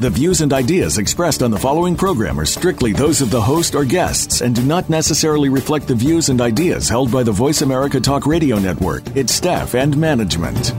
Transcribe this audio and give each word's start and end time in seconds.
The 0.00 0.08
views 0.08 0.40
and 0.40 0.50
ideas 0.54 0.96
expressed 0.96 1.42
on 1.42 1.50
the 1.50 1.58
following 1.58 1.94
program 1.94 2.40
are 2.40 2.46
strictly 2.46 2.94
those 2.94 3.20
of 3.20 3.30
the 3.30 3.38
host 3.38 3.74
or 3.74 3.84
guests 3.84 4.40
and 4.40 4.54
do 4.54 4.62
not 4.62 4.88
necessarily 4.88 5.50
reflect 5.50 5.86
the 5.86 5.94
views 5.94 6.30
and 6.30 6.40
ideas 6.40 6.88
held 6.88 7.12
by 7.12 7.22
the 7.22 7.32
Voice 7.32 7.60
America 7.60 8.00
Talk 8.00 8.24
Radio 8.24 8.58
Network, 8.58 9.02
its 9.14 9.34
staff, 9.34 9.74
and 9.74 9.94
management. 9.98 10.72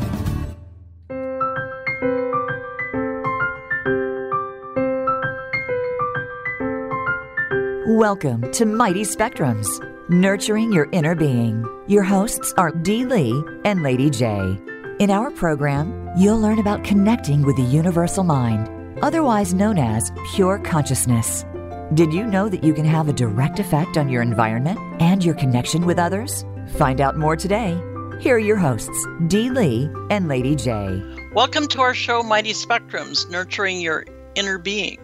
Welcome 7.99 8.51
to 8.53 8.65
Mighty 8.65 9.03
Spectrums, 9.03 9.69
nurturing 10.09 10.73
your 10.73 10.89
inner 10.93 11.13
being. 11.13 11.63
Your 11.85 12.01
hosts 12.01 12.55
are 12.57 12.71
Dee 12.71 13.05
Lee 13.05 13.43
and 13.65 13.83
Lady 13.83 14.09
J. 14.09 14.57
In 14.97 15.11
our 15.11 15.29
program, 15.29 16.09
you'll 16.17 16.39
learn 16.39 16.57
about 16.57 16.83
connecting 16.83 17.43
with 17.43 17.55
the 17.55 17.61
universal 17.61 18.23
mind 18.23 18.80
otherwise 19.01 19.53
known 19.53 19.77
as 19.77 20.11
pure 20.33 20.59
consciousness. 20.59 21.45
Did 21.93 22.13
you 22.13 22.25
know 22.25 22.47
that 22.47 22.63
you 22.63 22.73
can 22.73 22.85
have 22.85 23.09
a 23.09 23.13
direct 23.13 23.59
effect 23.59 23.97
on 23.97 24.07
your 24.07 24.21
environment 24.21 24.79
and 25.01 25.23
your 25.23 25.35
connection 25.35 25.85
with 25.85 25.99
others? 25.99 26.45
Find 26.77 27.01
out 27.01 27.17
more 27.17 27.35
today. 27.35 27.79
Here 28.19 28.35
are 28.35 28.39
your 28.39 28.57
hosts, 28.57 29.07
Dee 29.27 29.49
Lee 29.49 29.89
and 30.09 30.27
Lady 30.27 30.55
J. 30.55 31.01
Welcome 31.33 31.67
to 31.69 31.81
our 31.81 31.93
show, 31.93 32.21
Mighty 32.23 32.53
Spectrums 32.53 33.29
Nurturing 33.29 33.81
Your 33.81 34.05
Inner 34.35 34.57
Being. 34.57 34.99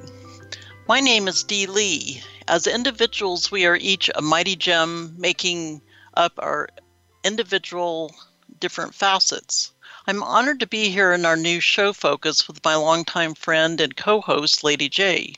My 0.87 0.99
name 0.99 1.27
is 1.27 1.43
Dee 1.43 1.65
Lee. 1.65 2.21
As 2.47 2.67
individuals, 2.67 3.51
we 3.51 3.65
are 3.65 3.75
each 3.75 4.09
a 4.15 4.21
mighty 4.21 4.55
gem 4.55 5.15
making 5.17 5.81
up 6.13 6.33
our 6.37 6.69
individual 7.23 8.15
different 8.59 8.93
facets. 8.93 9.73
I'm 10.09 10.23
honored 10.23 10.61
to 10.61 10.67
be 10.67 10.89
here 10.89 11.11
in 11.11 11.25
our 11.25 11.35
new 11.35 11.59
show 11.59 11.91
focus 11.91 12.47
with 12.47 12.63
my 12.63 12.75
longtime 12.75 13.35
friend 13.35 13.81
and 13.81 13.93
co 13.93 14.21
host, 14.21 14.63
Lady 14.63 14.87
J. 14.87 15.35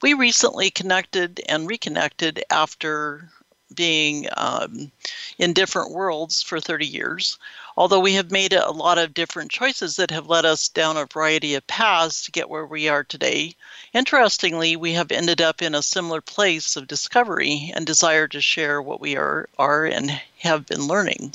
We 0.00 0.14
recently 0.14 0.70
connected 0.70 1.42
and 1.46 1.68
reconnected 1.68 2.42
after 2.48 3.30
being 3.74 4.26
um, 4.34 4.90
in 5.36 5.52
different 5.52 5.90
worlds 5.90 6.40
for 6.40 6.58
30 6.58 6.86
years. 6.86 7.36
Although 7.76 8.00
we 8.00 8.14
have 8.14 8.30
made 8.30 8.54
a 8.54 8.70
lot 8.70 8.96
of 8.96 9.12
different 9.12 9.50
choices 9.50 9.96
that 9.96 10.10
have 10.10 10.26
led 10.26 10.46
us 10.46 10.68
down 10.68 10.96
a 10.96 11.04
variety 11.04 11.54
of 11.54 11.66
paths 11.66 12.24
to 12.24 12.30
get 12.30 12.48
where 12.48 12.64
we 12.64 12.88
are 12.88 13.04
today, 13.04 13.54
interestingly, 13.92 14.74
we 14.74 14.94
have 14.94 15.12
ended 15.12 15.42
up 15.42 15.60
in 15.60 15.74
a 15.74 15.82
similar 15.82 16.22
place 16.22 16.76
of 16.76 16.88
discovery 16.88 17.72
and 17.74 17.84
desire 17.84 18.26
to 18.28 18.40
share 18.40 18.80
what 18.80 19.02
we 19.02 19.16
are, 19.16 19.50
are 19.58 19.84
and 19.84 20.18
have 20.38 20.64
been 20.64 20.86
learning. 20.86 21.34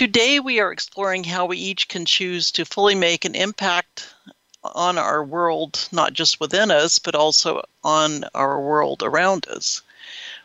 Today, 0.00 0.40
we 0.40 0.60
are 0.60 0.72
exploring 0.72 1.24
how 1.24 1.44
we 1.44 1.58
each 1.58 1.86
can 1.86 2.06
choose 2.06 2.50
to 2.52 2.64
fully 2.64 2.94
make 2.94 3.26
an 3.26 3.34
impact 3.34 4.08
on 4.64 4.96
our 4.96 5.22
world, 5.22 5.90
not 5.92 6.14
just 6.14 6.40
within 6.40 6.70
us, 6.70 6.98
but 6.98 7.14
also 7.14 7.62
on 7.84 8.24
our 8.34 8.58
world 8.62 9.02
around 9.02 9.46
us. 9.48 9.82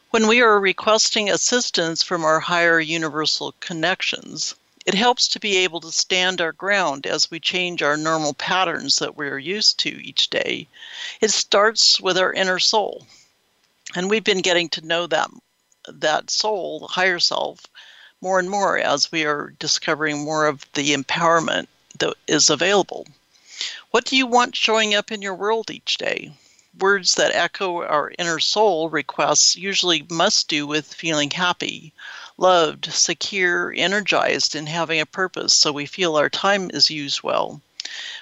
When 0.10 0.28
we 0.28 0.42
are 0.42 0.60
requesting 0.60 1.30
assistance 1.30 2.04
from 2.04 2.26
our 2.26 2.42
higher 2.42 2.82
universal 2.82 3.54
connections, 3.62 4.56
it 4.86 4.94
helps 4.94 5.30
to 5.30 5.40
be 5.40 5.56
able 5.56 5.80
to 5.80 5.92
stand 5.94 6.42
our 6.42 6.52
ground 6.52 7.08
as 7.08 7.32
we 7.32 7.40
change 7.40 7.82
our 7.82 7.96
normal 7.96 8.34
patterns 8.34 8.98
that 8.98 9.16
we're 9.16 9.40
used 9.40 9.80
to 9.80 10.04
each 10.04 10.30
day. 10.30 10.68
It 11.22 11.32
starts 11.32 12.02
with 12.02 12.18
our 12.18 12.34
inner 12.34 12.60
soul. 12.60 13.08
And 13.96 14.10
we've 14.10 14.22
been 14.22 14.42
getting 14.42 14.68
to 14.72 14.86
know 14.86 15.08
that 15.08 15.30
that 15.88 16.30
soul, 16.30 16.80
the 16.80 16.88
higher 16.88 17.20
self, 17.20 17.66
more 18.26 18.40
and 18.40 18.50
more 18.50 18.76
as 18.80 19.12
we 19.12 19.24
are 19.24 19.54
discovering 19.60 20.24
more 20.24 20.48
of 20.48 20.66
the 20.74 20.96
empowerment 20.96 21.68
that 22.00 22.16
is 22.26 22.50
available. 22.50 23.06
What 23.92 24.06
do 24.06 24.18
you 24.18 24.26
want 24.26 24.56
showing 24.56 24.96
up 24.96 25.12
in 25.12 25.22
your 25.22 25.36
world 25.36 25.70
each 25.70 26.00
day? 26.00 26.34
Words 26.80 27.14
that 27.16 27.36
echo 27.36 27.84
our 27.84 28.12
inner 28.18 28.40
soul 28.40 28.90
requests 28.90 29.56
usually 29.56 30.08
must 30.10 30.48
do 30.48 30.66
with 30.66 30.92
feeling 30.92 31.30
happy, 31.30 31.94
loved, 32.36 32.92
secure, 32.92 33.72
energized, 33.78 34.56
and 34.56 34.68
having 34.68 35.00
a 35.00 35.06
purpose 35.06 35.54
so 35.54 35.72
we 35.72 35.86
feel 35.86 36.16
our 36.16 36.28
time 36.28 36.72
is 36.74 36.90
used 36.90 37.22
well. 37.22 37.62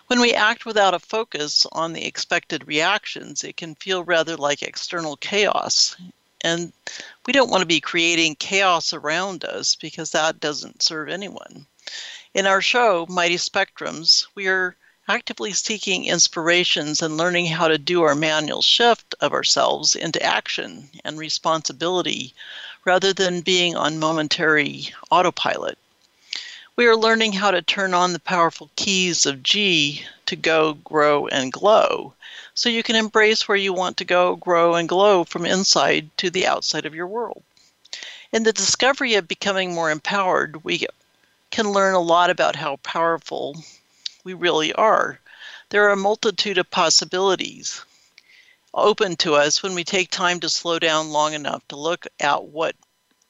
When 0.07 0.19
we 0.19 0.33
act 0.33 0.65
without 0.65 0.93
a 0.93 0.99
focus 0.99 1.65
on 1.71 1.93
the 1.93 2.05
expected 2.05 2.67
reactions, 2.67 3.41
it 3.45 3.55
can 3.55 3.75
feel 3.75 4.03
rather 4.03 4.35
like 4.35 4.63
external 4.63 5.15
chaos. 5.15 5.95
And 6.41 6.73
we 7.25 7.33
don't 7.33 7.49
want 7.49 7.61
to 7.61 7.67
be 7.67 7.79
creating 7.79 8.35
chaos 8.35 8.93
around 8.93 9.45
us 9.45 9.75
because 9.75 10.11
that 10.11 10.39
doesn't 10.39 10.83
serve 10.83 11.09
anyone. 11.09 11.65
In 12.33 12.45
our 12.45 12.61
show, 12.61 13.05
Mighty 13.09 13.37
Spectrums, 13.37 14.25
we 14.35 14.47
are 14.47 14.75
actively 15.07 15.53
seeking 15.53 16.05
inspirations 16.05 17.01
and 17.01 17.17
learning 17.17 17.45
how 17.45 17.67
to 17.67 17.77
do 17.77 18.01
our 18.03 18.15
manual 18.15 18.61
shift 18.61 19.15
of 19.21 19.33
ourselves 19.33 19.95
into 19.95 20.21
action 20.23 20.89
and 21.03 21.17
responsibility 21.17 22.33
rather 22.85 23.13
than 23.13 23.41
being 23.41 23.75
on 23.75 23.99
momentary 23.99 24.89
autopilot. 25.11 25.77
We 26.75 26.87
are 26.87 26.95
learning 26.95 27.33
how 27.33 27.51
to 27.51 27.61
turn 27.61 27.93
on 27.93 28.13
the 28.13 28.19
powerful 28.19 28.69
keys 28.75 29.25
of 29.25 29.43
G 29.43 30.05
to 30.25 30.35
go, 30.35 30.73
grow, 30.73 31.27
and 31.27 31.53
glow 31.53 32.15
so 32.53 32.69
you 32.69 32.83
can 32.83 32.95
embrace 32.95 33.47
where 33.47 33.57
you 33.57 33.73
want 33.73 33.97
to 33.97 34.05
go, 34.05 34.35
grow, 34.35 34.75
and 34.75 34.89
glow 34.89 35.23
from 35.23 35.45
inside 35.45 36.09
to 36.17 36.29
the 36.29 36.47
outside 36.47 36.85
of 36.85 36.95
your 36.95 37.07
world. 37.07 37.43
In 38.31 38.43
the 38.43 38.53
discovery 38.53 39.13
of 39.13 39.27
becoming 39.27 39.75
more 39.75 39.91
empowered, 39.91 40.63
we 40.63 40.87
can 41.51 41.71
learn 41.71 41.93
a 41.93 41.99
lot 41.99 42.31
about 42.31 42.55
how 42.55 42.77
powerful 42.77 43.55
we 44.23 44.33
really 44.33 44.73
are. 44.73 45.19
There 45.69 45.85
are 45.87 45.91
a 45.91 45.95
multitude 45.95 46.57
of 46.57 46.71
possibilities 46.71 47.81
open 48.73 49.15
to 49.17 49.35
us 49.35 49.61
when 49.61 49.75
we 49.75 49.83
take 49.83 50.09
time 50.09 50.39
to 50.39 50.49
slow 50.49 50.79
down 50.79 51.11
long 51.11 51.33
enough 51.33 51.67
to 51.67 51.75
look 51.75 52.07
at 52.19 52.45
what 52.45 52.75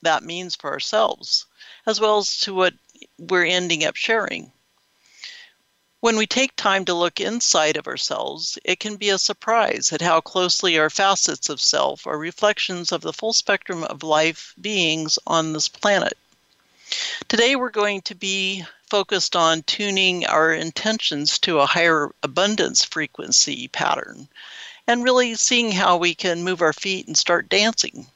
that 0.04 0.24
means 0.24 0.56
for 0.56 0.72
ourselves, 0.72 1.46
as 1.86 2.00
well 2.00 2.20
as 2.20 2.40
to 2.40 2.54
what 2.54 2.74
we're 3.18 3.46
ending 3.46 3.84
up 3.84 3.98
sharing. 3.98 4.53
When 6.04 6.18
we 6.18 6.28
take 6.28 6.58
time 6.58 6.84
to 6.84 6.94
look 6.94 7.22
inside 7.22 7.78
of 7.78 7.88
ourselves, 7.88 8.60
it 8.66 8.82
can 8.82 8.98
be 8.98 9.08
a 9.08 9.18
surprise 9.18 9.94
at 9.94 10.02
how 10.02 10.20
closely 10.20 10.78
our 10.78 10.90
facets 10.90 11.48
of 11.48 11.62
self 11.62 12.06
are 12.06 12.18
reflections 12.18 12.92
of 12.92 13.00
the 13.00 13.14
full 13.14 13.32
spectrum 13.32 13.86
of 13.86 14.04
life 14.04 14.54
beings 14.60 15.18
on 15.26 15.54
this 15.54 15.70
planet. 15.70 16.18
Today, 17.30 17.56
we're 17.56 17.70
going 17.70 18.02
to 18.02 18.16
be 18.16 18.66
focused 18.90 19.38
on 19.38 19.64
tuning 19.64 20.26
our 20.26 20.52
intentions 20.52 21.40
to 21.40 21.60
a 21.60 21.66
higher 21.66 22.14
abundance 22.22 22.84
frequency 22.84 23.70
pattern 23.70 24.28
and 24.86 25.06
really 25.06 25.36
seeing 25.36 25.72
how 25.72 25.96
we 25.96 26.14
can 26.14 26.44
move 26.44 26.62
our 26.62 26.74
feet 26.74 27.08
and 27.08 27.18
start 27.18 27.48
dancing. 27.48 28.08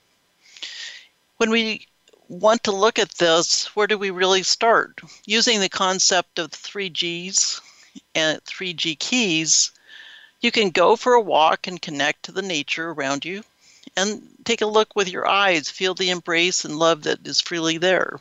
When 1.38 1.50
we 1.50 1.88
want 2.28 2.66
to 2.66 2.74
look 2.74 3.00
at 3.00 3.12
this, 3.12 3.74
where 3.78 3.88
do 3.88 3.98
we 3.98 4.10
really 4.10 4.44
start? 4.44 5.00
Using 5.26 5.62
the 5.62 5.70
concept 5.70 6.38
of 6.38 6.52
the 6.52 6.58
three 6.58 6.90
G's 6.90 7.62
and 8.16 8.44
3G 8.44 8.98
keys, 9.00 9.72
you 10.42 10.52
can 10.52 10.70
go 10.70 10.96
for 10.96 11.14
a 11.14 11.22
walk 11.22 11.68
and 11.68 11.82
connect 11.82 12.24
to 12.24 12.32
the 12.32 12.42
nature 12.42 12.92
around 12.92 13.26
you 13.26 13.44
and 13.96 14.28
take 14.46 14.62
a 14.62 14.68
look 14.68 14.96
with 14.96 15.10
your 15.10 15.28
eyes, 15.28 15.70
feel 15.70 15.94
the 15.94 16.10
embrace 16.10 16.66
and 16.66 16.78
love 16.78 17.04
that 17.04 17.26
is 17.26 17.42
freely 17.42 17.78
there. 17.78 18.20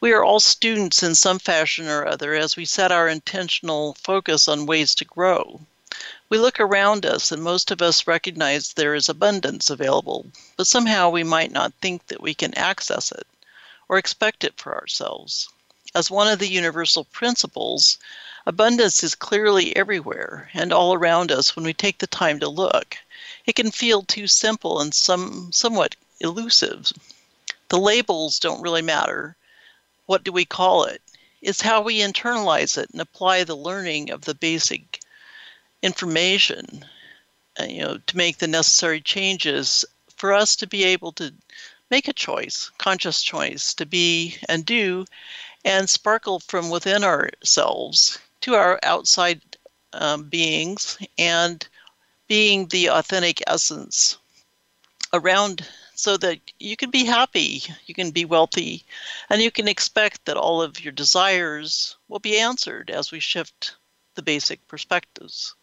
We 0.00 0.12
are 0.12 0.24
all 0.24 0.40
students 0.40 1.02
in 1.02 1.14
some 1.14 1.38
fashion 1.38 1.86
or 1.86 2.06
other 2.06 2.34
as 2.34 2.56
we 2.56 2.64
set 2.64 2.90
our 2.90 3.06
intentional 3.06 3.94
focus 4.02 4.48
on 4.48 4.66
ways 4.66 4.94
to 4.96 5.04
grow. 5.04 5.60
We 6.30 6.38
look 6.38 6.58
around 6.58 7.04
us, 7.04 7.30
and 7.30 7.42
most 7.42 7.70
of 7.70 7.82
us 7.82 8.06
recognize 8.06 8.72
there 8.72 8.94
is 8.94 9.08
abundance 9.08 9.68
available, 9.68 10.26
but 10.56 10.66
somehow 10.66 11.10
we 11.10 11.24
might 11.24 11.52
not 11.52 11.74
think 11.82 12.06
that 12.06 12.22
we 12.22 12.32
can 12.32 12.54
access 12.54 13.12
it 13.12 13.26
or 13.88 13.98
expect 13.98 14.44
it 14.44 14.56
for 14.56 14.74
ourselves. 14.74 15.48
As 15.94 16.10
one 16.10 16.28
of 16.28 16.38
the 16.38 16.48
universal 16.48 17.04
principles, 17.04 17.98
Abundance 18.46 19.04
is 19.04 19.14
clearly 19.14 19.76
everywhere 19.76 20.50
and 20.54 20.72
all 20.72 20.94
around 20.94 21.30
us 21.30 21.54
when 21.54 21.64
we 21.64 21.74
take 21.74 21.98
the 21.98 22.06
time 22.06 22.40
to 22.40 22.48
look. 22.48 22.96
It 23.44 23.54
can 23.54 23.70
feel 23.70 24.02
too 24.02 24.26
simple 24.26 24.80
and 24.80 24.94
some 24.94 25.52
somewhat 25.52 25.94
elusive. 26.20 26.90
The 27.68 27.78
labels 27.78 28.38
don't 28.38 28.62
really 28.62 28.80
matter. 28.80 29.36
What 30.06 30.24
do 30.24 30.32
we 30.32 30.46
call 30.46 30.84
it? 30.84 31.02
It's 31.42 31.60
how 31.60 31.82
we 31.82 31.98
internalize 32.00 32.78
it 32.78 32.88
and 32.90 33.00
apply 33.02 33.44
the 33.44 33.54
learning 33.54 34.10
of 34.10 34.22
the 34.22 34.34
basic 34.34 35.00
information, 35.82 36.86
uh, 37.60 37.64
you 37.64 37.82
know, 37.82 37.98
to 37.98 38.16
make 38.16 38.38
the 38.38 38.48
necessary 38.48 39.02
changes 39.02 39.84
for 40.16 40.32
us 40.32 40.56
to 40.56 40.66
be 40.66 40.84
able 40.84 41.12
to 41.12 41.34
make 41.90 42.08
a 42.08 42.14
choice, 42.14 42.70
conscious 42.78 43.22
choice 43.22 43.74
to 43.74 43.84
be 43.84 44.38
and 44.48 44.64
do 44.64 45.04
and 45.62 45.90
sparkle 45.90 46.40
from 46.40 46.70
within 46.70 47.04
ourselves 47.04 48.18
to 48.42 48.54
our 48.54 48.78
outside 48.82 49.40
um, 49.92 50.28
beings 50.28 50.98
and 51.18 51.66
being 52.28 52.66
the 52.68 52.88
authentic 52.90 53.42
essence 53.46 54.18
around 55.12 55.66
so 55.94 56.16
that 56.16 56.38
you 56.58 56.76
can 56.76 56.90
be 56.90 57.04
happy, 57.04 57.62
you 57.86 57.94
can 57.94 58.10
be 58.10 58.24
wealthy, 58.24 58.84
and 59.28 59.42
you 59.42 59.50
can 59.50 59.68
expect 59.68 60.24
that 60.24 60.36
all 60.36 60.62
of 60.62 60.82
your 60.82 60.92
desires 60.92 61.96
will 62.08 62.20
be 62.20 62.38
answered 62.38 62.90
as 62.90 63.12
we 63.12 63.20
shift 63.20 63.74
the 64.14 64.22
basic 64.22 64.66
perspectives. 64.66 65.54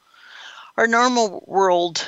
Our 0.77 0.85
normal 0.85 1.43
world 1.47 2.07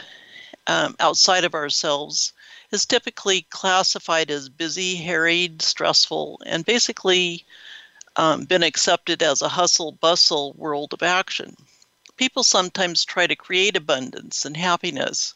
um, 0.68 0.96
outside 1.00 1.44
of 1.44 1.56
ourselves 1.56 2.34
is 2.72 2.86
typically 2.86 3.48
classified 3.50 4.30
as 4.30 4.48
busy, 4.48 4.96
harried, 4.96 5.62
stressful, 5.62 6.42
and 6.46 6.64
basically 6.64 7.46
um, 8.16 8.46
been 8.46 8.64
accepted 8.64 9.22
as 9.24 9.42
a 9.42 9.50
hustle 9.50 9.92
bustle 9.92 10.54
world 10.54 10.94
of 10.94 11.04
action. 11.04 11.56
People 12.18 12.44
sometimes 12.44 13.06
try 13.06 13.28
to 13.28 13.36
create 13.36 13.76
abundance 13.78 14.46
and 14.46 14.58
happiness 14.58 15.34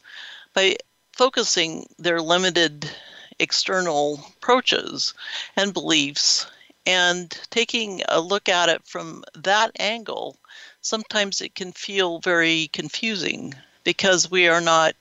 by 0.52 0.76
focusing 1.12 1.86
their 1.98 2.20
limited 2.20 2.90
external 3.38 4.24
approaches 4.36 5.14
and 5.56 5.72
beliefs 5.72 6.46
and 6.86 7.30
taking 7.50 8.02
a 8.08 8.20
look 8.20 8.48
at 8.48 8.68
it 8.68 8.86
from 8.86 9.24
that 9.34 9.70
angle, 9.78 10.38
sometimes 10.82 11.40
it 11.40 11.54
can 11.54 11.72
feel 11.72 12.18
very 12.18 12.68
confusing 12.68 13.54
because 13.84 14.30
we 14.30 14.48
are 14.48 14.60
not 14.60 14.94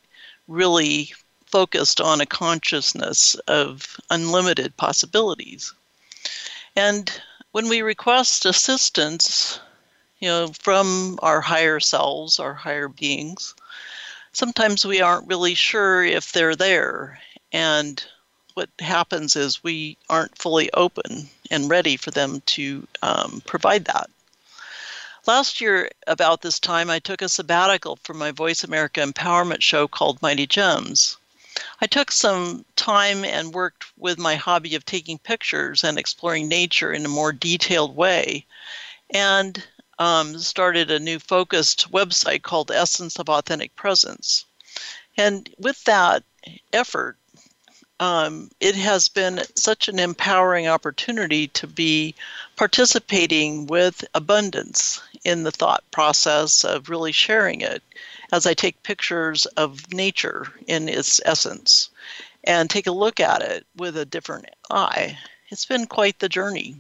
really 0.48 1.14
focused 1.46 2.00
on 2.00 2.22
a 2.22 2.26
consciousness 2.26 3.36
of 3.48 3.98
unlimited 4.10 4.76
possibilities. 4.78 5.74
And 6.76 7.12
when 7.54 7.70
we 7.70 7.84
request 7.84 8.46
assistance, 8.46 9.60
you 10.20 10.28
know, 10.28 10.52
from 10.60 11.20
our 11.22 11.40
higher 11.40 11.80
selves, 11.80 12.40
our 12.40 12.56
higher 12.56 12.88
beings, 12.88 13.54
sometimes 14.32 14.84
we 14.84 15.02
aren't 15.02 15.28
really 15.28 15.54
sure 15.54 16.04
if 16.04 16.32
they're 16.32 16.56
there. 16.56 17.20
And 17.52 18.04
what 18.56 18.70
happens 18.80 19.36
is 19.36 19.64
we 19.64 19.98
aren't 20.10 20.36
fully 20.36 20.72
open 20.74 21.30
and 21.52 21.70
ready 21.70 21.96
for 21.96 22.10
them 22.10 22.42
to 22.48 22.88
um, 23.04 23.44
provide 23.46 23.86
that. 23.86 24.10
Last 25.28 25.62
year, 25.62 25.90
about 26.08 26.42
this 26.42 26.60
time, 26.60 26.90
I 26.90 26.98
took 26.98 27.22
a 27.22 27.30
sabbatical 27.30 27.98
from 28.04 28.18
my 28.18 28.32
Voice 28.32 28.64
America 28.64 29.00
empowerment 29.00 29.62
show 29.62 29.88
called 29.88 30.22
Mighty 30.24 30.48
Gems. 30.48 31.18
I 31.84 31.86
took 31.86 32.14
some 32.14 32.64
time 32.78 33.26
and 33.26 33.54
worked 33.54 33.84
with 33.98 34.18
my 34.18 34.36
hobby 34.36 34.76
of 34.76 34.86
taking 34.86 35.18
pictures 35.18 35.84
and 35.84 36.00
exploring 36.00 36.48
nature 36.48 36.94
in 36.94 37.06
a 37.06 37.10
more 37.10 37.34
detailed 37.34 37.94
way, 37.94 38.46
and 39.10 39.62
um, 40.00 40.40
started 40.40 40.90
a 40.90 41.00
new 41.02 41.20
focused 41.20 41.92
website 41.92 42.42
called 42.42 42.72
Essence 42.72 43.20
of 43.20 43.28
Authentic 43.28 43.76
Presence. 43.76 44.46
And 45.18 45.50
with 45.60 45.84
that 45.84 46.24
effort, 46.72 47.18
um, 48.00 48.50
it 48.62 48.76
has 48.76 49.10
been 49.10 49.42
such 49.56 49.90
an 49.90 50.00
empowering 50.00 50.70
opportunity 50.70 51.50
to 51.50 51.68
be 51.68 52.16
participating 52.56 53.68
with 53.68 54.06
abundance 54.14 55.02
in 55.26 55.44
the 55.44 55.52
thought 55.52 55.84
process 55.92 56.64
of 56.64 56.88
really 56.88 57.12
sharing 57.12 57.60
it 57.60 57.84
as 58.34 58.48
I 58.48 58.56
take 58.56 58.82
pictures 58.82 59.46
of 59.46 59.94
nature 59.94 60.48
in 60.66 60.90
its 60.90 61.22
essence 61.24 61.92
and 62.44 62.68
take 62.68 62.88
a 62.88 62.92
look 62.92 63.20
at 63.20 63.44
it 63.44 63.64
with 63.78 63.96
a 63.96 64.06
different 64.06 64.48
eye. 64.72 65.20
It's 65.50 65.68
been 65.68 65.86
quite 65.86 66.18
the 66.18 66.30
journey. 66.30 66.76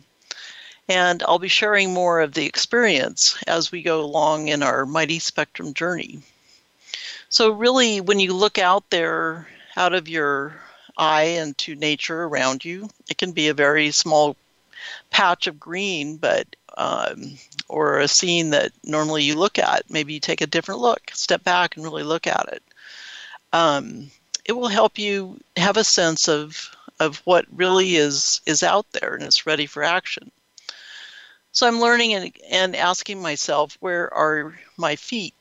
And 0.89 1.21
I'll 1.21 1.37
be 1.37 1.47
sharing 1.47 1.93
more 1.93 2.21
of 2.21 2.33
the 2.33 2.47
experience 2.47 3.37
as 3.45 3.71
we 3.71 3.83
go 3.83 4.01
along 4.01 4.47
in 4.47 4.63
our 4.63 4.87
Mighty 4.87 5.19
Spectrum 5.19 5.75
journey. 5.75 6.23
So, 7.29 7.51
really, 7.51 8.01
when 8.01 8.19
you 8.19 8.33
look 8.33 8.57
out 8.57 8.89
there 8.89 9.47
out 9.77 9.93
of 9.93 10.07
your 10.07 10.59
eye 10.97 11.37
into 11.37 11.75
nature 11.75 12.23
around 12.23 12.65
you, 12.65 12.89
it 13.11 13.19
can 13.19 13.31
be 13.31 13.49
a 13.49 13.53
very 13.53 13.91
small 13.91 14.35
patch 15.11 15.45
of 15.45 15.59
green, 15.59 16.17
but 16.17 16.47
um, 16.77 17.37
or 17.67 17.99
a 17.99 18.07
scene 18.07 18.51
that 18.51 18.71
normally 18.83 19.23
you 19.23 19.35
look 19.35 19.59
at, 19.59 19.89
maybe 19.89 20.13
you 20.13 20.19
take 20.19 20.41
a 20.41 20.47
different 20.47 20.81
look, 20.81 21.01
step 21.13 21.43
back 21.43 21.75
and 21.75 21.83
really 21.85 22.03
look 22.03 22.27
at 22.27 22.49
it. 22.51 22.63
Um, 23.51 24.09
it 24.45 24.53
will 24.53 24.67
help 24.67 24.97
you 24.97 25.39
have 25.55 25.77
a 25.77 25.83
sense 25.83 26.27
of 26.27 26.69
of 26.99 27.17
what 27.25 27.45
really 27.51 27.95
is 27.95 28.41
is 28.45 28.63
out 28.63 28.85
there 28.91 29.15
and 29.15 29.23
it's 29.23 29.45
ready 29.45 29.65
for 29.65 29.83
action. 29.83 30.31
So 31.51 31.67
I'm 31.67 31.79
learning 31.79 32.13
and, 32.13 32.31
and 32.49 32.75
asking 32.75 33.21
myself, 33.21 33.77
where 33.79 34.11
are 34.13 34.57
my 34.75 34.95
feet? 34.95 35.35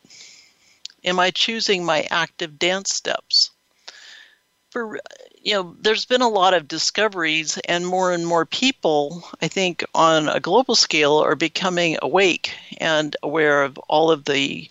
Am 1.04 1.18
I 1.18 1.30
choosing 1.30 1.84
my 1.84 2.06
active 2.10 2.58
dance 2.58 2.94
steps? 2.94 3.50
For 4.70 5.00
you 5.42 5.54
know, 5.54 5.76
there's 5.80 6.04
been 6.04 6.22
a 6.22 6.28
lot 6.28 6.54
of 6.54 6.68
discoveries, 6.68 7.58
and 7.64 7.86
more 7.86 8.12
and 8.12 8.26
more 8.26 8.46
people, 8.46 9.24
I 9.40 9.48
think, 9.48 9.84
on 9.94 10.28
a 10.28 10.40
global 10.40 10.74
scale, 10.74 11.18
are 11.18 11.34
becoming 11.34 11.98
awake 12.00 12.54
and 12.78 13.16
aware 13.22 13.62
of 13.62 13.76
all 13.88 14.10
of 14.10 14.24
the 14.24 14.70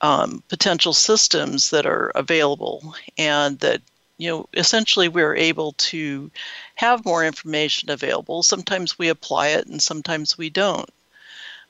um, 0.00 0.42
potential 0.48 0.92
systems 0.92 1.70
that 1.70 1.86
are 1.86 2.08
available, 2.14 2.94
and 3.18 3.58
that 3.60 3.82
you 4.18 4.30
know, 4.30 4.48
essentially, 4.54 5.08
we're 5.08 5.36
able 5.36 5.72
to 5.72 6.30
have 6.76 7.04
more 7.04 7.24
information 7.24 7.90
available. 7.90 8.42
Sometimes 8.42 8.98
we 8.98 9.08
apply 9.08 9.48
it, 9.48 9.66
and 9.66 9.82
sometimes 9.82 10.38
we 10.38 10.48
don't. 10.48 10.88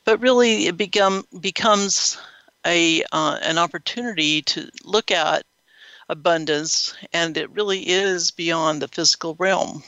But 0.05 0.21
really, 0.21 0.67
it 0.69 0.77
become 0.77 1.25
becomes 1.41 2.17
a 2.65 3.03
uh, 3.11 3.39
an 3.43 3.59
opportunity 3.59 4.43
to 4.43 4.71
look 4.85 5.11
at 5.11 5.45
abundance, 6.08 6.94
and 7.12 7.37
it 7.37 7.50
really 7.50 7.88
is 7.88 8.31
beyond 8.31 8.81
the 8.81 8.88
physical 8.88 9.35
realm. 9.38 9.82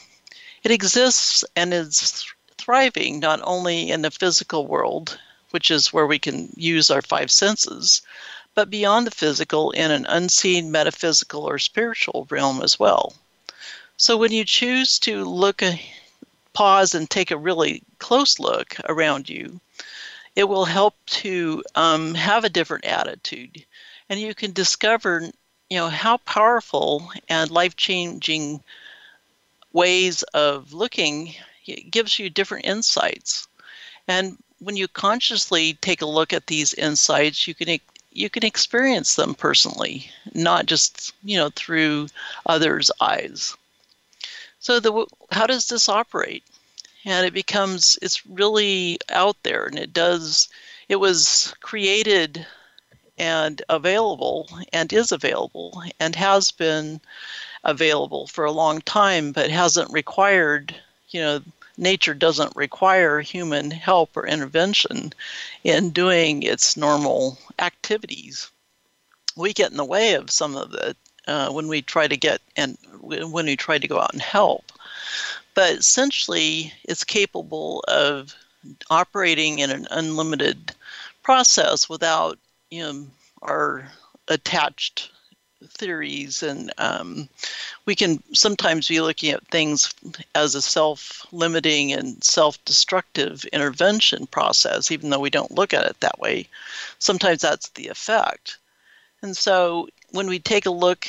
It 0.63 0.71
exists 0.71 1.45
and 1.55 1.73
is 1.73 2.25
thriving 2.57 3.19
not 3.19 3.39
only 3.43 3.91
in 3.91 4.01
the 4.01 4.11
physical 4.11 4.67
world, 4.67 5.17
which 5.51 5.71
is 5.71 5.93
where 5.93 6.05
we 6.05 6.19
can 6.19 6.53
use 6.55 6.91
our 6.91 7.01
five 7.01 7.31
senses, 7.31 8.01
but 8.53 8.69
beyond 8.69 9.07
the 9.07 9.11
physical 9.11 9.71
in 9.71 9.91
an 9.91 10.05
unseen 10.07 10.71
metaphysical 10.71 11.43
or 11.43 11.57
spiritual 11.57 12.27
realm 12.29 12.61
as 12.61 12.77
well. 12.77 13.15
So 13.95 14.17
when 14.17 14.31
you 14.31 14.45
choose 14.45 14.99
to 14.99 15.23
look, 15.23 15.61
pause, 16.53 16.93
and 16.93 17.09
take 17.09 17.31
a 17.31 17.37
really 17.37 17.83
close 17.99 18.39
look 18.39 18.75
around 18.85 19.29
you, 19.29 19.59
it 20.35 20.43
will 20.43 20.65
help 20.65 20.95
to 21.07 21.63
um, 21.75 22.13
have 22.15 22.43
a 22.43 22.49
different 22.49 22.85
attitude. 22.85 23.65
And 24.09 24.19
you 24.19 24.33
can 24.33 24.53
discover 24.53 25.29
you 25.69 25.77
know 25.77 25.89
how 25.89 26.17
powerful 26.17 27.11
and 27.27 27.51
life-changing 27.51 28.63
ways 29.71 30.23
of 30.33 30.73
looking 30.73 31.35
gives 31.91 32.17
you 32.17 32.29
different 32.29 32.65
insights. 32.65 33.47
And 34.07 34.37
when 34.59 34.75
you 34.75 34.87
consciously 34.87 35.73
take 35.73 36.01
a 36.01 36.07
look 36.07 36.33
at 36.33 36.47
these 36.47 36.73
insights 36.73 37.47
you 37.47 37.53
can 37.53 37.79
you 38.11 38.29
can 38.29 38.43
experience 38.43 39.15
them 39.15 39.35
personally 39.35 40.09
not 40.33 40.65
just 40.65 41.13
you 41.23 41.37
know 41.37 41.49
through 41.55 42.07
others 42.45 42.89
eyes. 42.99 43.55
So 44.59 44.79
the 44.79 45.05
how 45.31 45.45
does 45.45 45.67
this 45.67 45.87
operate? 45.87 46.43
And 47.05 47.25
it 47.25 47.33
becomes 47.33 47.97
it's 48.01 48.25
really 48.25 48.97
out 49.09 49.37
there 49.43 49.65
and 49.65 49.77
it 49.77 49.93
does 49.93 50.49
it 50.89 50.97
was 50.97 51.53
created 51.61 52.45
and 53.19 53.61
available 53.69 54.49
and 54.73 54.91
is 54.91 55.11
available 55.11 55.83
and 55.99 56.15
has 56.15 56.51
been 56.51 56.99
available 57.63 58.25
for 58.27 58.45
a 58.45 58.51
long 58.51 58.81
time 58.81 59.31
but 59.31 59.51
hasn't 59.51 59.91
required 59.91 60.73
you 61.09 61.19
know 61.19 61.41
nature 61.79 62.13
doesn't 62.13 62.55
require 62.55 63.21
human 63.21 63.71
help 63.71 64.15
or 64.15 64.27
intervention 64.27 65.13
in 65.63 65.89
doing 65.89 66.43
its 66.43 66.75
normal 66.75 67.39
activities. 67.57 68.51
We 69.35 69.53
get 69.53 69.71
in 69.71 69.77
the 69.77 69.85
way 69.85 70.13
of 70.13 70.29
some 70.29 70.55
of 70.55 70.73
it 70.73 70.97
uh, 71.27 71.49
when 71.51 71.67
we 71.67 71.81
try 71.81 72.07
to 72.07 72.17
get 72.17 72.41
and 72.57 72.77
when 73.01 73.45
we 73.45 73.55
try 73.55 73.77
to 73.77 73.87
go 73.87 73.99
out 73.99 74.13
and 74.13 74.21
help. 74.21 74.71
But 75.53 75.71
essentially 75.73 76.73
it's 76.83 77.03
capable 77.03 77.83
of 77.87 78.35
operating 78.89 79.59
in 79.59 79.71
an 79.71 79.87
unlimited 79.89 80.75
process 81.23 81.87
without 81.87 82.37
know, 82.71 83.07
our 83.41 83.91
attached 84.27 85.11
theories 85.67 86.41
and 86.41 86.71
um, 86.77 87.27
we 87.85 87.95
can 87.95 88.21
sometimes 88.33 88.87
be 88.87 89.01
looking 89.01 89.31
at 89.31 89.45
things 89.47 89.93
as 90.35 90.55
a 90.55 90.61
self-limiting 90.61 91.91
and 91.91 92.23
self-destructive 92.23 93.43
intervention 93.45 94.25
process 94.27 94.89
even 94.91 95.09
though 95.09 95.19
we 95.19 95.29
don't 95.29 95.51
look 95.51 95.73
at 95.73 95.85
it 95.85 95.99
that 95.99 96.19
way. 96.19 96.47
Sometimes 96.99 97.41
that's 97.41 97.69
the 97.69 97.87
effect. 97.89 98.57
And 99.21 99.35
so 99.35 99.89
when 100.11 100.27
we 100.27 100.39
take 100.39 100.65
a 100.65 100.71
look 100.71 101.07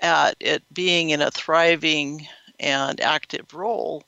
at 0.00 0.36
it 0.38 0.62
being 0.72 1.10
in 1.10 1.20
a 1.20 1.30
thriving 1.30 2.26
and 2.60 3.00
active 3.00 3.52
role 3.52 4.04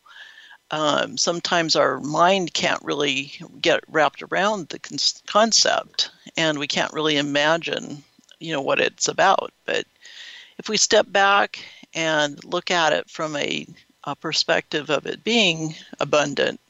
um, 0.71 1.16
sometimes 1.16 1.76
our 1.76 2.00
mind 2.00 2.52
can't 2.54 2.83
really 2.83 3.33
get 3.61 3.80
wrapped 3.88 4.23
around 4.23 4.68
the 4.68 4.78
con- 4.78 4.99
concept 5.26 6.11
and 6.37 6.59
we 6.59 6.66
can't 6.66 6.92
really 6.92 7.16
imagine 7.16 8.02
you 8.44 8.52
know 8.52 8.61
what 8.61 8.80
it's 8.80 9.09
about. 9.09 9.52
But 9.64 9.87
if 10.59 10.68
we 10.68 10.76
step 10.76 11.06
back 11.11 11.64
and 11.94 12.42
look 12.44 12.71
at 12.71 12.92
it 12.92 13.09
from 13.09 13.37
a, 13.37 13.66
a 14.04 14.14
perspective 14.14 14.90
of 14.90 15.06
it 15.06 15.25
being 15.25 15.75
abundant 15.99 16.61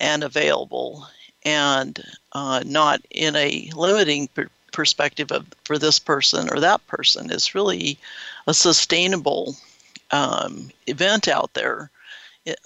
and 0.00 0.24
available 0.24 1.06
and 1.44 2.02
uh, 2.32 2.62
not 2.66 3.00
in 3.10 3.36
a 3.36 3.70
limiting 3.74 4.28
per- 4.28 4.50
perspective 4.72 5.30
of 5.30 5.46
for 5.64 5.78
this 5.78 5.98
person 5.98 6.48
or 6.50 6.58
that 6.60 6.84
person 6.88 7.30
is 7.30 7.54
really 7.54 7.96
a 8.48 8.54
sustainable 8.54 9.54
um, 10.10 10.70
event 10.88 11.28
out 11.28 11.54
there 11.54 11.90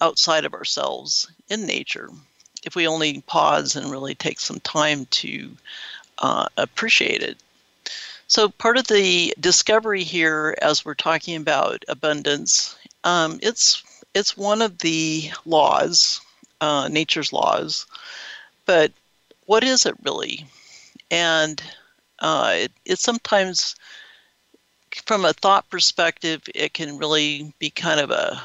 outside 0.01 0.45
of 0.45 0.55
ourselves 0.55 1.31
in 1.49 1.67
nature 1.67 2.11
if 2.65 2.75
we 2.75 2.87
only 2.87 3.21
pause 3.23 3.77
and 3.77 3.91
really 3.91 4.15
take 4.15 4.41
some 4.41 4.61
time 4.61 5.07
to 5.07 5.57
uh, 6.19 6.47
appreciate 6.57 7.23
it. 7.23 7.39
So, 8.27 8.49
part 8.51 8.77
of 8.77 8.87
the 8.87 9.35
discovery 9.41 10.05
here, 10.05 10.55
as 10.61 10.85
we're 10.85 10.95
talking 10.95 11.37
about 11.37 11.85
abundance, 11.89 12.77
um, 13.05 13.39
it's 13.43 13.83
it's 14.15 14.37
one 14.37 14.61
of 14.61 14.79
the 14.79 15.31
laws, 15.47 16.21
uh, 16.61 16.89
nature's 16.89 17.33
laws. 17.33 17.87
But 18.67 18.93
what 19.47 19.65
is 19.65 19.87
it 19.87 19.95
really? 20.03 20.47
And 21.11 21.63
uh, 22.19 22.53
it, 22.55 22.73
it 22.85 22.99
sometimes, 22.99 23.77
from 25.07 25.25
a 25.25 25.33
thought 25.33 25.71
perspective, 25.71 26.43
it 26.55 26.75
can 26.75 26.99
really 26.99 27.55
be 27.59 27.71
kind 27.71 28.01
of 28.01 28.11
a 28.11 28.43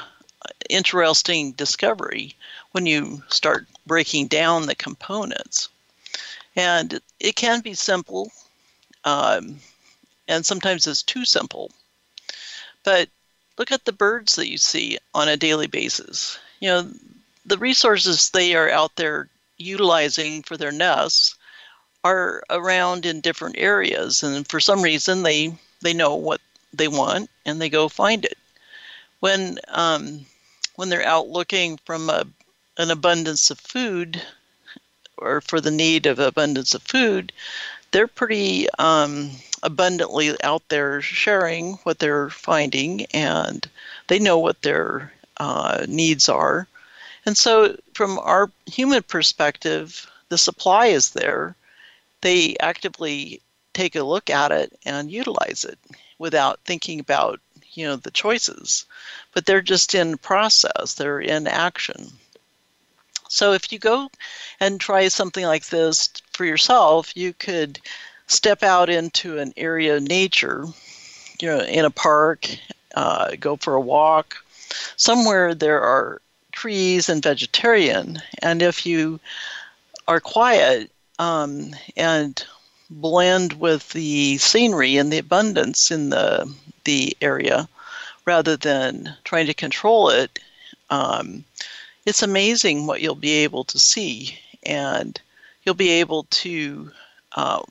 interesting 0.70 1.52
discovery 1.52 2.34
when 2.72 2.86
you 2.86 3.22
start 3.28 3.66
breaking 3.86 4.28
down 4.28 4.66
the 4.66 4.74
components. 4.74 5.68
And 6.56 7.00
it 7.20 7.36
can 7.36 7.60
be 7.60 7.74
simple, 7.74 8.30
um, 9.04 9.60
and 10.28 10.46
sometimes 10.46 10.86
it's 10.86 11.02
too 11.02 11.24
simple. 11.24 11.72
But 12.84 13.08
look 13.58 13.72
at 13.72 13.84
the 13.84 13.92
birds 13.92 14.36
that 14.36 14.48
you 14.48 14.58
see 14.58 14.98
on 15.14 15.28
a 15.28 15.36
daily 15.36 15.66
basis. 15.66 16.38
You 16.60 16.68
know, 16.68 16.90
the 17.44 17.58
resources 17.58 18.30
they 18.30 18.54
are 18.54 18.70
out 18.70 18.96
there 18.96 19.28
utilizing 19.58 20.42
for 20.42 20.56
their 20.56 20.72
nests 20.72 21.36
are 22.04 22.42
around 22.50 23.06
in 23.06 23.20
different 23.20 23.56
areas, 23.58 24.22
and 24.22 24.46
for 24.48 24.60
some 24.60 24.82
reason 24.82 25.22
they 25.22 25.56
they 25.80 25.94
know 25.94 26.14
what 26.14 26.40
they 26.72 26.88
want 26.88 27.30
and 27.44 27.60
they 27.60 27.68
go 27.68 27.88
find 27.88 28.24
it. 28.24 28.38
When 29.20 29.58
um, 29.68 30.26
when 30.76 30.88
they're 30.88 31.06
out 31.06 31.28
looking 31.28 31.78
from 31.84 32.10
a, 32.10 32.26
an 32.78 32.90
abundance 32.90 33.50
of 33.50 33.58
food 33.58 34.20
or 35.16 35.40
for 35.40 35.60
the 35.60 35.70
need 35.70 36.06
of 36.06 36.18
abundance 36.18 36.74
of 36.74 36.82
food, 36.82 37.32
they're 37.92 38.08
pretty 38.08 38.68
um, 38.78 39.30
abundantly 39.62 40.36
out 40.42 40.68
there 40.68 41.00
sharing 41.00 41.74
what 41.84 41.98
they're 41.98 42.30
finding 42.30 43.06
and 43.06 43.68
they 44.08 44.18
know 44.18 44.38
what 44.38 44.62
their 44.62 45.12
uh, 45.38 45.84
needs 45.88 46.28
are. 46.28 46.66
And 47.26 47.36
so, 47.36 47.76
from 47.94 48.18
our 48.18 48.50
human 48.66 49.02
perspective, 49.02 50.10
the 50.28 50.36
supply 50.36 50.86
is 50.86 51.10
there. 51.10 51.56
They 52.20 52.56
actively 52.60 53.40
take 53.72 53.96
a 53.96 54.02
look 54.02 54.28
at 54.28 54.52
it 54.52 54.78
and 54.84 55.10
utilize 55.10 55.64
it 55.64 55.78
without 56.18 56.60
thinking 56.64 57.00
about 57.00 57.40
you 57.74 57.86
know 57.86 57.96
the 57.96 58.10
choices 58.10 58.86
but 59.32 59.46
they're 59.46 59.60
just 59.60 59.94
in 59.94 60.16
process 60.18 60.94
they're 60.94 61.20
in 61.20 61.46
action. 61.46 62.12
So 63.28 63.52
if 63.52 63.72
you 63.72 63.78
go 63.78 64.10
and 64.60 64.80
try 64.80 65.08
something 65.08 65.44
like 65.44 65.66
this 65.66 66.10
for 66.32 66.44
yourself 66.44 67.16
you 67.16 67.32
could 67.32 67.80
step 68.26 68.62
out 68.62 68.88
into 68.88 69.38
an 69.38 69.52
area 69.56 69.96
of 69.96 70.02
nature 70.02 70.66
you 71.40 71.48
know 71.48 71.60
in 71.60 71.84
a 71.84 71.90
park 71.90 72.48
uh, 72.94 73.32
go 73.40 73.56
for 73.56 73.74
a 73.74 73.80
walk. 73.80 74.36
Somewhere 74.96 75.54
there 75.54 75.80
are 75.80 76.20
trees 76.52 77.08
and 77.08 77.22
vegetarian 77.22 78.20
and 78.40 78.62
if 78.62 78.86
you 78.86 79.18
are 80.06 80.20
quiet 80.20 80.90
um, 81.18 81.74
and 81.96 82.44
blend 83.00 83.54
with 83.54 83.90
the 83.90 84.38
scenery 84.38 84.96
and 84.96 85.12
the 85.12 85.18
abundance 85.18 85.90
in 85.90 86.10
the 86.10 86.52
the 86.84 87.16
area 87.20 87.68
rather 88.24 88.56
than 88.56 89.14
trying 89.24 89.46
to 89.46 89.54
control 89.54 90.08
it, 90.08 90.38
um, 90.90 91.44
it's 92.06 92.22
amazing 92.22 92.86
what 92.86 93.00
you'll 93.00 93.14
be 93.14 93.32
able 93.32 93.64
to 93.64 93.78
see. 93.78 94.38
And 94.64 95.20
you'll 95.62 95.74
be 95.74 95.90
able 95.90 96.24
to 96.24 96.90
uh, 97.32 97.62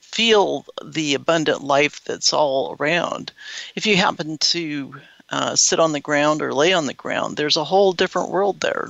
feel 0.00 0.64
the 0.84 1.14
abundant 1.14 1.62
life 1.62 2.02
that's 2.04 2.32
all 2.32 2.76
around. 2.78 3.32
If 3.74 3.86
you 3.86 3.96
happen 3.96 4.38
to 4.38 4.94
uh, 5.30 5.56
sit 5.56 5.80
on 5.80 5.92
the 5.92 6.00
ground 6.00 6.42
or 6.42 6.52
lay 6.54 6.72
on 6.72 6.86
the 6.86 6.94
ground, 6.94 7.36
there's 7.36 7.56
a 7.56 7.64
whole 7.64 7.92
different 7.92 8.30
world 8.30 8.60
there. 8.60 8.88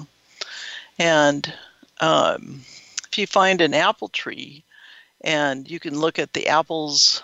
And 0.98 1.52
um, 2.00 2.62
if 3.08 3.18
you 3.18 3.26
find 3.26 3.60
an 3.60 3.74
apple 3.74 4.08
tree 4.08 4.62
and 5.26 5.68
you 5.68 5.80
can 5.80 5.98
look 5.98 6.20
at 6.20 6.32
the 6.32 6.46
apples 6.46 7.22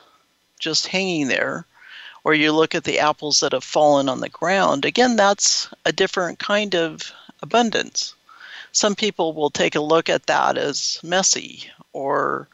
just 0.59 0.89
hanging 0.89 1.29
there, 1.29 1.65
or 2.25 2.35
you 2.35 2.53
look 2.53 2.75
at 2.75 2.85
the 2.85 2.99
apples 2.99 3.41
that 3.41 3.53
have 3.53 3.65
fallen 3.65 4.09
on 4.09 4.21
the 4.21 4.29
ground, 4.29 4.85
again, 4.85 5.17
that's 5.17 5.69
a 5.87 5.93
different 5.93 6.39
kind 6.41 6.75
of 6.75 7.13
abundance. 7.43 8.15
Some 8.73 8.97
people 8.97 9.33
will 9.33 9.51
take 9.51 9.77
a 9.77 9.81
look 9.81 10.09
at 10.09 10.27
that 10.27 10.59
as 10.59 10.99
messy, 11.03 11.71
or 11.93 12.49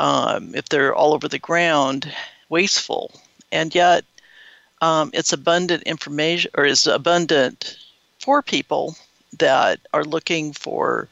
um, 0.00 0.54
if 0.54 0.68
they're 0.68 0.94
all 0.94 1.14
over 1.14 1.28
the 1.28 1.38
ground, 1.38 2.12
wasteful. 2.48 3.12
And 3.52 3.72
yet, 3.74 4.04
um, 4.80 5.10
it's 5.14 5.32
abundant 5.32 5.84
information, 5.84 6.50
or 6.56 6.64
is 6.64 6.86
abundant 6.86 7.76
for 8.18 8.42
people 8.42 8.96
that 9.38 9.78
are 9.92 10.04
looking 10.04 10.52
for, 10.52 11.08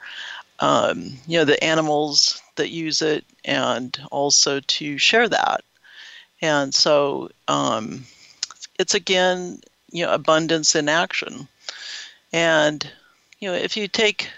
um, 0.60 1.12
you 1.26 1.38
know, 1.38 1.44
the 1.44 1.62
animals 1.62 2.42
that 2.56 2.70
use 2.70 3.02
it, 3.02 3.24
and 3.44 3.98
also 4.10 4.60
to 4.60 4.98
share 4.98 5.28
that. 5.28 5.62
And 6.40 6.74
so 6.74 7.30
um, 7.48 8.04
it's 8.78 8.94
again, 8.94 9.60
you 9.90 10.04
know, 10.04 10.12
abundance 10.12 10.74
in 10.74 10.88
action. 10.88 11.48
And, 12.32 12.88
you 13.40 13.48
know, 13.48 13.54
if 13.54 13.76
you 13.76 13.88
take 13.88 14.30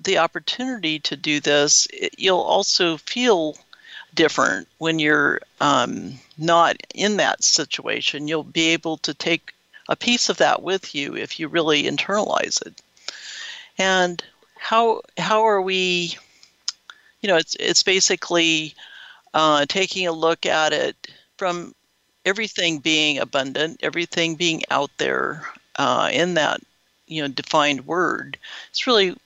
the 0.00 0.18
opportunity 0.18 0.98
to 1.00 1.16
do 1.16 1.40
this, 1.40 1.88
it, 1.92 2.14
you'll 2.18 2.38
also 2.38 2.96
feel 2.98 3.56
different 4.14 4.68
when 4.78 4.98
you're 4.98 5.40
um, 5.60 6.14
not 6.36 6.76
in 6.94 7.16
that 7.16 7.42
situation. 7.42 8.28
You'll 8.28 8.44
be 8.44 8.68
able 8.68 8.98
to 8.98 9.14
take 9.14 9.54
a 9.88 9.96
piece 9.96 10.28
of 10.28 10.36
that 10.36 10.62
with 10.62 10.94
you 10.94 11.16
if 11.16 11.40
you 11.40 11.48
really 11.48 11.84
internalize 11.84 12.64
it. 12.66 12.80
And 13.78 14.22
how 14.58 15.02
how 15.16 15.44
are 15.44 15.62
we? 15.62 16.16
You 17.20 17.28
know, 17.28 17.36
it's 17.36 17.56
it's 17.58 17.82
basically 17.82 18.74
uh, 19.34 19.66
taking 19.66 20.06
a 20.06 20.12
look 20.12 20.46
at 20.46 20.72
it 20.72 21.08
from 21.36 21.74
everything 22.24 22.78
being 22.78 23.18
abundant, 23.18 23.80
everything 23.82 24.34
being 24.34 24.62
out 24.70 24.90
there 24.98 25.46
uh, 25.76 26.10
in 26.12 26.34
that 26.34 26.60
you 27.06 27.22
know 27.22 27.28
defined 27.28 27.86
word. 27.86 28.38
It's 28.70 28.86
really 28.86 29.16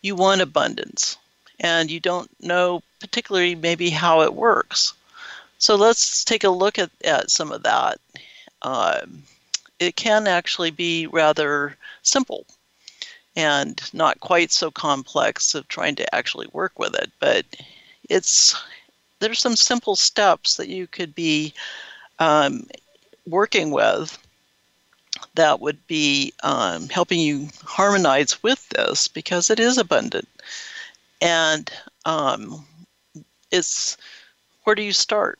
you 0.00 0.16
want 0.16 0.40
abundance, 0.40 1.16
and 1.60 1.90
you 1.90 2.00
don't 2.00 2.30
know 2.40 2.82
particularly 3.00 3.54
maybe 3.54 3.90
how 3.90 4.22
it 4.22 4.34
works. 4.34 4.94
So 5.58 5.76
let's 5.76 6.24
take 6.24 6.42
a 6.42 6.50
look 6.50 6.78
at, 6.78 6.90
at 7.04 7.30
some 7.30 7.52
of 7.52 7.62
that. 7.62 8.00
Um, 8.62 9.22
it 9.78 9.94
can 9.96 10.26
actually 10.26 10.70
be 10.72 11.06
rather 11.06 11.76
simple 12.02 12.46
and 13.36 13.80
not 13.92 14.20
quite 14.20 14.52
so 14.52 14.70
complex 14.70 15.54
of 15.54 15.66
trying 15.68 15.94
to 15.96 16.14
actually 16.14 16.48
work 16.52 16.78
with 16.78 16.94
it, 16.94 17.10
but 17.18 17.44
it's 18.08 18.54
there's 19.20 19.38
some 19.38 19.56
simple 19.56 19.96
steps 19.96 20.56
that 20.56 20.68
you 20.68 20.86
could 20.86 21.14
be 21.14 21.54
um, 22.18 22.66
working 23.26 23.70
with 23.70 24.18
that 25.34 25.60
would 25.60 25.86
be 25.86 26.32
um, 26.42 26.88
helping 26.88 27.20
you 27.20 27.48
harmonize 27.64 28.42
with 28.42 28.68
this 28.70 29.08
because 29.08 29.48
it 29.48 29.60
is 29.60 29.78
abundant. 29.78 30.28
And 31.20 31.70
um, 32.04 32.66
it's 33.50 33.96
where 34.64 34.74
do 34.74 34.82
you 34.82 34.92
start? 34.92 35.38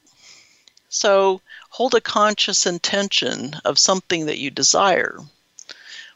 So 0.88 1.40
hold 1.70 1.94
a 1.94 2.00
conscious 2.00 2.66
intention 2.66 3.56
of 3.64 3.78
something 3.78 4.26
that 4.26 4.38
you 4.38 4.50
desire. 4.50 5.18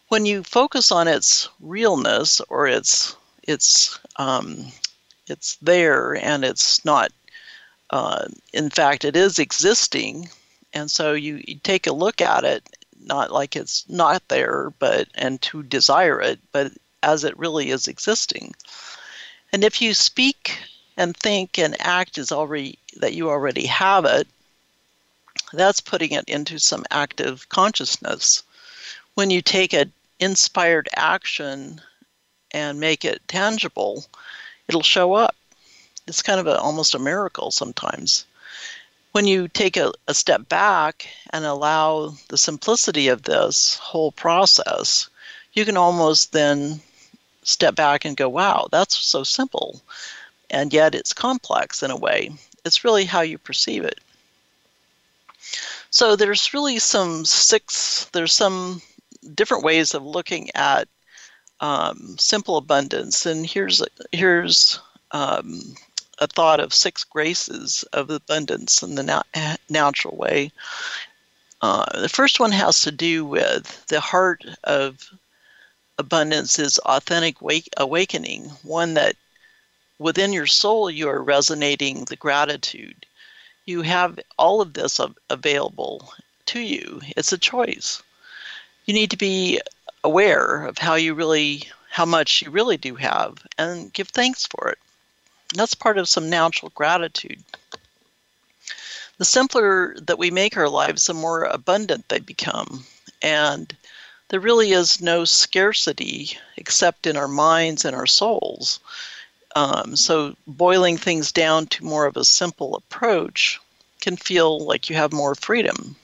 When 0.08 0.24
you 0.26 0.42
focus 0.42 0.92
on 0.92 1.08
its 1.08 1.48
realness 1.60 2.40
or 2.48 2.66
its 2.66 3.16
its 3.42 3.98
um, 4.16 4.66
it's 5.26 5.56
there 5.56 6.14
and 6.14 6.44
it's 6.44 6.84
not 6.84 7.10
uh, 7.90 8.26
in 8.52 8.70
fact, 8.70 9.04
it 9.04 9.16
is 9.16 9.38
existing, 9.38 10.28
and 10.72 10.90
so 10.90 11.12
you, 11.12 11.42
you 11.46 11.56
take 11.62 11.86
a 11.86 11.92
look 11.92 12.20
at 12.20 12.44
it, 12.44 12.68
not 13.00 13.30
like 13.30 13.54
it's 13.54 13.84
not 13.88 14.26
there, 14.28 14.72
but 14.78 15.08
and 15.14 15.40
to 15.42 15.62
desire 15.62 16.20
it, 16.20 16.40
but 16.50 16.72
as 17.02 17.22
it 17.22 17.38
really 17.38 17.70
is 17.70 17.86
existing. 17.86 18.54
And 19.52 19.62
if 19.62 19.80
you 19.80 19.94
speak 19.94 20.58
and 20.96 21.16
think 21.16 21.58
and 21.58 21.80
act 21.80 22.18
as 22.18 22.32
already 22.32 22.78
that 22.96 23.14
you 23.14 23.30
already 23.30 23.66
have 23.66 24.04
it, 24.04 24.26
that's 25.52 25.80
putting 25.80 26.10
it 26.10 26.28
into 26.28 26.58
some 26.58 26.84
active 26.90 27.48
consciousness. 27.48 28.42
When 29.16 29.30
you 29.30 29.40
take 29.40 29.72
an 29.72 29.94
inspired 30.20 30.90
action 30.94 31.80
and 32.50 32.78
make 32.78 33.02
it 33.02 33.26
tangible, 33.26 34.04
it'll 34.68 34.82
show 34.82 35.14
up. 35.14 35.34
It's 36.06 36.20
kind 36.20 36.38
of 36.38 36.46
a, 36.46 36.60
almost 36.60 36.94
a 36.94 36.98
miracle 36.98 37.50
sometimes. 37.50 38.26
When 39.12 39.26
you 39.26 39.48
take 39.48 39.78
a, 39.78 39.90
a 40.06 40.12
step 40.12 40.50
back 40.50 41.08
and 41.30 41.46
allow 41.46 42.12
the 42.28 42.36
simplicity 42.36 43.08
of 43.08 43.22
this 43.22 43.76
whole 43.76 44.12
process, 44.12 45.08
you 45.54 45.64
can 45.64 45.78
almost 45.78 46.32
then 46.32 46.82
step 47.42 47.74
back 47.74 48.04
and 48.04 48.18
go, 48.18 48.28
wow, 48.28 48.68
that's 48.70 48.98
so 48.98 49.24
simple. 49.24 49.80
And 50.50 50.74
yet 50.74 50.94
it's 50.94 51.14
complex 51.14 51.82
in 51.82 51.90
a 51.90 51.96
way. 51.96 52.32
It's 52.66 52.84
really 52.84 53.06
how 53.06 53.22
you 53.22 53.38
perceive 53.38 53.82
it. 53.82 53.98
So 55.88 56.16
there's 56.16 56.52
really 56.52 56.78
some 56.78 57.24
six, 57.24 58.10
there's 58.12 58.34
some 58.34 58.82
different 59.34 59.64
ways 59.64 59.94
of 59.94 60.02
looking 60.02 60.50
at 60.54 60.88
um, 61.60 62.16
simple 62.18 62.56
abundance. 62.56 63.26
And 63.26 63.46
here's, 63.46 63.82
here's 64.12 64.80
um, 65.12 65.74
a 66.18 66.26
thought 66.26 66.60
of 66.60 66.74
six 66.74 67.04
graces 67.04 67.84
of 67.92 68.10
abundance 68.10 68.82
in 68.82 68.94
the 68.94 69.02
na- 69.02 69.56
natural 69.68 70.16
way. 70.16 70.50
Uh, 71.62 72.00
the 72.00 72.08
first 72.08 72.38
one 72.38 72.52
has 72.52 72.82
to 72.82 72.92
do 72.92 73.24
with 73.24 73.86
the 73.86 74.00
heart 74.00 74.44
of 74.64 75.10
abundance 75.98 76.58
is 76.58 76.78
authentic 76.80 77.40
wake, 77.40 77.68
awakening, 77.76 78.44
one 78.62 78.94
that 78.94 79.16
within 79.98 80.32
your 80.32 80.46
soul 80.46 80.90
you 80.90 81.08
are 81.08 81.22
resonating 81.22 82.04
the 82.04 82.16
gratitude. 82.16 83.06
You 83.64 83.82
have 83.82 84.20
all 84.38 84.60
of 84.60 84.74
this 84.74 85.00
available 85.30 86.12
to 86.46 86.60
you. 86.60 87.00
It's 87.16 87.32
a 87.32 87.38
choice. 87.38 88.02
You 88.86 88.94
need 88.94 89.10
to 89.10 89.16
be 89.16 89.60
aware 90.04 90.64
of 90.66 90.78
how 90.78 90.94
you 90.94 91.14
really, 91.14 91.68
how 91.90 92.04
much 92.04 92.42
you 92.42 92.50
really 92.50 92.76
do 92.76 92.94
have, 92.94 93.44
and 93.58 93.92
give 93.92 94.08
thanks 94.08 94.46
for 94.46 94.68
it. 94.68 94.78
That's 95.54 95.74
part 95.74 95.98
of 95.98 96.08
some 96.08 96.30
natural 96.30 96.70
gratitude. 96.74 97.42
The 99.18 99.24
simpler 99.24 99.96
that 100.02 100.18
we 100.18 100.30
make 100.30 100.56
our 100.56 100.68
lives, 100.68 101.06
the 101.06 101.14
more 101.14 101.44
abundant 101.44 102.08
they 102.08 102.20
become. 102.20 102.86
And 103.22 103.74
there 104.28 104.40
really 104.40 104.72
is 104.72 105.00
no 105.00 105.24
scarcity 105.24 106.38
except 106.56 107.06
in 107.06 107.16
our 107.16 107.28
minds 107.28 107.84
and 107.84 107.96
our 107.96 108.06
souls. 108.06 108.78
Um, 109.56 109.96
so, 109.96 110.36
boiling 110.46 110.96
things 110.96 111.32
down 111.32 111.66
to 111.68 111.84
more 111.84 112.06
of 112.06 112.16
a 112.16 112.24
simple 112.24 112.76
approach 112.76 113.58
can 114.00 114.16
feel 114.16 114.60
like 114.60 114.88
you 114.90 114.96
have 114.96 115.12
more 115.12 115.34
freedom. 115.34 115.96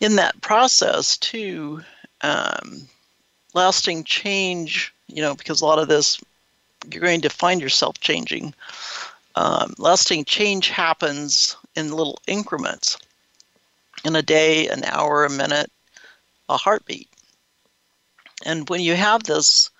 In 0.00 0.16
that 0.16 0.40
process, 0.40 1.16
too, 1.16 1.82
um, 2.20 2.88
lasting 3.54 4.04
change, 4.04 4.92
you 5.06 5.22
know, 5.22 5.34
because 5.34 5.60
a 5.60 5.64
lot 5.64 5.78
of 5.78 5.88
this, 5.88 6.20
you're 6.90 7.02
going 7.02 7.22
to 7.22 7.30
find 7.30 7.60
yourself 7.60 7.98
changing. 8.00 8.54
Um, 9.36 9.74
lasting 9.78 10.24
change 10.24 10.68
happens 10.68 11.56
in 11.74 11.92
little 11.92 12.18
increments 12.26 12.98
in 14.04 14.16
a 14.16 14.22
day, 14.22 14.68
an 14.68 14.84
hour, 14.84 15.24
a 15.24 15.30
minute, 15.30 15.70
a 16.48 16.56
heartbeat. 16.56 17.08
And 18.44 18.68
when 18.68 18.80
you 18.80 18.94
have 18.94 19.22
this 19.22 19.70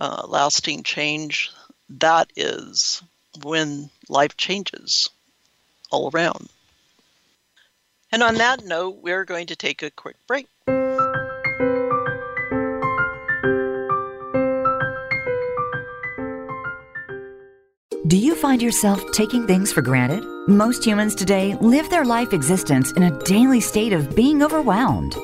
uh, 0.00 0.24
lasting 0.26 0.82
change, 0.84 1.50
that 1.90 2.30
is 2.36 3.02
when 3.42 3.90
life 4.08 4.36
changes 4.36 5.08
all 5.90 6.10
around. 6.10 6.48
And 8.10 8.22
on 8.22 8.36
that 8.36 8.64
note, 8.64 8.98
we're 9.02 9.24
going 9.24 9.46
to 9.48 9.56
take 9.56 9.82
a 9.82 9.90
quick 9.90 10.16
break. 10.26 10.48
Do 18.06 18.16
you 18.16 18.34
find 18.34 18.62
yourself 18.62 19.04
taking 19.12 19.46
things 19.46 19.70
for 19.70 19.82
granted? 19.82 20.24
Most 20.48 20.82
humans 20.82 21.14
today 21.14 21.58
live 21.60 21.90
their 21.90 22.06
life 22.06 22.32
existence 22.32 22.90
in 22.92 23.02
a 23.02 23.24
daily 23.24 23.60
state 23.60 23.92
of 23.92 24.16
being 24.16 24.42
overwhelmed. 24.42 25.14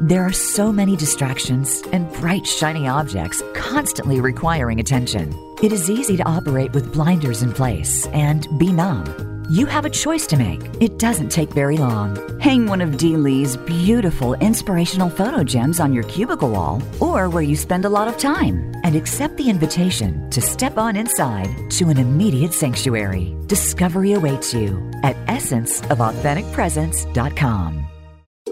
There 0.00 0.24
are 0.24 0.32
so 0.32 0.72
many 0.72 0.96
distractions 0.96 1.82
and 1.92 2.10
bright, 2.14 2.46
shiny 2.46 2.88
objects 2.88 3.42
constantly 3.52 4.22
requiring 4.22 4.80
attention. 4.80 5.30
It 5.62 5.72
is 5.72 5.90
easy 5.90 6.16
to 6.16 6.26
operate 6.26 6.72
with 6.72 6.92
blinders 6.94 7.42
in 7.42 7.52
place 7.52 8.06
and 8.06 8.48
be 8.58 8.72
numb. 8.72 9.31
You 9.50 9.66
have 9.66 9.84
a 9.84 9.90
choice 9.90 10.26
to 10.28 10.36
make. 10.36 10.60
It 10.80 10.98
doesn't 10.98 11.30
take 11.30 11.50
very 11.50 11.76
long. 11.76 12.16
Hang 12.40 12.66
one 12.66 12.80
of 12.80 12.96
Dee 12.96 13.16
Lee's 13.16 13.56
beautiful 13.56 14.34
inspirational 14.34 15.10
photo 15.10 15.42
gems 15.44 15.80
on 15.80 15.92
your 15.92 16.04
cubicle 16.04 16.50
wall 16.50 16.80
or 17.00 17.28
where 17.28 17.42
you 17.42 17.56
spend 17.56 17.84
a 17.84 17.88
lot 17.88 18.06
of 18.08 18.16
time 18.18 18.72
and 18.84 18.94
accept 18.96 19.36
the 19.36 19.50
invitation 19.50 20.30
to 20.30 20.40
step 20.40 20.78
on 20.78 20.94
inside 20.96 21.48
to 21.72 21.88
an 21.88 21.98
immediate 21.98 22.54
sanctuary. 22.54 23.34
Discovery 23.46 24.12
awaits 24.12 24.54
you 24.54 24.78
at 25.02 25.16
essenceofauthenticpresence.com. 25.26 27.91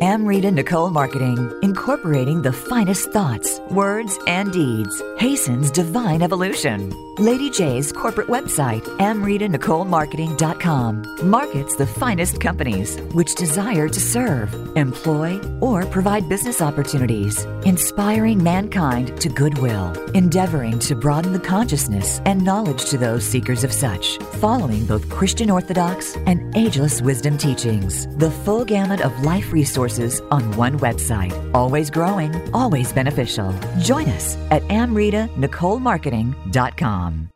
Amrita 0.03 0.51
Nicole 0.51 0.89
Marketing, 0.89 1.53
incorporating 1.61 2.41
the 2.41 2.55
finest 2.55 3.13
thoughts, 3.13 3.61
words, 3.71 4.19
and 4.27 4.51
deeds, 4.51 5.03
hastens 5.19 5.71
divine 5.71 6.23
evolution. 6.23 6.91
Lady 7.19 7.51
J's 7.51 7.93
corporate 7.93 8.29
website, 8.29 8.85
amritanicolemarketing.com, 8.97 11.29
markets 11.29 11.77
the 11.77 11.87
finest 11.87 12.41
companies 12.41 12.99
which 13.13 13.35
desire 13.35 13.91
to 13.91 14.01
serve, 14.01 14.55
employ, 14.75 15.39
or 15.61 15.85
provide 15.85 16.31
business 16.31 16.63
opportunities, 16.63 17.45
inspiring 17.67 18.43
mankind 18.43 19.21
to 19.21 19.29
goodwill, 19.29 19.93
endeavoring 20.13 20.79
to 20.79 20.95
broaden 20.95 21.35
the 21.35 21.39
consciousness 21.39 22.23
and 22.25 22.43
knowledge 22.43 22.87
to 22.87 22.97
those 22.97 23.23
seekers 23.23 23.65
of 23.65 23.73
such, 23.73 24.17
following 24.41 24.87
both 24.87 25.11
Christian 25.11 25.51
Orthodox 25.51 26.17
and 26.25 26.57
ageless 26.57 27.03
wisdom 27.03 27.37
teachings. 27.37 28.07
The 28.17 28.31
full 28.31 28.65
gamut 28.65 29.03
of 29.03 29.25
life 29.25 29.53
resources 29.53 29.90
on 29.99 30.57
one 30.57 30.79
website, 30.79 31.33
always 31.55 31.91
growing, 31.91 32.35
always 32.55 32.93
beneficial. 32.93 33.53
Join 33.81 34.09
us 34.11 34.37
at 34.51 34.63
amritanicolemarketing.com. 34.65 37.31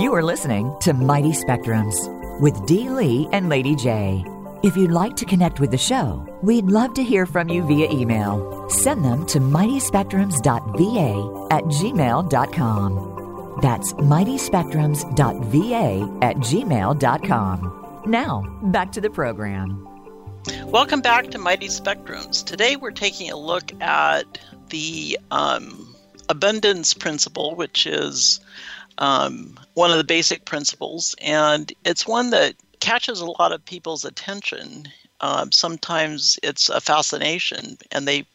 You 0.00 0.12
are 0.12 0.22
listening 0.22 0.74
to 0.80 0.92
Mighty 0.92 1.30
Spectrums 1.30 1.94
with 2.40 2.66
Dee 2.66 2.88
Lee 2.88 3.28
and 3.32 3.48
Lady 3.48 3.76
J. 3.76 4.24
If 4.64 4.76
you'd 4.76 4.90
like 4.90 5.14
to 5.16 5.24
connect 5.24 5.60
with 5.60 5.70
the 5.70 5.78
show, 5.78 6.26
we'd 6.42 6.66
love 6.66 6.94
to 6.94 7.04
hear 7.04 7.26
from 7.26 7.48
you 7.48 7.62
via 7.62 7.88
email. 7.90 8.66
Send 8.68 9.04
them 9.04 9.24
to 9.26 9.38
mightyspectrums.va 9.38 11.46
at 11.50 11.64
gmail.com. 11.64 13.13
That's 13.62 13.92
mightyspectrums.va 13.94 16.18
at 16.22 16.36
gmail.com. 16.36 18.02
Now, 18.06 18.42
back 18.64 18.92
to 18.92 19.00
the 19.00 19.10
program. 19.10 19.88
Welcome 20.66 21.00
back 21.00 21.30
to 21.30 21.38
Mighty 21.38 21.68
Spectrums. 21.68 22.44
Today 22.44 22.76
we're 22.76 22.90
taking 22.90 23.30
a 23.30 23.36
look 23.36 23.72
at 23.80 24.38
the 24.68 25.18
um, 25.30 25.94
abundance 26.28 26.92
principle, 26.92 27.54
which 27.54 27.86
is 27.86 28.40
um, 28.98 29.58
one 29.74 29.90
of 29.90 29.96
the 29.96 30.04
basic 30.04 30.44
principles, 30.44 31.14
and 31.22 31.72
it's 31.84 32.06
one 32.06 32.30
that 32.30 32.54
catches 32.80 33.20
a 33.20 33.26
lot 33.26 33.52
of 33.52 33.64
people's 33.64 34.04
attention. 34.04 34.88
Um, 35.20 35.50
sometimes 35.50 36.38
it's 36.42 36.68
a 36.68 36.80
fascination, 36.80 37.78
and 37.90 38.06
they 38.06 38.26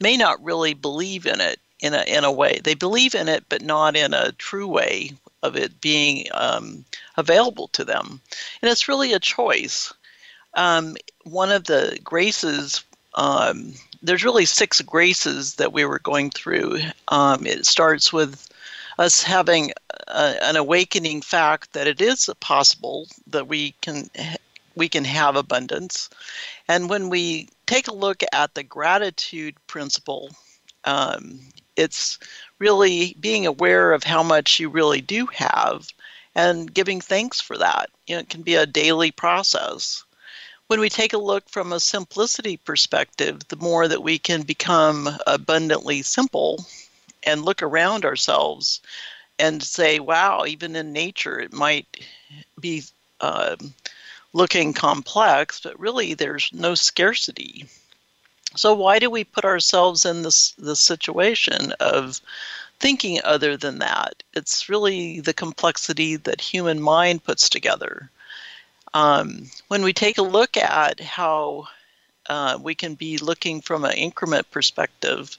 may 0.00 0.16
not 0.16 0.42
really 0.44 0.74
believe 0.74 1.26
in 1.26 1.40
it 1.40 1.58
in 1.80 1.94
a 1.94 2.02
in 2.02 2.24
a 2.24 2.32
way. 2.32 2.60
They 2.62 2.74
believe 2.74 3.14
in 3.14 3.28
it, 3.28 3.44
but 3.48 3.62
not 3.62 3.96
in 3.96 4.14
a 4.14 4.32
true 4.32 4.66
way 4.66 5.12
of 5.42 5.56
it 5.56 5.80
being 5.80 6.26
um, 6.32 6.84
available 7.16 7.68
to 7.68 7.84
them. 7.84 8.20
And 8.62 8.70
it's 8.70 8.88
really 8.88 9.12
a 9.12 9.20
choice. 9.20 9.92
Um, 10.54 10.96
one 11.24 11.52
of 11.52 11.64
the 11.64 11.98
graces 12.02 12.82
um, 13.16 13.72
there's 14.02 14.24
really 14.24 14.44
six 14.44 14.80
graces 14.80 15.54
that 15.56 15.72
we 15.72 15.84
were 15.84 15.98
going 15.98 16.30
through. 16.30 16.78
Um, 17.08 17.46
it 17.46 17.66
starts 17.66 18.12
with 18.12 18.48
us 18.98 19.22
having 19.22 19.72
a, 20.08 20.36
an 20.42 20.56
awakening 20.56 21.22
fact 21.22 21.72
that 21.72 21.86
it 21.86 22.00
is 22.00 22.30
possible 22.40 23.06
that 23.26 23.48
we 23.48 23.72
can 23.80 24.10
we 24.74 24.88
can 24.88 25.04
have 25.04 25.36
abundance, 25.36 26.10
and 26.68 26.90
when 26.90 27.08
we 27.08 27.48
take 27.66 27.88
a 27.88 27.94
look 27.94 28.22
at 28.32 28.54
the 28.54 28.62
gratitude 28.62 29.54
principle, 29.66 30.30
um, 30.84 31.40
it's 31.76 32.18
really 32.58 33.16
being 33.20 33.46
aware 33.46 33.92
of 33.92 34.02
how 34.02 34.22
much 34.22 34.58
you 34.58 34.68
really 34.68 35.00
do 35.00 35.26
have 35.26 35.88
and 36.34 36.72
giving 36.72 37.00
thanks 37.00 37.40
for 37.40 37.56
that. 37.58 37.90
You 38.06 38.16
know, 38.16 38.20
it 38.20 38.28
can 38.28 38.42
be 38.42 38.54
a 38.54 38.66
daily 38.66 39.10
process. 39.10 40.04
when 40.68 40.80
we 40.80 40.88
take 40.88 41.12
a 41.12 41.18
look 41.18 41.48
from 41.48 41.72
a 41.72 41.80
simplicity 41.80 42.56
perspective, 42.56 43.46
the 43.48 43.56
more 43.56 43.86
that 43.86 44.02
we 44.02 44.18
can 44.18 44.42
become 44.42 45.08
abundantly 45.26 46.02
simple 46.02 46.66
and 47.22 47.44
look 47.44 47.62
around 47.62 48.04
ourselves 48.04 48.80
and 49.38 49.62
say, 49.62 50.00
wow, 50.00 50.44
even 50.46 50.74
in 50.74 50.92
nature, 50.92 51.38
it 51.38 51.52
might 51.52 51.86
be 52.58 52.82
uh, 53.20 53.56
looking 54.32 54.72
complex, 54.72 55.60
but 55.60 55.78
really 55.78 56.14
there's 56.14 56.50
no 56.52 56.74
scarcity. 56.74 57.66
So 58.56 58.74
why 58.74 58.98
do 58.98 59.10
we 59.10 59.24
put 59.24 59.44
ourselves 59.44 60.04
in 60.04 60.22
this 60.22 60.52
this 60.52 60.80
situation 60.80 61.72
of 61.80 62.20
thinking 62.80 63.20
other 63.24 63.56
than 63.56 63.78
that? 63.78 64.22
It's 64.34 64.68
really 64.68 65.20
the 65.20 65.34
complexity 65.34 66.16
that 66.16 66.40
human 66.40 66.80
mind 66.80 67.24
puts 67.24 67.48
together. 67.48 68.10
Um, 68.94 69.50
when 69.68 69.82
we 69.82 69.92
take 69.92 70.18
a 70.18 70.22
look 70.22 70.56
at 70.56 71.00
how 71.00 71.68
uh, 72.28 72.58
we 72.60 72.74
can 72.74 72.94
be 72.94 73.18
looking 73.18 73.60
from 73.60 73.84
an 73.84 73.92
increment 73.92 74.50
perspective 74.50 75.36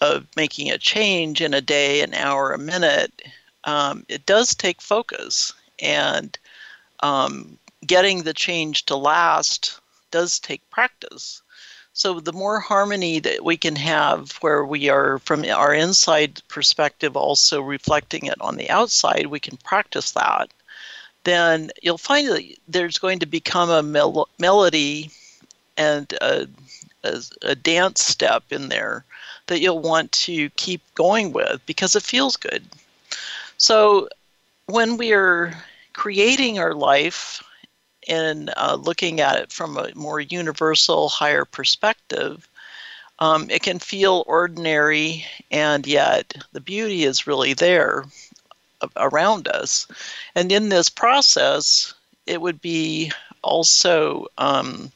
of 0.00 0.26
making 0.36 0.70
a 0.70 0.78
change 0.78 1.40
in 1.40 1.54
a 1.54 1.60
day, 1.60 2.00
an 2.02 2.14
hour, 2.14 2.52
a 2.52 2.58
minute, 2.58 3.22
um, 3.64 4.04
it 4.08 4.26
does 4.26 4.54
take 4.54 4.80
focus. 4.80 5.52
And 5.80 6.36
um, 7.00 7.58
getting 7.86 8.22
the 8.22 8.34
change 8.34 8.86
to 8.86 8.96
last 8.96 9.80
does 10.10 10.38
take 10.38 10.68
practice. 10.70 11.42
So 11.92 12.20
the 12.20 12.32
more 12.32 12.60
harmony 12.60 13.18
that 13.20 13.44
we 13.44 13.56
can 13.56 13.74
have 13.76 14.32
where 14.40 14.64
we 14.64 14.88
are 14.88 15.18
from 15.18 15.44
our 15.44 15.74
inside 15.74 16.40
perspective 16.48 17.16
also 17.16 17.60
reflecting 17.60 18.26
it 18.26 18.40
on 18.40 18.56
the 18.56 18.70
outside, 18.70 19.26
we 19.26 19.40
can 19.40 19.56
practice 19.58 20.12
that. 20.12 20.50
Then 21.24 21.70
you'll 21.82 21.98
find 21.98 22.28
that 22.28 22.44
there's 22.68 22.98
going 22.98 23.18
to 23.18 23.26
become 23.26 23.70
a 23.70 23.82
mel- 23.82 24.28
melody 24.38 25.10
and 25.76 26.12
a, 26.20 26.46
a, 27.04 27.22
a 27.42 27.54
dance 27.54 28.04
step 28.04 28.44
in 28.50 28.68
there 28.68 29.04
that 29.46 29.60
you'll 29.60 29.80
want 29.80 30.12
to 30.12 30.50
keep 30.50 30.82
going 30.94 31.32
with 31.32 31.60
because 31.66 31.96
it 31.96 32.02
feels 32.02 32.36
good. 32.36 32.64
So 33.56 34.08
when 34.66 34.96
we 34.96 35.12
are 35.12 35.52
creating 35.94 36.58
our 36.58 36.74
life 36.74 37.42
and 38.08 38.52
uh, 38.56 38.76
looking 38.80 39.20
at 39.20 39.36
it 39.36 39.52
from 39.52 39.76
a 39.76 39.90
more 39.94 40.20
universal, 40.20 41.08
higher 41.08 41.44
perspective, 41.44 42.48
um, 43.18 43.50
it 43.50 43.62
can 43.62 43.78
feel 43.78 44.24
ordinary, 44.26 45.24
and 45.50 45.86
yet 45.86 46.34
the 46.52 46.60
beauty 46.60 47.04
is 47.04 47.26
really 47.26 47.52
there 47.52 48.04
around 48.96 49.48
us. 49.48 49.86
And 50.34 50.52
in 50.52 50.68
this 50.68 50.88
process, 50.88 51.94
it 52.26 52.40
would 52.40 52.60
be 52.60 53.10
also 53.42 54.26
um, 54.38 54.92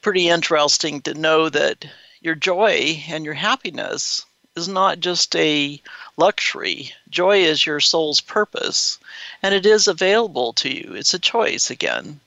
pretty 0.00 0.28
interesting 0.28 1.00
to 1.02 1.14
know 1.14 1.48
that 1.48 1.84
your 2.20 2.34
joy 2.34 3.02
and 3.08 3.24
your 3.24 3.34
happiness 3.34 4.24
is 4.56 4.68
not 4.68 5.00
just 5.00 5.34
a 5.36 5.80
luxury. 6.16 6.92
Joy 7.10 7.38
is 7.38 7.66
your 7.66 7.80
soul's 7.80 8.20
purpose, 8.20 8.98
and 9.42 9.54
it 9.54 9.66
is 9.66 9.88
available 9.88 10.52
to 10.54 10.68
you. 10.68 10.94
It's 10.94 11.14
a 11.14 11.18
choice 11.18 11.70
again, 11.70 12.20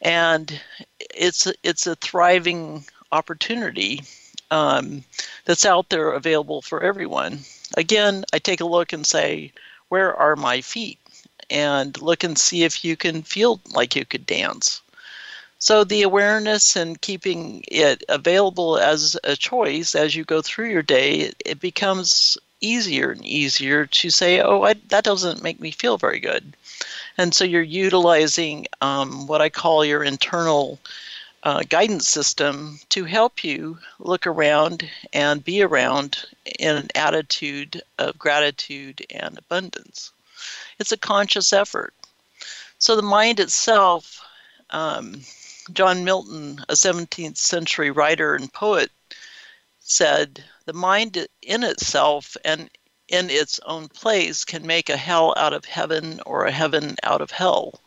and 0.00 0.60
it's 0.98 1.46
it's 1.62 1.86
a 1.86 1.96
thriving 1.96 2.84
opportunity 3.10 4.02
um, 4.50 5.04
that's 5.44 5.64
out 5.64 5.88
there 5.88 6.12
available 6.12 6.62
for 6.62 6.82
everyone. 6.82 7.40
Again, 7.76 8.24
I 8.32 8.38
take 8.38 8.60
a 8.60 8.66
look 8.66 8.92
and 8.92 9.06
say, 9.06 9.52
where 9.88 10.14
are 10.14 10.36
my 10.36 10.60
feet? 10.60 10.98
And 11.50 12.00
look 12.00 12.24
and 12.24 12.38
see 12.38 12.64
if 12.64 12.84
you 12.84 12.96
can 12.96 13.22
feel 13.22 13.60
like 13.74 13.96
you 13.96 14.04
could 14.04 14.26
dance. 14.26 14.82
So 15.62 15.84
the 15.84 16.02
awareness 16.02 16.74
and 16.74 17.00
keeping 17.00 17.62
it 17.68 18.02
available 18.08 18.78
as 18.78 19.16
a 19.22 19.36
choice 19.36 19.94
as 19.94 20.16
you 20.16 20.24
go 20.24 20.42
through 20.42 20.70
your 20.70 20.82
day, 20.82 21.30
it 21.46 21.60
becomes 21.60 22.36
easier 22.60 23.12
and 23.12 23.24
easier 23.24 23.86
to 23.86 24.10
say, 24.10 24.40
oh, 24.40 24.62
I, 24.62 24.74
that 24.88 25.04
doesn't 25.04 25.44
make 25.44 25.60
me 25.60 25.70
feel 25.70 25.98
very 25.98 26.18
good. 26.18 26.56
And 27.16 27.32
so 27.32 27.44
you're 27.44 27.62
utilizing 27.62 28.66
um, 28.80 29.28
what 29.28 29.40
I 29.40 29.50
call 29.50 29.84
your 29.84 30.02
internal 30.02 30.80
uh, 31.44 31.62
guidance 31.68 32.08
system 32.08 32.80
to 32.88 33.04
help 33.04 33.44
you 33.44 33.78
look 34.00 34.26
around 34.26 34.90
and 35.12 35.44
be 35.44 35.62
around 35.62 36.24
in 36.58 36.76
an 36.76 36.88
attitude 36.96 37.80
of 38.00 38.18
gratitude 38.18 39.06
and 39.10 39.38
abundance. 39.38 40.10
It's 40.80 40.90
a 40.90 40.96
conscious 40.96 41.52
effort. 41.52 41.94
So 42.80 42.96
the 42.96 43.02
mind 43.02 43.38
itself, 43.38 44.26
um, 44.70 45.22
John 45.72 46.04
Milton, 46.04 46.64
a 46.68 46.74
17th 46.74 47.36
century 47.36 47.90
writer 47.90 48.34
and 48.34 48.52
poet, 48.52 48.90
said, 49.78 50.44
The 50.64 50.72
mind 50.72 51.26
in 51.40 51.62
itself 51.62 52.36
and 52.44 52.68
in 53.08 53.30
its 53.30 53.60
own 53.66 53.88
place 53.88 54.44
can 54.44 54.66
make 54.66 54.88
a 54.88 54.96
hell 54.96 55.34
out 55.36 55.52
of 55.52 55.64
heaven 55.64 56.20
or 56.26 56.46
a 56.46 56.50
heaven 56.50 56.96
out 57.02 57.20
of 57.20 57.30
hell. 57.30 57.80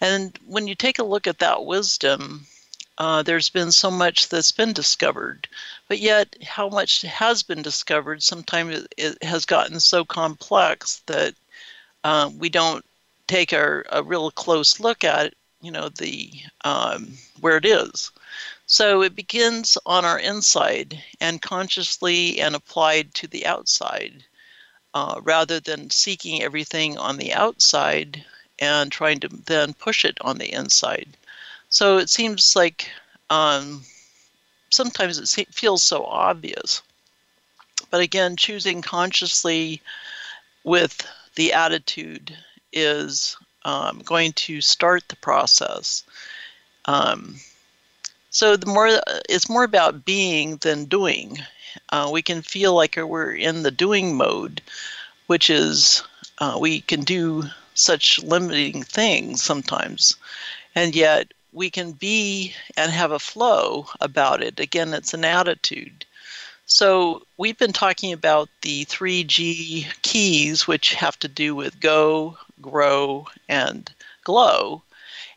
And 0.00 0.38
when 0.46 0.66
you 0.66 0.74
take 0.74 0.98
a 0.98 1.04
look 1.04 1.26
at 1.26 1.38
that 1.38 1.64
wisdom, 1.64 2.46
uh, 2.98 3.22
there's 3.22 3.50
been 3.50 3.70
so 3.70 3.90
much 3.90 4.28
that's 4.28 4.52
been 4.52 4.72
discovered, 4.72 5.48
but 5.86 5.98
yet 5.98 6.34
how 6.42 6.68
much 6.68 7.02
has 7.02 7.42
been 7.42 7.62
discovered 7.62 8.22
sometimes 8.22 8.86
it 8.96 9.22
has 9.22 9.44
gotten 9.44 9.78
so 9.78 10.04
complex 10.04 11.02
that 11.06 11.34
uh, 12.02 12.30
we 12.36 12.48
don't 12.48 12.84
take 13.28 13.52
our, 13.52 13.84
a 13.90 14.02
real 14.02 14.30
close 14.32 14.80
look 14.80 15.04
at 15.04 15.34
you 15.60 15.70
know 15.70 15.88
the 15.88 16.30
um, 16.64 17.12
where 17.40 17.56
it 17.56 17.64
is. 17.64 18.10
So 18.66 19.02
it 19.02 19.16
begins 19.16 19.78
on 19.86 20.04
our 20.04 20.18
inside 20.18 21.02
and 21.20 21.40
consciously 21.40 22.40
and 22.40 22.54
applied 22.54 23.14
to 23.14 23.26
the 23.26 23.46
outside, 23.46 24.24
uh, 24.94 25.20
rather 25.22 25.58
than 25.58 25.90
seeking 25.90 26.42
everything 26.42 26.98
on 26.98 27.16
the 27.16 27.32
outside 27.32 28.24
and 28.58 28.92
trying 28.92 29.20
to 29.20 29.28
then 29.46 29.72
push 29.72 30.04
it 30.04 30.18
on 30.20 30.38
the 30.38 30.52
inside. 30.52 31.08
So 31.70 31.98
it 31.98 32.10
seems 32.10 32.54
like 32.56 32.90
um, 33.30 33.82
sometimes 34.70 35.18
it 35.38 35.54
feels 35.54 35.82
so 35.82 36.04
obvious. 36.04 36.82
But 37.90 38.00
again, 38.00 38.36
choosing 38.36 38.82
consciously 38.82 39.80
with 40.64 41.06
the 41.36 41.52
attitude 41.52 42.36
is 42.72 43.36
um, 43.68 44.00
going 44.02 44.32
to 44.32 44.62
start 44.62 45.06
the 45.08 45.16
process. 45.16 46.02
Um, 46.86 47.36
so 48.30 48.56
the 48.56 48.66
more 48.66 48.88
it's 49.28 49.50
more 49.50 49.64
about 49.64 50.06
being 50.06 50.56
than 50.56 50.86
doing. 50.86 51.38
Uh, 51.90 52.08
we 52.10 52.22
can 52.22 52.40
feel 52.40 52.74
like 52.74 52.96
we're 52.96 53.34
in 53.34 53.62
the 53.62 53.70
doing 53.70 54.16
mode, 54.16 54.62
which 55.26 55.50
is 55.50 56.02
uh, 56.38 56.56
we 56.58 56.80
can 56.80 57.02
do 57.02 57.44
such 57.74 58.18
limiting 58.22 58.82
things 58.82 59.42
sometimes, 59.42 60.16
and 60.74 60.96
yet 60.96 61.34
we 61.52 61.68
can 61.68 61.92
be 61.92 62.54
and 62.78 62.90
have 62.90 63.12
a 63.12 63.18
flow 63.18 63.86
about 64.00 64.42
it. 64.42 64.58
Again, 64.58 64.94
it's 64.94 65.12
an 65.12 65.26
attitude. 65.26 66.06
So, 66.64 67.22
we've 67.36 67.56
been 67.58 67.72
talking 67.72 68.12
about 68.12 68.48
the 68.62 68.84
three 68.84 69.24
G 69.24 69.88
keys, 70.02 70.66
which 70.66 70.94
have 70.94 71.18
to 71.20 71.28
do 71.28 71.54
with 71.54 71.80
go, 71.80 72.36
grow, 72.60 73.26
and 73.48 73.90
glow. 74.24 74.82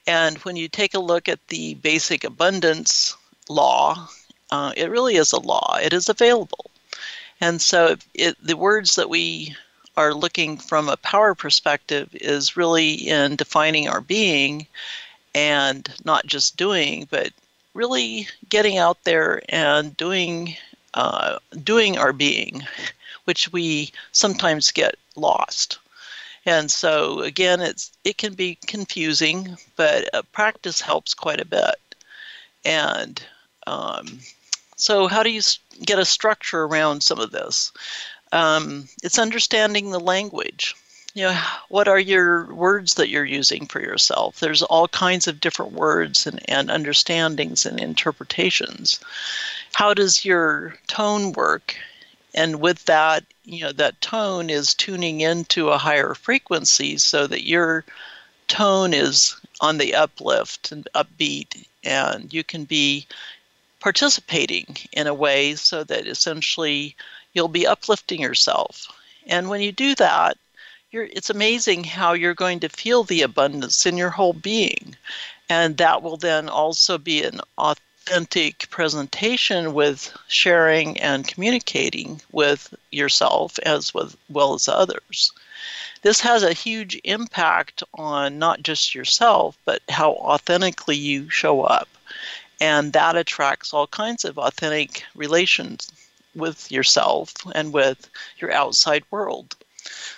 And 0.08 0.38
when 0.40 0.56
you 0.56 0.68
take 0.68 0.94
a 0.94 1.00
look 1.00 1.30
at 1.30 1.48
the 1.48 1.76
basic 1.76 2.24
abundance 2.24 3.16
law, 3.50 4.08
uh, 4.52 4.74
it 4.76 4.90
really 4.90 5.16
is 5.16 5.32
a 5.32 5.40
law, 5.40 5.78
it 5.82 5.94
is 5.94 6.10
available. 6.10 6.72
And 7.40 7.62
so, 7.62 7.98
it, 8.14 8.38
the 8.44 8.58
words 8.58 8.96
that 8.96 9.10
we 9.10 9.56
are 9.98 10.14
looking 10.14 10.58
from 10.58 10.90
a 10.90 10.98
power 10.98 11.36
perspective 11.36 12.10
is 12.14 12.58
really 12.58 12.94
in 12.94 13.36
defining 13.36 13.88
our 13.88 14.02
being 14.02 14.68
and 15.34 15.90
not 16.04 16.26
just 16.26 16.58
doing, 16.58 17.08
but 17.10 17.32
really 17.74 18.28
getting 18.50 18.78
out 18.78 19.04
there 19.04 19.42
and 19.50 19.96
doing 19.98 20.56
uh, 20.94 21.40
doing 21.64 21.98
our 21.98 22.14
being, 22.14 22.66
which 23.26 23.52
we 23.52 23.92
sometimes 24.12 24.72
get 24.72 24.96
lost. 25.16 25.80
And 26.46 26.72
so 26.72 27.22
again, 27.22 27.62
it's 27.62 27.92
it 28.04 28.18
can 28.18 28.34
be 28.34 28.58
confusing, 28.66 29.58
but 29.76 30.14
uh, 30.14 30.24
practice 30.32 30.82
helps 30.82 31.14
quite 31.14 31.40
a 31.40 31.46
bit. 31.46 31.76
And 32.66 33.22
um, 33.68 34.20
so, 34.82 35.08
how 35.08 35.22
do 35.22 35.30
you 35.30 35.42
get 35.86 36.00
a 36.00 36.06
structure 36.06 36.64
around 36.64 37.04
some 37.04 37.20
of 37.20 37.30
this? 37.30 37.72
Um, 38.32 38.88
it's 39.04 39.20
understanding 39.20 39.92
the 39.92 40.00
language. 40.00 40.76
You 41.14 41.26
know, 41.26 41.42
what 41.70 41.88
are 41.88 42.00
your 42.00 42.52
words 42.54 42.96
that 42.96 43.10
you're 43.10 43.24
using 43.24 43.68
for 43.68 43.80
yourself? 43.80 44.40
There's 44.40 44.64
all 44.64 44.88
kinds 44.88 45.28
of 45.28 45.40
different 45.40 45.74
words 45.74 46.26
and, 46.26 46.40
and 46.50 46.72
understandings 46.72 47.64
and 47.64 47.80
interpretations. 47.80 49.00
How 49.74 49.94
does 49.94 50.26
your 50.26 50.76
tone 50.88 51.34
work? 51.34 51.76
And 52.34 52.62
with 52.62 52.86
that, 52.86 53.24
you 53.44 53.62
know 53.62 53.72
that 53.74 54.02
tone 54.02 54.50
is 54.50 54.74
tuning 54.74 55.22
into 55.22 55.70
a 55.70 55.78
higher 55.78 56.14
frequency 56.14 56.98
so 56.98 57.28
that 57.28 57.48
your 57.48 57.84
tone 58.48 58.94
is 58.94 59.36
on 59.60 59.78
the 59.78 59.96
uplift 59.96 60.72
and 60.72 60.88
upbeat 60.96 61.66
and 61.84 62.34
you 62.34 62.44
can 62.44 62.66
be 62.66 63.08
participating 63.80 64.78
in 64.92 65.08
a 65.08 65.14
way 65.14 65.56
so 65.56 65.84
that 65.84 66.08
essentially 66.08 66.96
you'll 67.34 67.48
be 67.48 67.68
uplifting 67.68 68.22
yourself. 68.22 68.88
And 69.28 69.50
when 69.50 69.62
you 69.62 69.72
do 69.72 69.96
that, 69.96 70.38
you're, 70.92 71.06
it's 71.06 71.30
amazing 71.30 71.84
how 71.86 72.14
you're 72.14 72.34
going 72.34 72.60
to 72.60 72.70
feel 72.70 73.04
the 73.04 73.22
abundance 73.22 73.86
in 73.86 73.98
your 73.98 74.10
whole 74.10 74.34
being. 74.34 74.96
And 75.50 75.78
that 75.78 76.02
will 76.02 76.18
then 76.18 76.50
also 76.50 76.98
be 76.98 77.24
an 77.24 77.42
authentic 78.12 78.70
presentation 78.70 79.74
with 79.74 80.14
sharing 80.28 81.00
and 81.00 81.26
communicating 81.26 82.20
with 82.34 82.74
yourself 82.92 83.58
as 83.60 83.94
with, 83.94 84.18
well 84.28 84.54
as 84.54 84.68
others. 84.68 85.32
This 86.02 86.20
has 86.20 86.44
a 86.44 86.52
huge 86.52 87.00
impact 87.06 87.84
on 87.94 88.38
not 88.38 88.64
just 88.64 88.94
yourself, 88.94 89.58
but 89.64 89.82
how 89.88 90.12
authentically 90.16 90.98
you 90.98 91.30
show 91.30 91.62
up. 91.62 91.88
And 92.60 92.92
that 92.92 93.16
attracts 93.16 93.74
all 93.74 93.88
kinds 93.88 94.26
of 94.26 94.38
authentic 94.38 95.06
relations 95.16 95.90
with 96.36 96.70
yourself 96.70 97.34
and 97.56 97.72
with 97.72 98.10
your 98.40 98.52
outside 98.52 99.06
world. 99.10 99.56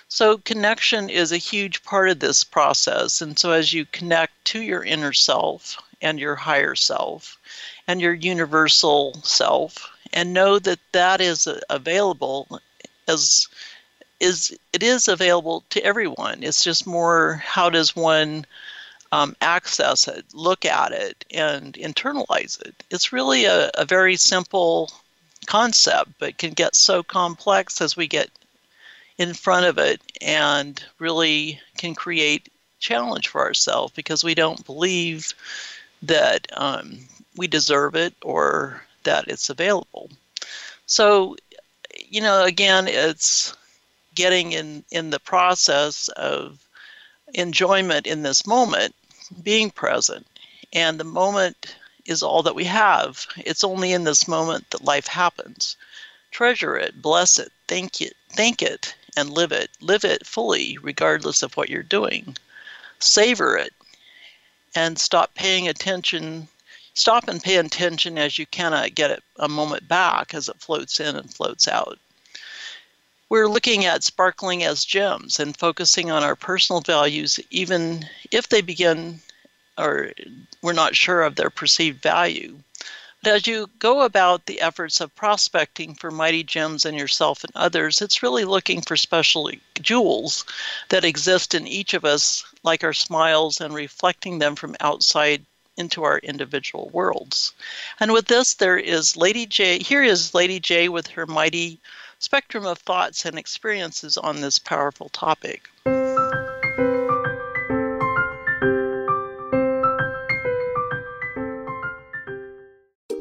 So, 0.08 0.38
connection 0.38 1.08
is 1.08 1.30
a 1.30 1.36
huge 1.36 1.84
part 1.84 2.08
of 2.08 2.18
this 2.18 2.42
process. 2.42 3.22
And 3.22 3.38
so, 3.38 3.52
as 3.52 3.72
you 3.72 3.84
connect 3.86 4.44
to 4.46 4.60
your 4.60 4.82
inner 4.82 5.12
self 5.12 5.78
and 6.02 6.18
your 6.18 6.34
higher 6.34 6.74
self 6.74 7.38
and 7.86 8.00
your 8.00 8.14
universal 8.14 9.14
self, 9.22 9.90
and 10.12 10.32
know 10.32 10.58
that 10.58 10.80
that 10.92 11.20
is 11.20 11.48
available 11.70 12.60
as 13.08 13.48
is 14.20 14.56
it 14.72 14.82
is 14.82 15.08
available 15.08 15.64
to 15.70 15.84
everyone. 15.84 16.42
It's 16.42 16.64
just 16.64 16.86
more 16.86 17.42
how 17.44 17.68
does 17.70 17.94
one 17.94 18.46
um, 19.12 19.36
access 19.40 20.08
it, 20.08 20.24
look 20.32 20.64
at 20.64 20.92
it, 20.92 21.24
and 21.30 21.74
internalize 21.74 22.60
it. 22.62 22.74
It's 22.90 23.12
really 23.12 23.44
a, 23.44 23.70
a 23.74 23.84
very 23.84 24.16
simple 24.16 24.90
concept, 25.46 26.10
but 26.18 26.38
can 26.38 26.50
get 26.50 26.74
so 26.74 27.02
complex 27.02 27.80
as 27.80 27.96
we 27.96 28.06
get 28.08 28.30
in 29.18 29.34
front 29.34 29.66
of 29.66 29.78
it 29.78 30.00
and 30.20 30.82
really 30.98 31.60
can 31.76 31.94
create 31.94 32.48
challenge 32.80 33.28
for 33.28 33.40
ourselves 33.40 33.92
because 33.94 34.24
we 34.24 34.34
don't 34.34 34.66
believe 34.66 35.32
that 36.06 36.46
um, 36.56 36.98
we 37.36 37.46
deserve 37.46 37.94
it 37.94 38.14
or 38.22 38.82
that 39.04 39.28
it's 39.28 39.50
available. 39.50 40.10
So, 40.86 41.36
you 42.08 42.20
know, 42.20 42.44
again, 42.44 42.88
it's 42.88 43.54
getting 44.14 44.52
in, 44.52 44.84
in 44.90 45.10
the 45.10 45.20
process 45.20 46.08
of 46.08 46.64
enjoyment 47.34 48.06
in 48.06 48.22
this 48.22 48.46
moment, 48.46 48.94
being 49.42 49.70
present. 49.70 50.26
And 50.72 50.98
the 50.98 51.04
moment 51.04 51.76
is 52.06 52.22
all 52.22 52.42
that 52.42 52.54
we 52.54 52.64
have. 52.64 53.26
It's 53.38 53.64
only 53.64 53.92
in 53.92 54.04
this 54.04 54.28
moment 54.28 54.70
that 54.70 54.84
life 54.84 55.06
happens. 55.06 55.76
Treasure 56.30 56.76
it, 56.76 57.00
bless 57.00 57.38
it, 57.38 57.50
thank 57.68 58.00
it, 58.00 58.14
thank 58.30 58.62
it, 58.62 58.94
and 59.16 59.30
live 59.30 59.52
it. 59.52 59.70
Live 59.80 60.04
it 60.04 60.26
fully, 60.26 60.78
regardless 60.82 61.42
of 61.42 61.56
what 61.56 61.70
you're 61.70 61.82
doing. 61.82 62.36
Savor 62.98 63.56
it, 63.56 63.72
and 64.74 64.98
stop 64.98 65.34
paying 65.34 65.68
attention. 65.68 66.48
Stop 66.94 67.28
and 67.28 67.42
pay 67.42 67.56
attention 67.56 68.18
as 68.18 68.38
you 68.38 68.46
cannot 68.46 68.94
get 68.94 69.10
it 69.10 69.22
a 69.38 69.48
moment 69.48 69.88
back 69.88 70.34
as 70.34 70.48
it 70.48 70.60
floats 70.60 71.00
in 71.00 71.16
and 71.16 71.32
floats 71.32 71.66
out. 71.66 71.98
We're 73.28 73.48
looking 73.48 73.84
at 73.84 74.04
sparkling 74.04 74.62
as 74.62 74.84
gems 74.84 75.40
and 75.40 75.56
focusing 75.56 76.10
on 76.10 76.22
our 76.22 76.36
personal 76.36 76.80
values, 76.80 77.40
even 77.50 78.08
if 78.30 78.48
they 78.48 78.60
begin 78.60 79.20
or 79.76 80.12
we're 80.62 80.72
not 80.72 80.94
sure 80.94 81.22
of 81.22 81.36
their 81.36 81.50
perceived 81.50 82.00
value. 82.02 82.56
As 83.26 83.46
you 83.46 83.70
go 83.78 84.02
about 84.02 84.44
the 84.44 84.60
efforts 84.60 85.00
of 85.00 85.14
prospecting 85.14 85.94
for 85.94 86.10
mighty 86.10 86.42
gems 86.42 86.84
in 86.84 86.94
yourself 86.94 87.42
and 87.42 87.52
others, 87.54 88.02
it's 88.02 88.22
really 88.22 88.44
looking 88.44 88.82
for 88.82 88.96
special 88.96 89.50
jewels 89.80 90.44
that 90.90 91.04
exist 91.04 91.54
in 91.54 91.66
each 91.66 91.94
of 91.94 92.04
us, 92.04 92.44
like 92.62 92.84
our 92.84 92.92
smiles, 92.92 93.60
and 93.60 93.74
reflecting 93.74 94.38
them 94.38 94.54
from 94.56 94.76
outside 94.80 95.44
into 95.76 96.04
our 96.04 96.18
individual 96.18 96.90
worlds. 96.92 97.52
And 97.98 98.12
with 98.12 98.26
this, 98.26 98.54
there 98.54 98.78
is 98.78 99.16
Lady 99.16 99.46
J. 99.46 99.78
Here 99.78 100.02
is 100.02 100.34
Lady 100.34 100.60
J 100.60 100.88
with 100.88 101.06
her 101.08 101.26
mighty 101.26 101.80
spectrum 102.18 102.66
of 102.66 102.78
thoughts 102.78 103.24
and 103.24 103.38
experiences 103.38 104.16
on 104.16 104.40
this 104.40 104.58
powerful 104.58 105.08
topic. 105.08 105.68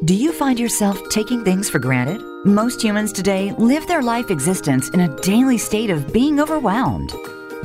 Do 0.03 0.15
you 0.15 0.33
find 0.33 0.59
yourself 0.59 1.01
taking 1.07 1.45
things 1.45 1.69
for 1.69 1.79
granted? 1.79 2.21
Most 2.43 2.81
humans 2.81 3.13
today 3.13 3.53
live 3.57 3.87
their 3.87 4.01
life 4.01 4.29
existence 4.29 4.89
in 4.89 4.99
a 4.99 5.21
daily 5.21 5.57
state 5.57 5.89
of 5.89 6.11
being 6.11 6.41
overwhelmed. 6.41 7.15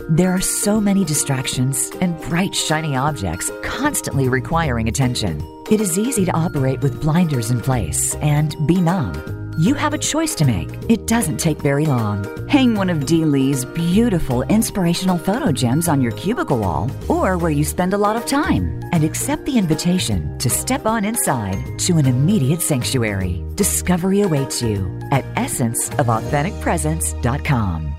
There 0.09 0.31
are 0.31 0.41
so 0.41 0.81
many 0.81 1.05
distractions 1.05 1.91
and 2.01 2.17
bright, 2.29 2.55
shiny 2.55 2.95
objects 2.95 3.51
constantly 3.65 4.29
requiring 4.29 4.87
attention. 4.87 5.43
It 5.69 5.81
is 5.81 5.99
easy 5.99 6.25
to 6.27 6.37
operate 6.37 6.81
with 6.81 7.01
blinders 7.01 7.51
in 7.51 7.61
place 7.61 8.15
and 8.17 8.55
be 8.69 8.81
numb. 8.81 9.48
You 9.59 9.75
have 9.75 9.93
a 9.93 9.99
choice 9.99 10.37
to 10.37 10.45
make. 10.45 10.69
It 10.89 11.09
doesn't 11.09 11.39
take 11.39 11.61
very 11.61 11.85
long. 11.85 12.25
Hang 12.49 12.77
one 12.77 12.89
of 12.89 13.07
Dee 13.07 13.25
Lee's 13.25 13.65
beautiful 13.65 14.43
inspirational 14.43 15.19
photo 15.19 15.51
gems 15.51 15.89
on 15.89 16.01
your 16.01 16.13
cubicle 16.13 16.59
wall 16.59 16.89
or 17.09 17.37
where 17.37 17.51
you 17.51 17.65
spend 17.65 17.93
a 17.93 17.99
lot 17.99 18.15
of 18.15 18.25
time 18.25 18.81
and 18.93 19.03
accept 19.03 19.47
the 19.47 19.59
invitation 19.59 20.39
to 20.39 20.49
step 20.49 20.87
on 20.87 21.05
inside 21.05 21.59
to 21.81 21.99
an 21.99 22.07
immediate 22.07 22.63
sanctuary. 22.63 23.45
Discovery 23.57 24.21
awaits 24.21 24.63
you 24.63 24.97
at 25.11 25.25
essenceofauthenticpresence.com. 25.35 27.98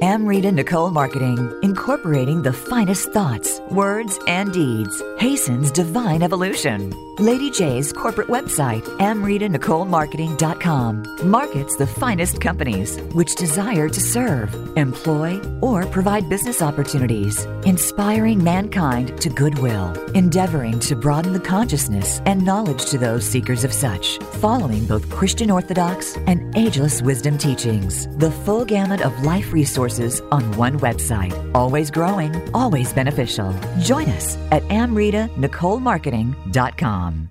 Amrita 0.00 0.52
Nicole 0.52 0.92
Marketing, 0.92 1.52
incorporating 1.64 2.42
the 2.42 2.52
finest 2.52 3.12
thoughts, 3.12 3.60
words, 3.72 4.16
and 4.28 4.52
deeds, 4.52 5.02
hastens 5.18 5.72
divine 5.72 6.22
evolution. 6.22 6.94
Lady 7.18 7.50
J's 7.50 7.92
corporate 7.92 8.28
website, 8.28 8.84
amritanicolemarketing.com, 9.00 11.28
markets 11.28 11.74
the 11.74 11.88
finest 11.88 12.40
companies 12.40 12.96
which 13.12 13.34
desire 13.34 13.88
to 13.88 14.00
serve, 14.00 14.54
employ, 14.76 15.40
or 15.60 15.84
provide 15.86 16.28
business 16.28 16.62
opportunities, 16.62 17.44
inspiring 17.64 18.44
mankind 18.44 19.20
to 19.20 19.28
goodwill, 19.28 19.92
endeavoring 20.12 20.78
to 20.78 20.94
broaden 20.94 21.32
the 21.32 21.40
consciousness 21.40 22.20
and 22.24 22.44
knowledge 22.44 22.84
to 22.84 22.98
those 22.98 23.24
seekers 23.24 23.64
of 23.64 23.72
such, 23.72 24.18
following 24.34 24.86
both 24.86 25.10
Christian 25.10 25.50
Orthodox 25.50 26.16
and 26.28 26.56
ageless 26.56 27.02
wisdom 27.02 27.36
teachings. 27.36 28.06
The 28.18 28.30
full 28.30 28.64
gamut 28.64 29.00
of 29.00 29.24
life 29.24 29.52
resources 29.52 29.87
on 30.30 30.52
one 30.56 30.78
website, 30.80 31.34
always 31.54 31.90
growing, 31.90 32.32
always 32.54 32.92
beneficial. 32.92 33.54
Join 33.80 34.08
us 34.08 34.36
at 34.52 34.62
amritanicolemarketing.com. 34.64 37.28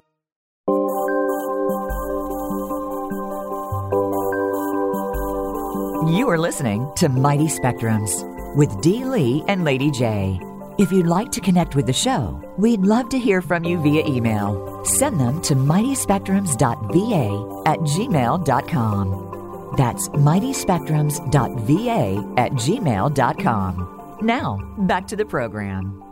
You 6.18 6.30
are 6.30 6.38
listening 6.38 6.92
to 6.96 7.10
Mighty 7.10 7.48
Spectrums 7.48 8.56
with 8.56 8.82
Dee 8.82 9.04
Lee 9.04 9.44
and 9.48 9.64
Lady 9.64 9.92
J. 9.92 10.40
If 10.78 10.92
you'd 10.92 11.08
like 11.08 11.32
to 11.32 11.42
connect 11.42 11.76
with 11.76 11.86
the 11.86 11.94
show, 11.94 12.42
we'd 12.58 12.82
love 12.82 13.10
to 13.10 13.20
hear 13.20 13.42
from 13.42 13.64
you 13.64 13.82
via 13.82 14.06
email. 14.06 14.82
Send 14.84 15.20
them 15.20 15.42
to 15.42 15.56
mightyspectrums.va 15.56 17.64
at 17.66 17.80
gmail.com. 17.80 19.27
That's 19.76 20.10
mightyspectrums.va 20.10 22.34
at 22.38 22.52
gmail.com. 22.54 24.18
Now, 24.22 24.58
back 24.80 25.08
to 25.08 25.16
the 25.16 25.26
program. 25.26 26.04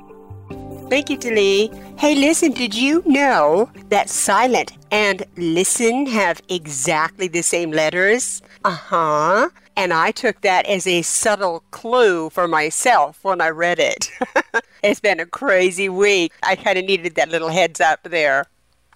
Thank 0.90 1.10
you, 1.10 1.18
Dee 1.18 1.32
Lee. 1.32 1.72
Hey, 1.98 2.14
listen, 2.14 2.52
did 2.52 2.76
you 2.76 3.02
know 3.08 3.72
that 3.90 4.08
silent 4.08 4.74
and 4.92 5.26
listen 5.36 6.06
have 6.06 6.44
exactly 6.48 7.28
the 7.28 7.42
same 7.42 7.72
letters? 7.72 8.44
Uh 8.64 8.72
huh. 8.72 9.50
And 9.76 9.94
I 9.94 10.12
took 10.12 10.42
that 10.42 10.68
as 10.68 10.86
a 10.86 11.02
subtle 11.02 11.64
clue 11.72 12.30
for 12.30 12.48
myself 12.48 13.24
when 13.24 13.42
I 13.42 13.50
read 13.50 13.80
it. 13.80 14.12
it's 14.84 15.00
been 15.00 15.20
a 15.20 15.26
crazy 15.26 15.90
week. 15.90 16.32
I 16.44 16.56
kind 16.56 16.78
of 16.78 16.86
needed 16.86 17.16
that 17.16 17.30
little 17.30 17.50
heads 17.50 17.82
up 17.82 18.04
there. 18.04 18.46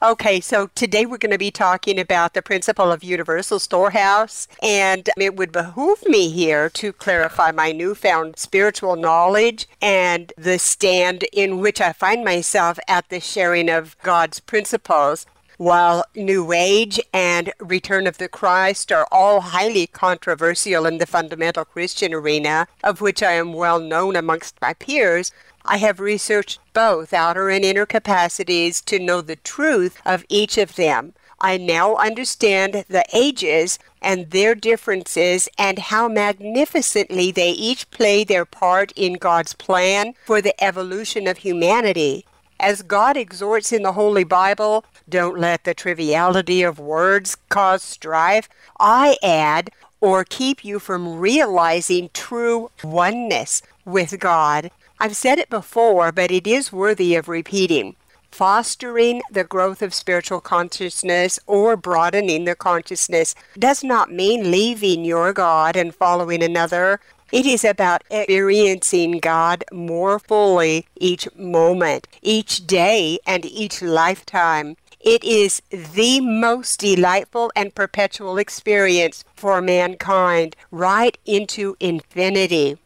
Okay, 0.01 0.39
so 0.39 0.67
today 0.75 1.05
we're 1.05 1.17
going 1.17 1.33
to 1.33 1.37
be 1.37 1.51
talking 1.51 1.99
about 1.99 2.33
the 2.33 2.41
principle 2.41 2.89
of 2.89 3.03
universal 3.03 3.59
storehouse, 3.59 4.47
and 4.63 5.09
it 5.17 5.35
would 5.35 5.51
behoove 5.51 6.07
me 6.07 6.29
here 6.29 6.69
to 6.69 6.93
clarify 6.93 7.51
my 7.51 7.73
newfound 7.73 8.39
spiritual 8.39 8.95
knowledge 8.95 9.67
and 9.81 10.31
the 10.37 10.57
stand 10.57 11.25
in 11.33 11.59
which 11.59 11.81
I 11.81 11.91
find 11.91 12.23
myself 12.23 12.79
at 12.87 13.09
the 13.09 13.19
sharing 13.19 13.69
of 13.69 13.97
God's 14.01 14.39
principles. 14.39 15.25
While 15.59 16.05
New 16.15 16.53
Age 16.53 17.01
and 17.13 17.51
Return 17.59 18.07
of 18.07 18.17
the 18.17 18.29
Christ 18.29 18.93
are 18.93 19.05
all 19.11 19.41
highly 19.41 19.87
controversial 19.87 20.85
in 20.85 20.99
the 20.99 21.05
fundamental 21.05 21.65
Christian 21.65 22.13
arena, 22.13 22.69
of 22.81 23.01
which 23.01 23.21
I 23.21 23.33
am 23.33 23.51
well 23.51 23.81
known 23.81 24.15
amongst 24.15 24.55
my 24.61 24.73
peers, 24.73 25.33
I 25.65 25.75
have 25.75 25.99
researched 25.99 26.61
both 26.71 27.11
outer 27.11 27.49
and 27.49 27.65
inner 27.65 27.85
capacities 27.85 28.79
to 28.83 28.99
know 28.99 29.19
the 29.19 29.35
truth 29.35 30.01
of 30.05 30.23
each 30.29 30.57
of 30.57 30.77
them. 30.77 31.11
I 31.41 31.57
now 31.57 31.97
understand 31.97 32.85
the 32.87 33.03
ages 33.11 33.79
and 34.01 34.31
their 34.31 34.55
differences 34.55 35.49
and 35.57 35.77
how 35.77 36.07
magnificently 36.07 37.31
they 37.31 37.49
each 37.49 37.91
play 37.91 38.23
their 38.23 38.45
part 38.45 38.93
in 38.93 39.15
God's 39.15 39.55
plan 39.55 40.13
for 40.25 40.41
the 40.41 40.63
evolution 40.63 41.27
of 41.27 41.39
humanity. 41.39 42.25
As 42.61 42.81
God 42.81 43.15
exhorts 43.15 43.71
in 43.71 43.83
the 43.83 43.93
Holy 43.93 44.25
Bible, 44.25 44.83
don't 45.09 45.39
let 45.39 45.63
the 45.63 45.73
triviality 45.73 46.63
of 46.63 46.79
words 46.79 47.35
cause 47.49 47.81
strife. 47.81 48.47
I 48.79 49.17
add, 49.23 49.71
or 50.01 50.23
keep 50.23 50.63
you 50.63 50.79
from 50.79 51.19
realizing 51.19 52.09
true 52.13 52.71
oneness 52.83 53.61
with 53.85 54.19
God. 54.19 54.71
I've 54.99 55.15
said 55.15 55.39
it 55.39 55.49
before, 55.49 56.11
but 56.11 56.31
it 56.31 56.45
is 56.45 56.71
worthy 56.71 57.15
of 57.15 57.27
repeating. 57.27 57.95
Fostering 58.31 59.21
the 59.31 59.43
growth 59.43 59.81
of 59.81 59.93
spiritual 59.93 60.39
consciousness 60.39 61.39
or 61.47 61.75
broadening 61.75 62.45
the 62.45 62.55
consciousness 62.55 63.33
does 63.57 63.83
not 63.83 64.11
mean 64.11 64.51
leaving 64.51 65.03
your 65.03 65.33
God 65.33 65.75
and 65.75 65.95
following 65.95 66.43
another. 66.43 66.99
It 67.31 67.45
is 67.45 67.63
about 67.63 68.03
experiencing 68.09 69.19
God 69.19 69.63
more 69.71 70.19
fully 70.19 70.87
each 70.95 71.27
moment, 71.35 72.07
each 72.21 72.65
day, 72.65 73.19
and 73.25 73.45
each 73.45 73.81
lifetime. 73.81 74.77
It 74.99 75.23
is 75.23 75.61
the 75.71 76.19
most 76.19 76.81
delightful 76.81 77.51
and 77.55 77.73
perpetual 77.73 78.37
experience 78.37 79.23
for 79.33 79.61
mankind 79.61 80.57
right 80.71 81.17
into 81.25 81.77
infinity. 81.79 82.77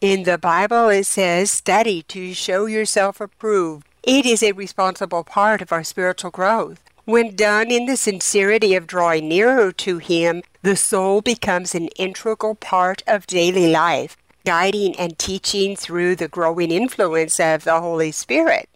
In 0.00 0.24
the 0.24 0.36
Bible, 0.36 0.90
it 0.90 1.06
says, 1.06 1.50
study 1.50 2.02
to 2.08 2.34
show 2.34 2.66
yourself 2.66 3.20
approved. 3.20 3.86
It 4.02 4.26
is 4.26 4.42
a 4.42 4.52
responsible 4.52 5.24
part 5.24 5.62
of 5.62 5.72
our 5.72 5.84
spiritual 5.84 6.30
growth. 6.30 6.80
When 7.04 7.34
done 7.34 7.70
in 7.70 7.86
the 7.86 7.96
sincerity 7.96 8.74
of 8.74 8.86
drawing 8.86 9.28
nearer 9.28 9.72
to 9.72 9.98
Him, 9.98 10.42
the 10.62 10.76
soul 10.76 11.20
becomes 11.20 11.74
an 11.74 11.88
integral 11.96 12.54
part 12.54 13.02
of 13.06 13.26
daily 13.26 13.70
life, 13.70 14.16
guiding 14.44 14.94
and 14.96 15.18
teaching 15.18 15.74
through 15.74 16.16
the 16.16 16.28
growing 16.28 16.70
influence 16.70 17.40
of 17.40 17.64
the 17.64 17.80
Holy 17.80 18.12
Spirit. 18.12 18.68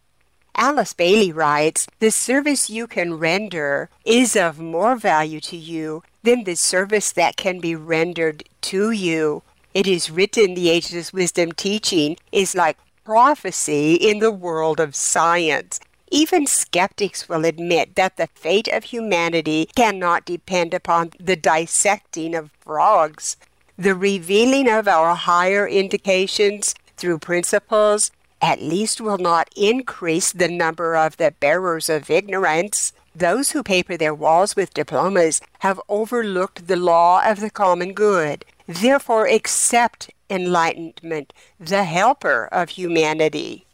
Alice 0.59 0.95
Bailey 0.95 1.33
writes, 1.33 1.87
The 1.99 2.11
service 2.11 2.71
you 2.71 2.87
can 2.87 3.19
render 3.19 3.91
is 4.07 4.35
of 4.35 4.59
more 4.59 4.97
value 4.97 5.41
to 5.41 5.57
you 5.57 6.03
than 6.23 6.45
the 6.45 6.57
service 6.57 7.13
that 7.13 7.37
can 7.37 7.61
be 7.61 7.77
rendered 7.77 8.45
to 8.63 8.91
you. 8.91 9.43
It 9.75 9.87
is 9.87 10.11
written, 10.11 10.55
the 10.55 10.71
Ageless 10.71 11.13
Wisdom 11.13 11.53
teaching 11.53 12.17
is 12.33 12.55
like 12.55 12.79
prophecy 13.05 13.97
in 13.97 14.21
the 14.21 14.33
world 14.33 14.81
of 14.81 14.97
science. 14.97 15.79
Even 16.11 16.47
skeptics 16.47 17.29
will 17.29 17.45
admit 17.45 17.95
that 17.97 18.17
the 18.17 18.29
fate 18.29 18.69
of 18.69 18.85
humanity 18.85 19.69
cannot 19.77 20.25
depend 20.25 20.73
upon 20.73 21.11
the 21.21 21.37
dissecting 21.37 22.35
of 22.35 22.51
frogs. 22.61 23.37
The 23.77 23.95
revealing 23.95 24.71
of 24.71 24.89
our 24.89 25.15
higher 25.15 25.69
indications 25.69 26.75
through 26.97 27.19
principles 27.19 28.11
at 28.41 28.63
least 28.63 29.01
will 29.01 29.19
not 29.19 29.49
increase 29.57 30.33
the 30.33 30.49
number 30.49 30.97
of 30.97 31.17
the 31.17 31.33
bearers 31.41 31.89
of 31.89 32.11
ignorance. 32.11 32.93
Those 33.15 33.53
who 33.53 33.63
paper 33.63 33.97
their 33.97 34.15
walls 34.15 34.57
with 34.57 34.75
diplomas 34.75 35.41
have 35.61 35.81
overlooked 35.89 36.67
the 36.67 36.77
law 36.77 37.23
of 37.25 37.41
the 37.41 37.51
common 37.51 37.93
good. 37.95 38.45
Therefore, 38.67 39.27
accept 39.27 40.11
enlightenment, 40.29 41.33
the 41.59 41.85
helper 41.85 42.49
of 42.53 42.71
humanity. 42.71 43.65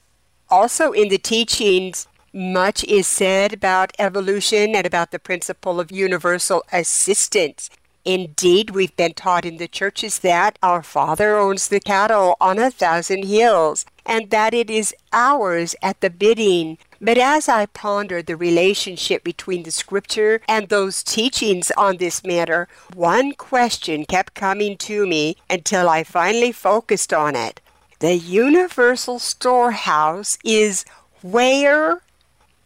Also, 0.50 0.92
in 0.92 1.08
the 1.08 1.18
teachings, 1.18 2.06
much 2.32 2.84
is 2.84 3.06
said 3.06 3.52
about 3.52 3.92
evolution 3.98 4.74
and 4.74 4.86
about 4.86 5.10
the 5.10 5.18
principle 5.18 5.80
of 5.80 5.90
universal 5.90 6.62
assistance. 6.72 7.68
Indeed, 8.04 8.70
we've 8.70 8.96
been 8.96 9.14
taught 9.14 9.44
in 9.44 9.58
the 9.58 9.68
churches 9.68 10.18
that 10.20 10.58
our 10.60 10.82
Father 10.82 11.36
owns 11.38 11.68
the 11.68 11.78
cattle 11.78 12.36
on 12.40 12.58
a 12.58 12.70
thousand 12.70 13.26
hills, 13.26 13.86
and 14.04 14.30
that 14.30 14.52
it 14.52 14.68
is 14.68 14.92
ours 15.12 15.76
at 15.82 16.00
the 16.00 16.10
bidding. 16.10 16.78
But 17.00 17.16
as 17.16 17.48
I 17.48 17.66
pondered 17.66 18.26
the 18.26 18.36
relationship 18.36 19.22
between 19.22 19.62
the 19.62 19.70
scripture 19.70 20.40
and 20.48 20.68
those 20.68 21.04
teachings 21.04 21.70
on 21.76 21.98
this 21.98 22.24
matter, 22.24 22.66
one 22.94 23.34
question 23.34 24.04
kept 24.04 24.34
coming 24.34 24.76
to 24.78 25.06
me 25.06 25.36
until 25.48 25.88
I 25.88 26.02
finally 26.02 26.50
focused 26.50 27.12
on 27.12 27.36
it. 27.36 27.60
The 28.00 28.16
universal 28.16 29.20
storehouse 29.20 30.38
is 30.44 30.84
where 31.22 32.02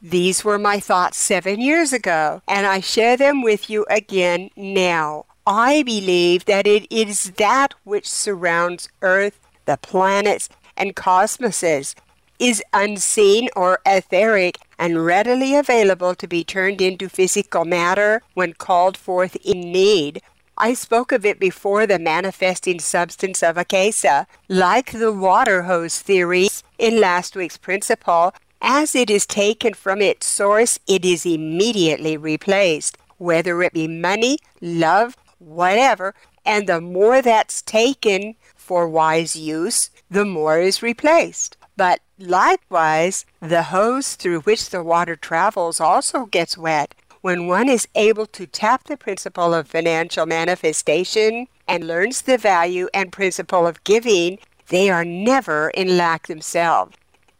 these 0.03 0.45
were 0.45 0.59
my 0.59 0.79
thoughts 0.79 1.17
seven 1.17 1.61
years 1.61 1.93
ago, 1.93 2.43
and 2.47 2.67
I 2.67 2.81
share 2.81 3.17
them 3.17 3.43
with 3.43 3.71
you 3.71 3.87
again 3.89 4.51
now. 4.57 5.27
I 5.47 5.83
believe 5.85 6.45
that 6.47 6.67
it 6.67 6.91
is 6.91 7.33
that 7.33 7.75
which 7.85 8.09
surrounds 8.09 8.89
Earth, 9.01 9.41
the 9.65 9.77
planets, 9.77 10.49
and 10.77 10.95
cosmoses, 10.95 11.95
is 12.39 12.63
unseen 12.73 13.49
or 13.57 13.79
etheric 13.87 14.59
and 14.79 15.07
readily 15.07 15.57
available 15.57 16.15
to 16.15 16.27
be 16.27 16.45
turned 16.45 16.81
into 16.81 17.09
physical 17.09 17.65
matter 17.65 18.23
when 18.35 18.53
called 18.53 18.97
forth 18.97 19.37
in 19.37 19.73
need. 19.73 20.21
I 20.59 20.75
spoke 20.75 21.13
of 21.13 21.27
it 21.27 21.39
before 21.39 21.87
the 21.87 21.99
manifesting 21.99 22.81
substance 22.81 23.43
of 23.43 23.57
Akasa, 23.57 24.27
like 24.49 24.93
the 24.93 25.13
water 25.13 25.65
hose 25.65 26.01
theory 26.01 26.49
in 26.79 27.01
last 27.01 27.37
week's 27.37 27.59
principle, 27.59 28.35
as 28.61 28.95
it 28.95 29.11
is 29.11 29.27
taken 29.27 29.75
from 29.75 30.01
its 30.01 30.27
source, 30.27 30.79
it 30.87 31.05
is 31.05 31.27
immediately 31.27 32.17
replaced, 32.17 32.97
whether 33.19 33.63
it 33.63 33.73
be 33.73 33.89
money, 33.89 34.39
love, 34.61 35.17
whatever, 35.39 36.15
and 36.45 36.67
the 36.67 36.81
more 36.81 37.23
that's 37.23 37.63
taken 37.63 38.37
for 38.55 38.89
wise 38.89 39.37
use, 39.37 39.91
the 40.11 40.25
more 40.25 40.59
is 40.59 40.83
replaced. 40.83 41.57
But 41.77 42.01
likewise, 42.19 43.27
the 43.41 43.65
hose 43.65 44.15
through 44.15 44.41
which 44.41 44.71
the 44.71 44.83
water 44.83 45.17
travels 45.17 45.81
also 45.81 46.27
gets 46.27 46.57
wet. 46.57 46.95
When 47.21 47.49
one 47.49 47.69
is 47.69 47.89
able 47.95 48.27
to 48.27 48.47
tap 48.47 48.85
the 48.85 48.97
principle 48.97 49.53
of 49.53 49.69
financial 49.69 50.27
manifestation 50.27 51.49
and 51.67 51.87
learns 51.87 52.23
the 52.23 52.39
value 52.39 52.89
and 52.95 53.13
principle 53.13 53.67
of 53.67 53.83
giving, 53.85 54.39
they 54.69 54.91
are 54.91 55.05
never 55.05 55.71
in 55.71 55.97
lack 55.97 56.29
themselves. 56.29 56.97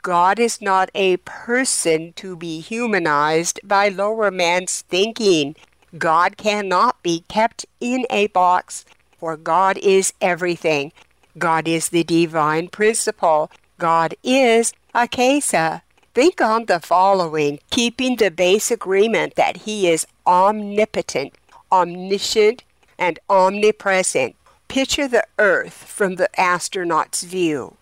God 0.07 0.39
is 0.39 0.63
not 0.63 0.89
a 0.95 1.17
person 1.17 2.13
to 2.13 2.37
be 2.37 2.61
humanized 2.61 3.59
by 3.65 3.89
lower 3.89 4.31
man's 4.31 4.83
thinking. 4.83 5.57
God 5.99 6.37
cannot 6.37 7.03
be 7.03 7.25
kept 7.27 7.67
in 7.81 8.07
a 8.09 8.29
box, 8.29 8.85
for 9.19 9.37
God 9.37 9.79
is 9.79 10.13
everything. 10.21 10.93
God 11.39 11.67
is 11.67 11.89
the 11.89 12.05
divine 12.05 12.69
principle. 12.69 13.51
God 13.79 14.15
is 14.23 14.73
Akasa. 14.95 15.83
Think 16.15 16.41
on 16.41 16.67
the 16.67 16.79
following, 16.79 17.59
keeping 17.71 18.15
the 18.15 18.31
base 18.31 18.71
agreement 18.71 19.35
that 19.35 19.57
He 19.67 19.89
is 19.89 20.07
omnipotent, 20.25 21.35
omniscient, 21.73 22.63
and 22.97 23.19
omnipresent. 23.29 24.37
Picture 24.69 25.09
the 25.09 25.27
earth 25.37 25.75
from 25.75 26.15
the 26.15 26.31
astronaut's 26.41 27.25
view. 27.25 27.77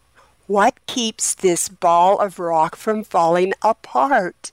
What 0.46 0.84
keeps 0.86 1.34
this 1.34 1.70
ball 1.70 2.18
of 2.18 2.38
rock 2.38 2.76
from 2.76 3.02
falling 3.02 3.54
apart? 3.62 4.52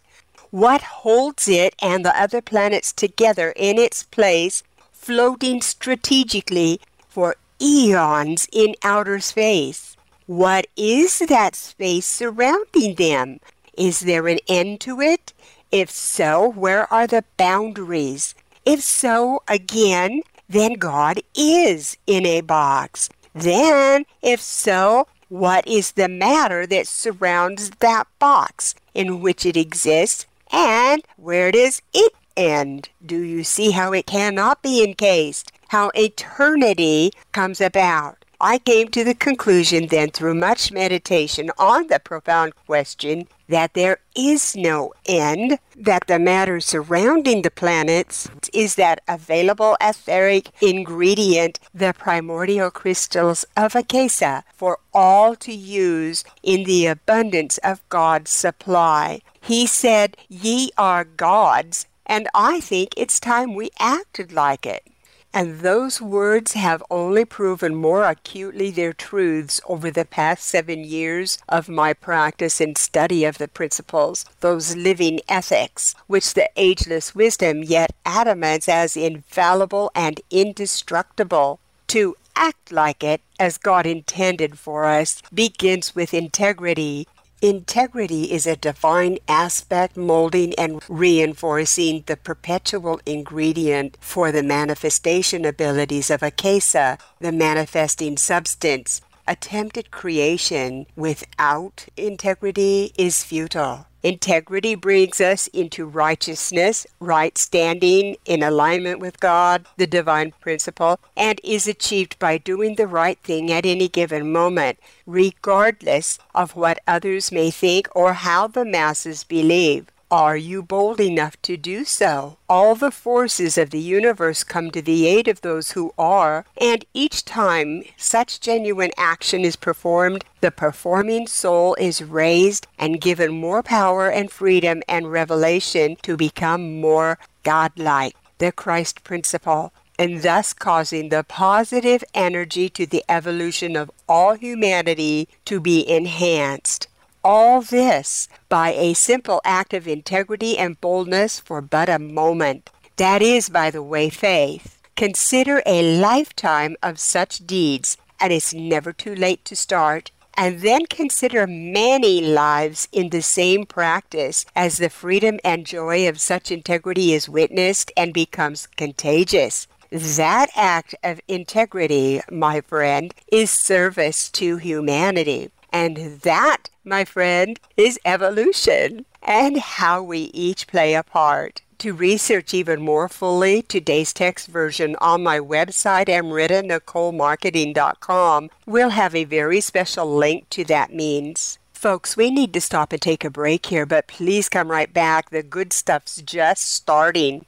What 0.49 0.81
holds 0.81 1.49
it 1.49 1.75
and 1.81 2.05
the 2.05 2.17
other 2.17 2.41
planets 2.41 2.93
together 2.93 3.51
in 3.57 3.77
its 3.77 4.03
place, 4.03 4.63
floating 4.93 5.61
strategically 5.61 6.79
for 7.09 7.35
eons 7.61 8.47
in 8.53 8.75
outer 8.83 9.19
space? 9.19 9.97
What 10.27 10.67
is 10.77 11.19
that 11.19 11.57
space 11.57 12.05
surrounding 12.05 12.95
them? 12.95 13.41
Is 13.77 13.99
there 13.99 14.29
an 14.29 14.39
end 14.47 14.79
to 14.81 15.01
it? 15.01 15.33
If 15.73 15.89
so, 15.89 16.47
where 16.51 16.91
are 16.93 17.05
the 17.05 17.25
boundaries? 17.35 18.33
If 18.65 18.81
so, 18.81 19.43
again, 19.49 20.21
then 20.47 20.73
God 20.73 21.19
is 21.35 21.97
in 22.07 22.25
a 22.25 22.39
box. 22.39 23.09
Then, 23.33 24.05
if 24.21 24.39
so, 24.41 25.07
what 25.31 25.65
is 25.65 25.93
the 25.93 26.09
matter 26.09 26.67
that 26.67 26.85
surrounds 26.85 27.69
that 27.79 28.05
box 28.19 28.75
in 28.93 29.21
which 29.21 29.45
it 29.45 29.55
exists, 29.55 30.25
and 30.51 31.01
where 31.15 31.53
does 31.53 31.81
it 31.93 32.11
end? 32.35 32.89
Do 33.05 33.17
you 33.21 33.45
see 33.45 33.71
how 33.71 33.93
it 33.93 34.05
cannot 34.05 34.61
be 34.61 34.83
encased? 34.83 35.53
How 35.69 35.89
eternity 35.95 37.13
comes 37.31 37.61
about? 37.61 38.25
I 38.43 38.57
came 38.57 38.87
to 38.87 39.03
the 39.03 39.13
conclusion 39.13 39.85
then 39.85 40.09
through 40.09 40.33
much 40.33 40.71
meditation 40.71 41.51
on 41.59 41.85
the 41.87 41.99
profound 41.99 42.55
question 42.65 43.27
that 43.47 43.75
there 43.75 43.99
is 44.15 44.55
no 44.55 44.93
end, 45.05 45.59
that 45.75 46.07
the 46.07 46.17
matter 46.17 46.59
surrounding 46.59 47.43
the 47.43 47.51
planets 47.51 48.31
is 48.51 48.75
that 48.75 49.03
available 49.07 49.77
etheric 49.79 50.49
ingredient, 50.59 51.59
the 51.71 51.93
primordial 51.95 52.71
crystals 52.71 53.45
of 53.55 53.75
Akasa, 53.75 54.43
for 54.55 54.79
all 54.91 55.35
to 55.35 55.53
use 55.53 56.23
in 56.41 56.63
the 56.63 56.87
abundance 56.87 57.59
of 57.59 57.87
God's 57.89 58.31
supply. 58.31 59.21
He 59.39 59.67
said, 59.67 60.17
Ye 60.29 60.71
are 60.79 61.03
gods, 61.03 61.85
and 62.07 62.27
I 62.33 62.59
think 62.59 62.95
it's 62.97 63.19
time 63.19 63.53
we 63.53 63.69
acted 63.79 64.31
like 64.31 64.65
it. 64.65 64.90
And 65.33 65.61
those 65.61 66.01
words 66.01 66.53
have 66.53 66.83
only 66.91 67.23
proven 67.23 67.73
more 67.73 68.03
acutely 68.03 68.69
their 68.69 68.91
truths 68.91 69.61
over 69.65 69.89
the 69.89 70.03
past 70.03 70.43
seven 70.43 70.83
years 70.83 71.37
of 71.47 71.69
my 71.69 71.93
practice 71.93 72.59
and 72.59 72.77
study 72.77 73.23
of 73.23 73.37
the 73.37 73.47
principles, 73.47 74.25
those 74.41 74.75
living 74.75 75.21
ethics, 75.29 75.95
which 76.07 76.33
the 76.33 76.49
ageless 76.57 77.15
wisdom 77.15 77.63
yet 77.63 77.91
adamants 78.05 78.67
as 78.67 78.97
infallible 78.97 79.89
and 79.95 80.19
indestructible. 80.29 81.59
To 81.87 82.15
act 82.35 82.71
like 82.71 83.03
it, 83.03 83.21
as 83.39 83.57
God 83.57 83.85
intended 83.85 84.57
for 84.57 84.85
us, 84.85 85.21
begins 85.33 85.95
with 85.95 86.13
integrity, 86.13 87.07
Integrity 87.41 88.31
is 88.31 88.45
a 88.45 88.55
divine 88.55 89.17
aspect 89.27 89.97
molding 89.97 90.53
and 90.59 90.79
reinforcing 90.87 92.03
the 92.05 92.15
perpetual 92.15 93.01
ingredient 93.03 93.97
for 93.99 94.31
the 94.31 94.43
manifestation 94.43 95.43
abilities 95.43 96.11
of 96.11 96.21
Akasa, 96.21 96.99
the 97.19 97.31
manifesting 97.31 98.15
substance. 98.15 99.01
Attempted 99.31 99.91
creation 99.91 100.87
without 100.97 101.85
integrity 101.95 102.91
is 102.97 103.23
futile. 103.23 103.87
Integrity 104.03 104.75
brings 104.75 105.21
us 105.21 105.47
into 105.53 105.85
righteousness, 105.85 106.85
right 106.99 107.37
standing 107.37 108.17
in 108.25 108.43
alignment 108.43 108.99
with 108.99 109.21
God, 109.21 109.67
the 109.77 109.87
divine 109.87 110.33
principle, 110.41 110.99
and 111.15 111.39
is 111.45 111.65
achieved 111.65 112.19
by 112.19 112.39
doing 112.39 112.75
the 112.75 112.87
right 112.87 113.17
thing 113.23 113.49
at 113.49 113.65
any 113.65 113.87
given 113.87 114.33
moment, 114.33 114.79
regardless 115.05 116.19
of 116.35 116.57
what 116.57 116.81
others 116.85 117.31
may 117.31 117.49
think 117.49 117.87
or 117.95 118.11
how 118.11 118.47
the 118.47 118.65
masses 118.65 119.23
believe. 119.23 119.85
Are 120.11 120.35
you 120.35 120.61
bold 120.61 120.99
enough 120.99 121.41
to 121.43 121.55
do 121.55 121.85
so? 121.85 122.37
All 122.49 122.75
the 122.75 122.91
forces 122.91 123.57
of 123.57 123.69
the 123.69 123.79
universe 123.79 124.43
come 124.43 124.69
to 124.71 124.81
the 124.81 125.07
aid 125.07 125.29
of 125.29 125.39
those 125.39 125.71
who 125.71 125.93
are, 125.97 126.43
and 126.59 126.83
each 126.93 127.23
time 127.23 127.83
such 127.95 128.41
genuine 128.41 128.91
action 128.97 129.45
is 129.45 129.55
performed, 129.55 130.25
the 130.41 130.51
performing 130.51 131.27
soul 131.27 131.75
is 131.75 132.03
raised 132.03 132.67
and 132.77 132.99
given 132.99 133.31
more 133.31 133.63
power 133.63 134.09
and 134.09 134.29
freedom 134.29 134.83
and 134.85 135.13
revelation 135.13 135.95
to 136.01 136.17
become 136.17 136.81
more 136.81 137.17
godlike. 137.43 138.17
The 138.39 138.51
Christ 138.51 139.05
principle 139.05 139.71
and 139.97 140.23
thus 140.23 140.51
causing 140.51 141.07
the 141.07 141.23
positive 141.23 142.03
energy 142.13 142.67
to 142.67 142.85
the 142.85 143.05
evolution 143.07 143.77
of 143.77 143.91
all 144.09 144.33
humanity 144.33 145.29
to 145.45 145.61
be 145.61 145.87
enhanced. 145.87 146.87
All 147.23 147.61
this 147.61 148.27
by 148.49 148.73
a 148.73 148.95
simple 148.95 149.41
act 149.45 149.75
of 149.75 149.87
integrity 149.87 150.57
and 150.57 150.81
boldness 150.81 151.39
for 151.39 151.61
but 151.61 151.87
a 151.87 151.99
moment. 151.99 152.71
That 152.97 153.21
is, 153.21 153.47
by 153.47 153.69
the 153.69 153.83
way, 153.83 154.09
faith. 154.09 154.81
Consider 154.95 155.61
a 155.67 155.99
lifetime 155.99 156.75
of 156.81 156.99
such 156.99 157.45
deeds, 157.45 157.97
and 158.19 158.33
it's 158.33 158.55
never 158.55 158.91
too 158.91 159.13
late 159.13 159.45
to 159.45 159.55
start. 159.55 160.09
And 160.35 160.61
then 160.61 160.87
consider 160.87 161.45
many 161.45 162.21
lives 162.21 162.87
in 162.91 163.09
the 163.09 163.21
same 163.21 163.67
practice 163.67 164.43
as 164.55 164.77
the 164.77 164.89
freedom 164.89 165.39
and 165.43 165.67
joy 165.67 166.09
of 166.09 166.19
such 166.19 166.49
integrity 166.49 167.13
is 167.13 167.29
witnessed 167.29 167.91
and 167.95 168.15
becomes 168.15 168.65
contagious. 168.65 169.67
That 169.91 170.49
act 170.55 170.95
of 171.03 171.21
integrity, 171.27 172.21
my 172.31 172.61
friend, 172.61 173.13
is 173.31 173.51
service 173.51 174.29
to 174.31 174.57
humanity. 174.57 175.51
And 175.71 176.19
that, 176.21 176.69
my 176.83 177.05
friend, 177.05 177.59
is 177.77 177.99
evolution 178.05 179.05
and 179.21 179.57
how 179.57 180.01
we 180.03 180.31
each 180.33 180.67
play 180.67 180.95
a 180.95 181.03
part. 181.03 181.61
To 181.79 181.93
research 181.93 182.53
even 182.53 182.81
more 182.81 183.07
fully 183.09 183.63
today's 183.63 184.13
text 184.13 184.47
version 184.47 184.95
on 185.01 185.23
my 185.23 185.39
website, 185.39 186.05
amritanicolemarketing.com, 186.05 188.49
we'll 188.67 188.89
have 188.89 189.15
a 189.15 189.23
very 189.23 189.61
special 189.61 190.15
link 190.15 190.47
to 190.51 190.63
that 190.65 190.93
means. 190.93 191.57
Folks, 191.73 192.15
we 192.15 192.29
need 192.29 192.53
to 192.53 192.61
stop 192.61 192.93
and 192.93 193.01
take 193.01 193.25
a 193.25 193.31
break 193.31 193.65
here, 193.65 193.87
but 193.87 194.05
please 194.05 194.47
come 194.47 194.69
right 194.69 194.93
back. 194.93 195.31
The 195.31 195.41
good 195.41 195.73
stuff's 195.73 196.21
just 196.21 196.71
starting. 196.71 197.47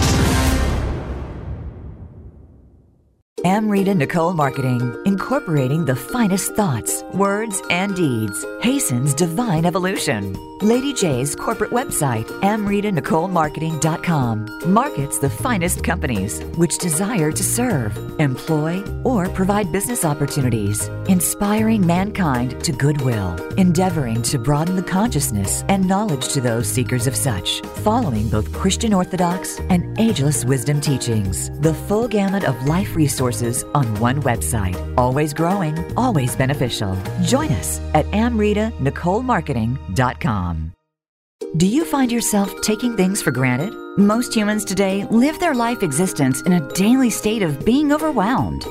Amrita 3.43 3.95
Nicole 3.95 4.33
Marketing, 4.33 4.95
incorporating 5.03 5.85
the 5.85 5.95
finest 5.95 6.53
thoughts, 6.53 7.01
words, 7.13 7.59
and 7.71 7.95
deeds, 7.95 8.45
hastens 8.61 9.15
divine 9.15 9.65
evolution. 9.65 10.37
Lady 10.61 10.93
J's 10.93 11.35
corporate 11.35 11.71
website, 11.71 12.27
amritanicolemarketing.com, 12.41 14.71
markets 14.71 15.17
the 15.17 15.29
finest 15.29 15.83
companies 15.83 16.43
which 16.55 16.77
desire 16.77 17.31
to 17.31 17.43
serve, 17.43 17.97
employ, 18.19 18.83
or 19.03 19.27
provide 19.29 19.71
business 19.71 20.05
opportunities, 20.05 20.87
inspiring 21.07 21.83
mankind 21.83 22.63
to 22.63 22.71
goodwill, 22.71 23.35
endeavoring 23.55 24.21
to 24.21 24.37
broaden 24.37 24.75
the 24.75 24.83
consciousness 24.83 25.63
and 25.67 25.87
knowledge 25.87 26.27
to 26.27 26.41
those 26.41 26.67
seekers 26.67 27.07
of 27.07 27.15
such, 27.15 27.61
following 27.77 28.29
both 28.29 28.53
Christian 28.53 28.93
Orthodox 28.93 29.57
and 29.71 29.99
ageless 29.99 30.45
wisdom 30.45 30.79
teachings. 30.79 31.49
The 31.61 31.73
full 31.73 32.07
gamut 32.07 32.43
of 32.43 32.67
life 32.67 32.95
resources 32.95 33.30
on 33.73 33.85
one 33.99 34.21
website. 34.23 34.75
Always 34.97 35.33
growing, 35.33 35.77
always 35.95 36.35
beneficial. 36.35 36.97
Join 37.23 37.51
us 37.51 37.79
at 37.93 38.05
amritanicolemarketing.com. 38.07 40.71
Do 41.57 41.67
you 41.67 41.83
find 41.83 42.11
yourself 42.11 42.61
taking 42.61 42.95
things 42.95 43.21
for 43.21 43.31
granted? 43.31 43.73
Most 43.97 44.33
humans 44.33 44.63
today 44.63 45.05
live 45.11 45.37
their 45.39 45.53
life 45.53 45.83
existence 45.83 46.41
in 46.43 46.53
a 46.53 46.73
daily 46.73 47.09
state 47.09 47.41
of 47.41 47.65
being 47.65 47.91
overwhelmed. 47.91 48.65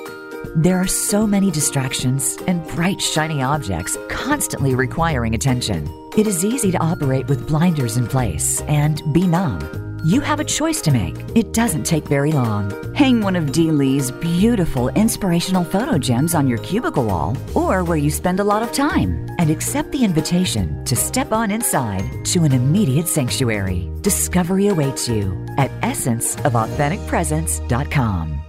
There 0.56 0.78
are 0.78 0.86
so 0.86 1.26
many 1.26 1.50
distractions 1.50 2.38
and 2.46 2.66
bright, 2.68 3.00
shiny 3.00 3.42
objects 3.42 3.98
constantly 4.08 4.74
requiring 4.74 5.34
attention. 5.34 5.86
It 6.21 6.27
is 6.27 6.45
easy 6.45 6.71
to 6.73 6.79
operate 6.79 7.29
with 7.29 7.47
blinders 7.49 7.97
in 7.97 8.07
place 8.07 8.61
and 8.68 9.01
be 9.14 9.27
numb. 9.27 10.03
You 10.05 10.21
have 10.21 10.39
a 10.39 10.45
choice 10.45 10.83
to 10.83 10.91
make. 10.91 11.16
It 11.35 11.55
doesn't 11.55 11.85
take 11.85 12.05
very 12.05 12.31
long. 12.31 12.95
Hang 12.95 13.23
one 13.23 13.37
of 13.37 13.53
Dee 13.53 13.71
Lee's 13.71 14.11
beautiful 14.11 14.91
inspirational 14.91 15.64
photo 15.64 15.97
gems 15.97 16.35
on 16.35 16.47
your 16.47 16.59
cubicle 16.59 17.07
wall 17.07 17.39
or 17.55 17.85
where 17.85 17.97
you 17.97 18.11
spend 18.11 18.39
a 18.39 18.45
lot 18.45 18.62
of 18.62 18.71
time 18.71 19.27
and 19.39 19.49
accept 19.49 19.93
the 19.93 20.05
invitation 20.05 20.85
to 20.85 20.95
step 20.95 21.33
on 21.33 21.51
inside 21.51 22.05
to 22.27 22.45
an 22.45 22.53
immediate 22.53 23.09
sanctuary. 23.09 23.91
Discovery 24.03 24.68
awaits 24.68 25.09
you 25.09 25.47
at 25.57 25.71
essenceofauthenticpresence.com. 25.81 28.41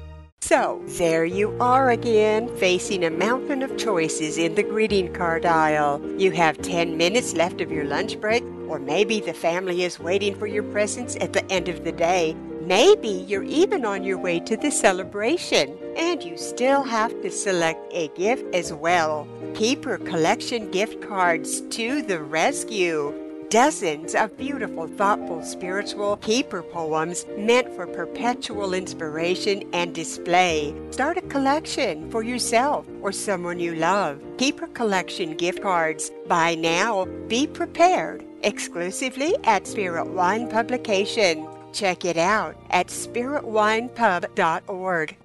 So, 0.44 0.82
there 0.98 1.24
you 1.24 1.56
are 1.62 1.92
again, 1.92 2.54
facing 2.58 3.06
a 3.06 3.12
mountain 3.12 3.62
of 3.62 3.78
choices 3.78 4.40
in 4.40 4.56
the 4.56 4.64
greeting 4.64 5.14
card 5.14 5.46
aisle. 5.46 6.02
You 6.18 6.32
have 6.32 6.58
10 6.58 6.98
minutes 6.98 7.36
left 7.36 7.62
of 7.62 7.72
your 7.72 7.86
lunch 7.86 8.20
break, 8.20 8.44
or 8.68 8.80
maybe 8.80 9.20
the 9.20 9.36
family 9.36 9.84
is 9.84 10.00
waiting 10.00 10.36
for 10.36 10.48
your 10.48 10.64
presence 10.64 11.16
at 11.22 11.34
the 11.34 11.50
end 11.52 11.70
of 11.70 11.84
the 11.84 11.92
day. 11.92 12.36
Maybe 12.62 13.24
you're 13.28 13.44
even 13.44 13.86
on 13.86 14.04
your 14.04 14.18
way 14.18 14.40
to 14.40 14.58
the 14.58 14.72
celebration, 14.72 15.78
and 15.96 16.24
you 16.24 16.36
still 16.38 16.82
have 16.82 17.22
to 17.22 17.30
select 17.30 17.94
a 17.94 18.08
gift 18.10 18.56
as 18.56 18.74
well. 18.74 19.28
Keeper 19.54 20.00
collection 20.00 20.72
gift 20.72 21.02
cards 21.08 21.62
to 21.70 22.02
the 22.02 22.22
rescue 22.22 23.14
dozens 23.52 24.16
of 24.16 24.36
beautiful, 24.38 24.88
thoughtful, 24.88 25.44
spiritual 25.44 26.18
keeper 26.18 26.64
poems 26.64 27.28
meant 27.38 27.72
for 27.76 27.86
perpetual 27.86 28.74
inspiration 28.74 29.62
and 29.74 29.94
display. 29.94 30.74
Start 30.92 31.18
a 31.18 31.22
collection 31.24 32.10
for 32.10 32.24
yourself 32.24 32.88
or 33.02 33.12
someone 33.12 33.60
you 33.60 33.76
love. 33.76 34.22
Keeper 34.38 34.68
collection 34.68 35.36
gift 35.36 35.62
cards. 35.62 36.10
Buy 36.28 36.56
now. 36.56 37.04
Be 37.28 37.46
prepared. 37.46 38.24
Exclusively 38.44 39.36
at 39.44 39.68
Spirit 39.68 40.08
Wine 40.08 40.50
Publication. 40.50 41.46
Check 41.74 42.06
it 42.06 42.18
out 42.18 42.56
at 42.70 42.88
spiritwinepub.org. 42.88 45.18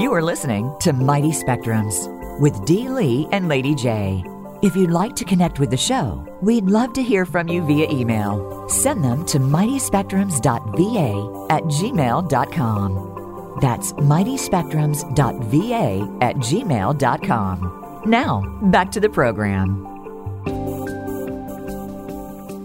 You 0.00 0.12
are 0.12 0.22
listening 0.22 0.74
to 0.80 0.92
Mighty 0.92 1.30
Spectrums. 1.30 2.15
With 2.38 2.64
Dee 2.64 2.88
Lee 2.88 3.28
and 3.32 3.48
Lady 3.48 3.74
J. 3.74 4.24
If 4.62 4.74
you'd 4.74 4.90
like 4.90 5.14
to 5.16 5.24
connect 5.24 5.60
with 5.60 5.70
the 5.70 5.76
show, 5.76 6.26
we'd 6.40 6.64
love 6.66 6.94
to 6.94 7.02
hear 7.02 7.26
from 7.26 7.48
you 7.48 7.62
via 7.66 7.90
email. 7.90 8.66
Send 8.68 9.04
them 9.04 9.26
to 9.26 9.38
mightyspectrums.va 9.38 11.46
at 11.50 11.62
gmail.com. 11.64 13.58
That's 13.60 13.92
mightyspectrums.va 13.92 16.18
at 16.20 16.36
gmail.com. 16.36 18.02
Now, 18.06 18.42
back 18.62 18.90
to 18.92 19.00
the 19.00 19.08
program. 19.08 19.82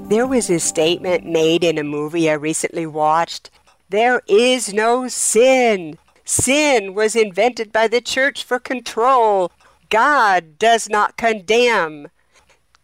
There 0.09 0.27
was 0.27 0.49
a 0.49 0.59
statement 0.59 1.25
made 1.25 1.63
in 1.63 1.77
a 1.77 1.83
movie 1.83 2.29
I 2.29 2.33
recently 2.33 2.85
watched. 2.85 3.49
There 3.89 4.21
is 4.27 4.73
no 4.73 5.07
sin. 5.07 5.97
Sin 6.25 6.93
was 6.93 7.15
invented 7.15 7.71
by 7.71 7.87
the 7.87 8.01
church 8.01 8.43
for 8.43 8.59
control. 8.59 9.51
God 9.91 10.57
does 10.57 10.87
not 10.89 11.17
condemn. 11.17 12.07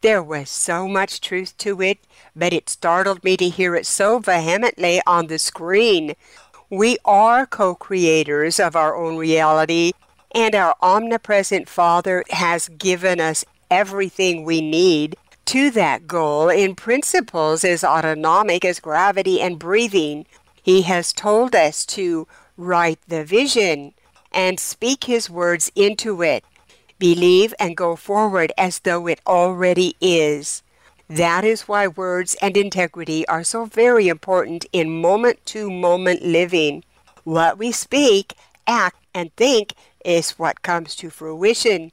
There 0.02 0.22
was 0.22 0.50
so 0.50 0.90
much 0.90 1.22
truth 1.22 1.58
to 1.60 1.82
it, 1.82 2.00
but 2.36 2.52
it 2.52 2.70
startled 2.70 3.24
me 3.24 3.38
to 3.38 3.48
hear 3.48 3.76
it 3.76 3.86
so 3.86 4.20
vehemently 4.20 5.02
on 5.08 5.28
the 5.28 5.40
screen. 5.40 6.16
We 6.70 6.98
are 7.06 7.46
co 7.46 7.76
creators 7.76 8.60
of 8.60 8.76
our 8.76 8.94
own 8.94 9.16
reality, 9.16 9.94
and 10.36 10.54
our 10.54 10.76
omnipresent 10.82 11.70
Father 11.70 12.26
has 12.32 12.68
given 12.68 13.22
us 13.22 13.46
everything 13.72 14.44
we 14.44 14.60
need 14.60 15.16
to 15.46 15.72
that 15.72 16.08
goal 16.08 16.50
in 16.50 16.76
principles 16.76 17.64
as 17.64 17.86
autonomic 17.86 18.66
as 18.66 18.82
gravity 18.82 19.40
and 19.40 19.58
breathing. 19.58 20.26
He 20.62 20.82
has 20.82 21.14
told 21.14 21.56
us 21.56 21.86
to 21.86 22.28
write 22.58 23.00
the 23.08 23.24
vision 23.24 23.94
and 24.34 24.60
speak 24.60 25.06
his 25.06 25.30
words 25.30 25.72
into 25.74 26.22
it. 26.22 26.44
Believe 27.00 27.54
and 27.60 27.78
go 27.78 27.96
forward 27.96 28.52
as 28.58 28.80
though 28.80 29.08
it 29.08 29.22
already 29.28 29.96
is. 30.02 30.64
That 31.10 31.46
is 31.46 31.68
why 31.68 31.88
words 31.88 32.36
and 32.42 32.58
integrity 32.58 33.28
are 33.28 33.44
so 33.44 33.66
very 33.66 34.08
important 34.08 34.66
in 34.74 35.02
moment 35.02 35.46
to 35.48 35.70
moment 35.70 36.24
living. 36.24 36.84
What 37.24 37.58
we 37.58 37.72
speak, 37.72 38.34
act, 38.66 39.06
and 39.14 39.34
think 39.36 39.74
is 40.04 40.32
what 40.32 40.62
comes 40.64 40.96
to 40.96 41.10
fruition. 41.10 41.92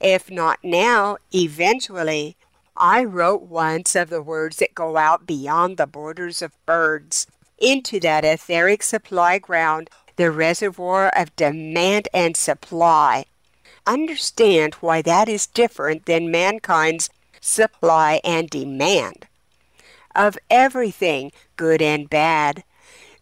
If 0.00 0.30
not 0.30 0.58
now, 0.62 1.18
eventually. 1.32 2.36
I 2.76 3.04
wrote 3.04 3.42
once 3.42 3.94
of 3.94 4.08
the 4.08 4.22
words 4.22 4.56
that 4.56 4.74
go 4.74 4.96
out 4.96 5.26
beyond 5.26 5.76
the 5.76 5.86
borders 5.86 6.40
of 6.40 6.52
birds 6.64 7.26
into 7.58 8.00
that 8.00 8.24
etheric 8.24 8.82
supply 8.82 9.38
ground, 9.38 9.90
the 10.16 10.30
reservoir 10.30 11.10
of 11.14 11.36
demand 11.36 12.08
and 12.14 12.36
supply. 12.36 13.26
Understand 13.86 14.74
why 14.74 15.02
that 15.02 15.28
is 15.28 15.46
different 15.46 16.06
than 16.06 16.30
mankind's 16.30 17.10
supply 17.40 18.20
and 18.24 18.48
demand. 18.48 19.26
Of 20.14 20.38
everything, 20.50 21.32
good 21.56 21.80
and 21.80 22.08
bad, 22.10 22.64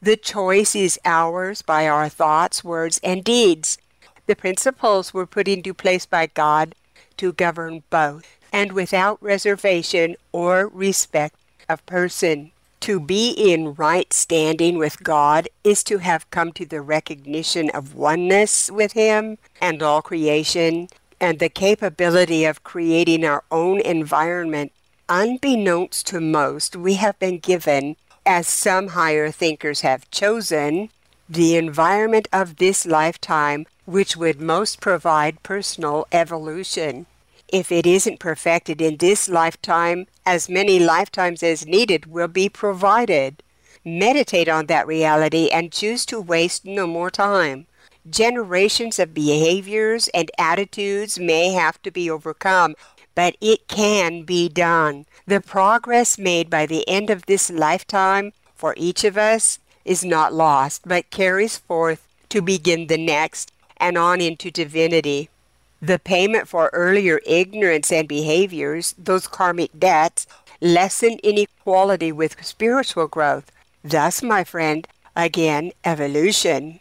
the 0.01 0.17
choice 0.17 0.75
is 0.75 0.99
ours 1.05 1.63
by 1.63 1.89
our 1.89 2.09
thoughts, 2.09 2.63
words, 2.63 3.01
and 3.03 3.25
deeds. 3.25 3.79
The 4.27 4.37
principles 4.37 5.13
were 5.13 5.27
put 5.27 5.49
into 5.49 5.75
place 5.75 6.07
by 6.07 6.27
God 6.27 6.75
to 7.17 7.33
govern 7.33 7.83
both 7.91 8.39
and 8.53 8.73
without 8.73 9.23
reservation 9.23 10.17
or 10.33 10.69
respect 10.69 11.37
of 11.69 11.85
person. 11.87 12.53
To 12.81 13.01
be 13.01 13.31
in 13.31 13.75
right 13.75 14.13
standing 14.13 14.79
with 14.79 15.03
God 15.03 15.49
is 15.65 15.83
to 15.85 15.99
have 15.99 16.31
come 16.31 16.53
to 16.53 16.65
the 16.65 16.81
recognition 16.81 17.71
of 17.71 17.95
oneness 17.95 18.71
with 18.71 18.93
Him 18.93 19.39
and 19.61 19.83
all 19.83 20.01
creation 20.01 20.89
and 21.21 21.39
the 21.39 21.49
capability 21.49 22.45
of 22.45 22.63
creating 22.63 23.25
our 23.25 23.45
own 23.51 23.81
environment. 23.81 24.73
Unbeknownst 25.09 26.07
to 26.07 26.21
most, 26.21 26.77
we 26.77 26.95
have 26.95 27.19
been 27.19 27.39
given, 27.39 27.97
as 28.25 28.47
some 28.47 28.89
higher 28.89 29.31
thinkers 29.31 29.81
have 29.81 30.11
chosen, 30.11 30.91
the 31.29 31.57
environment 31.57 32.29
of 32.33 32.57
this 32.57 32.87
lifetime 32.87 33.67
which 33.85 34.17
would 34.17 34.41
most 34.41 34.81
provide 34.81 35.43
personal 35.43 36.07
evolution. 36.13 37.07
If 37.49 37.73
it 37.73 37.87
isn't 37.87 38.21
perfected 38.21 38.83
in 38.83 38.99
this 38.99 39.29
lifetime, 39.29 40.07
as 40.27 40.51
many 40.51 40.79
lifetimes 40.79 41.43
as 41.43 41.67
needed 41.67 42.07
will 42.07 42.29
be 42.29 42.49
provided. 42.51 43.43
Meditate 43.85 44.49
on 44.49 44.67
that 44.67 44.87
reality 44.87 45.49
and 45.49 45.73
choose 45.73 46.05
to 46.07 46.21
waste 46.21 46.67
no 46.67 46.87
more 46.87 47.11
time. 47.11 47.67
Generations 48.09 48.99
of 48.99 49.15
behaviors 49.15 50.09
and 50.09 50.31
attitudes 50.39 51.19
may 51.19 51.53
have 51.53 51.81
to 51.83 51.91
be 51.91 52.11
overcome, 52.11 52.75
but 53.15 53.37
it 53.41 53.67
can 53.67 54.23
be 54.25 54.49
done. 54.49 55.07
The 55.27 55.41
progress 55.41 56.19
made 56.19 56.51
by 56.51 56.67
the 56.67 56.87
end 56.87 57.09
of 57.09 57.25
this 57.27 57.51
lifetime 57.51 58.33
for 58.55 58.75
each 58.77 59.05
of 59.05 59.17
us 59.17 59.59
is 59.87 60.05
not 60.05 60.35
lost, 60.35 60.83
but 60.87 61.11
carries 61.11 61.57
forth 61.57 62.07
to 62.29 62.43
begin 62.43 62.89
the 62.89 62.99
next 62.99 63.53
and 63.79 63.97
on 63.97 64.21
into 64.21 64.51
divinity. 64.51 65.31
The 65.81 65.99
payment 65.99 66.49
for 66.49 66.71
earlier 66.73 67.21
ignorance 67.25 67.93
and 67.93 68.09
behaviors, 68.09 68.95
those 68.99 69.29
karmic 69.29 69.71
debts, 69.79 70.27
lessen 70.61 71.19
inequality 71.23 72.11
with 72.11 72.45
spiritual 72.45 73.07
growth. 73.07 73.53
Thus, 73.85 74.23
my 74.23 74.43
friend, 74.43 74.89
again, 75.15 75.71
evolution. 75.85 76.81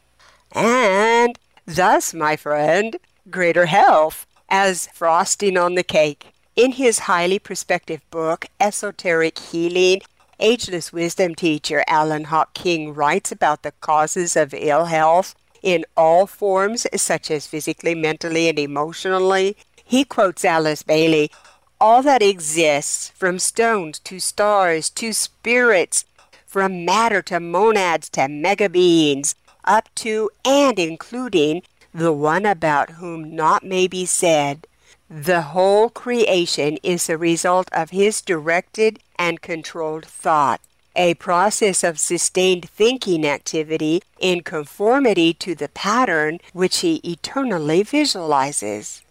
And 0.52 1.38
thus, 1.66 2.14
my 2.14 2.36
friend, 2.36 2.98
greater 3.30 3.68
health 3.68 4.26
as 4.50 4.88
frosting 4.93 5.58
on 5.58 5.76
the 5.76 5.84
cake. 5.84 6.34
In 6.56 6.72
his 6.72 7.00
highly 7.00 7.38
prospective 7.38 8.02
book, 8.10 8.48
Esoteric 8.60 9.38
Healing, 9.38 10.02
Ageless 10.39 10.91
Wisdom 10.91 11.36
teacher 11.36 11.84
Alan 11.88 12.26
Hopking 12.26 12.95
writes 12.95 13.32
about 13.32 13.62
the 13.62 13.74
causes 13.74 14.36
of 14.36 14.54
ill 14.56 14.86
health 14.86 15.36
in 15.62 15.86
all 15.95 16.28
forms, 16.28 16.86
such 16.95 17.32
as 17.32 17.47
physically, 17.47 17.95
mentally, 17.95 18.49
and 18.49 18.60
emotionally. 18.60 19.58
He 19.84 20.03
quotes 20.03 20.45
Alice 20.45 20.84
Bailey 20.84 21.32
All 21.80 22.01
that 22.03 22.22
exists, 22.22 23.10
from 23.10 23.39
stones 23.39 23.99
to 23.99 24.20
stars 24.20 24.89
to 24.91 25.14
spirits, 25.14 26.05
from 26.45 26.86
matter 26.86 27.22
to 27.24 27.39
monads 27.39 28.10
to 28.10 28.28
mega 28.28 28.70
beings, 28.70 29.36
up 29.64 29.89
to 29.95 30.30
and 30.45 30.80
including 30.80 31.62
the 31.93 32.14
one 32.14 32.45
about 32.45 32.91
whom 32.91 33.36
naught 33.36 33.64
may 33.64 33.88
be 33.88 34.05
said. 34.05 34.68
The 35.10 35.41
whole 35.41 35.89
creation 35.89 36.78
is 36.84 37.08
the 37.08 37.18
result 37.18 37.70
of 37.72 37.91
his 37.91 38.22
directed 38.22 38.99
and 39.18 39.41
controlled 39.41 40.05
thought 40.05 40.62
a 40.98 41.14
process 41.14 41.84
of 41.84 42.00
sustained 42.00 42.70
thinking 42.70 43.26
activity 43.26 44.02
in 44.20 44.41
conformity 44.41 45.34
to 45.36 45.56
the 45.56 45.70
pattern 45.70 46.39
which 46.52 46.80
he 46.80 46.95
eternally 47.04 47.84
visualizes. 47.84 49.04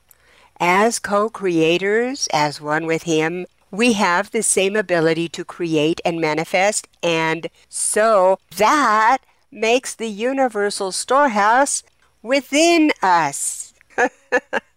As 0.59 0.99
co 0.99 1.29
creators, 1.29 2.29
as 2.33 2.61
one 2.61 2.87
with 2.87 3.05
him, 3.05 3.47
we 3.71 3.93
have 3.95 4.31
the 4.31 4.43
same 4.43 4.75
ability 4.75 5.29
to 5.31 5.45
create 5.45 6.01
and 6.05 6.21
manifest, 6.21 6.89
and 7.03 7.49
so 7.69 8.39
that 8.57 9.19
makes 9.51 9.95
the 9.95 10.09
universal 10.09 10.93
storehouse 10.93 11.83
within 12.23 12.93
us. 13.03 13.75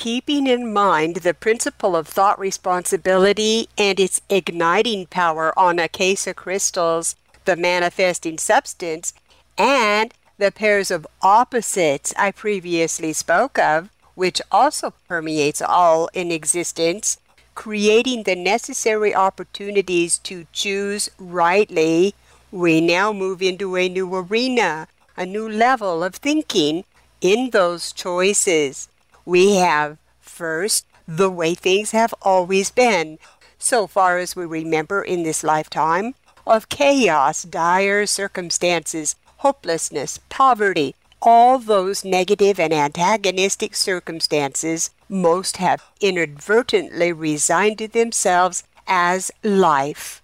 keeping 0.00 0.46
in 0.46 0.72
mind 0.72 1.16
the 1.16 1.34
principle 1.34 1.94
of 1.94 2.08
thought 2.08 2.38
responsibility 2.40 3.68
and 3.76 4.00
its 4.00 4.22
igniting 4.30 5.04
power 5.04 5.52
on 5.58 5.78
Akasa 5.78 6.32
crystals, 6.32 7.16
the 7.44 7.54
manifesting 7.54 8.38
substance, 8.38 9.12
and 9.58 10.14
the 10.38 10.50
pairs 10.50 10.90
of 10.90 11.06
opposites 11.20 12.14
I 12.16 12.30
previously 12.30 13.12
spoke 13.12 13.58
of, 13.58 13.90
which 14.14 14.40
also 14.50 14.94
permeates 15.06 15.60
all 15.60 16.08
in 16.14 16.32
existence, 16.32 17.18
creating 17.54 18.22
the 18.22 18.36
necessary 18.36 19.14
opportunities 19.14 20.16
to 20.20 20.46
choose 20.50 21.10
rightly, 21.18 22.14
we 22.50 22.80
now 22.80 23.12
move 23.12 23.42
into 23.42 23.76
a 23.76 23.86
new 23.86 24.14
arena, 24.14 24.88
a 25.14 25.26
new 25.26 25.46
level 25.46 26.02
of 26.02 26.14
thinking 26.14 26.84
in 27.20 27.50
those 27.50 27.92
choices 27.92 28.88
we 29.30 29.54
have 29.54 29.96
first 30.18 30.84
the 31.06 31.30
way 31.30 31.54
things 31.54 31.92
have 31.92 32.12
always 32.20 32.72
been, 32.72 33.16
so 33.60 33.86
far 33.86 34.18
as 34.18 34.34
we 34.34 34.44
remember 34.44 35.02
in 35.02 35.22
this 35.22 35.44
lifetime, 35.44 36.16
of 36.44 36.68
chaos, 36.68 37.44
dire 37.44 38.06
circumstances, 38.06 39.14
hopelessness, 39.36 40.18
poverty, 40.30 40.96
all 41.22 41.60
those 41.60 42.04
negative 42.04 42.58
and 42.58 42.72
antagonistic 42.72 43.76
circumstances 43.76 44.90
most 45.08 45.58
have 45.58 45.80
inadvertently 46.00 47.12
resigned 47.12 47.78
to 47.78 47.86
themselves 47.86 48.64
as 48.88 49.30
life. 49.44 50.20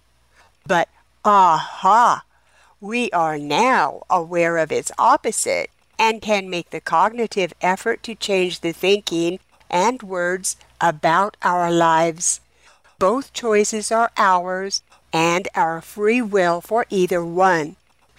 But 0.65 0.89
aha! 1.23 2.25
We 2.81 3.09
are 3.11 3.37
now 3.37 4.01
aware 4.09 4.57
of 4.57 4.69
its 4.69 4.91
opposite 4.99 5.71
and 5.99 6.21
can 6.21 6.49
make 6.49 6.69
the 6.69 6.81
cognitive 6.81 7.53
effort 7.61 8.03
to 8.03 8.15
change 8.15 8.59
the 8.59 8.71
thinking 8.71 9.39
and 9.69 10.03
words 10.03 10.55
about 10.79 11.37
our 11.41 11.71
lives. 11.71 12.41
Both 12.99 13.33
choices 13.33 13.91
are 13.91 14.11
ours 14.17 14.81
and 15.13 15.47
our 15.55 15.81
free 15.81 16.21
will 16.21 16.61
for 16.61 16.85
either 16.89 17.23
one. 17.23 17.75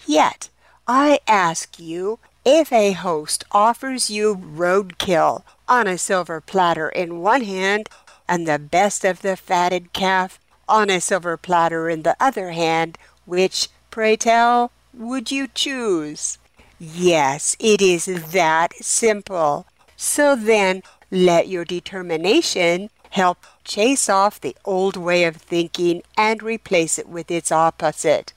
Yet, 0.06 0.48
I 0.86 1.20
ask 1.26 1.78
you 1.78 2.18
if 2.44 2.72
a 2.72 2.92
host 2.92 3.44
offers 3.52 4.10
you 4.10 4.34
roadkill 4.34 5.42
on 5.68 5.86
a 5.86 5.98
silver 5.98 6.40
platter 6.40 6.88
in 6.88 7.20
one 7.20 7.42
hand 7.42 7.88
and 8.28 8.46
the 8.46 8.58
best 8.58 9.04
of 9.04 9.22
the 9.22 9.36
fatted 9.36 9.92
calf 9.92 10.38
on 10.68 10.90
a 10.90 11.00
silver 11.00 11.36
platter 11.36 11.88
in 11.88 12.02
the 12.02 12.16
other 12.20 12.50
hand, 12.50 12.98
which, 13.26 13.68
pray 13.90 14.16
tell, 14.16 14.70
would 14.94 15.30
you 15.30 15.48
choose? 15.48 16.38
Yes, 16.78 17.56
it 17.58 17.82
is 17.82 18.06
that 18.32 18.72
simple. 18.80 19.66
So 19.96 20.36
then, 20.36 20.82
let 21.10 21.48
your 21.48 21.64
determination 21.64 22.90
help 23.10 23.38
chase 23.64 24.08
off 24.08 24.40
the 24.40 24.56
old 24.64 24.96
way 24.96 25.24
of 25.24 25.36
thinking 25.36 26.02
and 26.16 26.42
replace 26.42 26.98
it 26.98 27.08
with 27.08 27.30
its 27.30 27.50
opposite. 27.50 28.32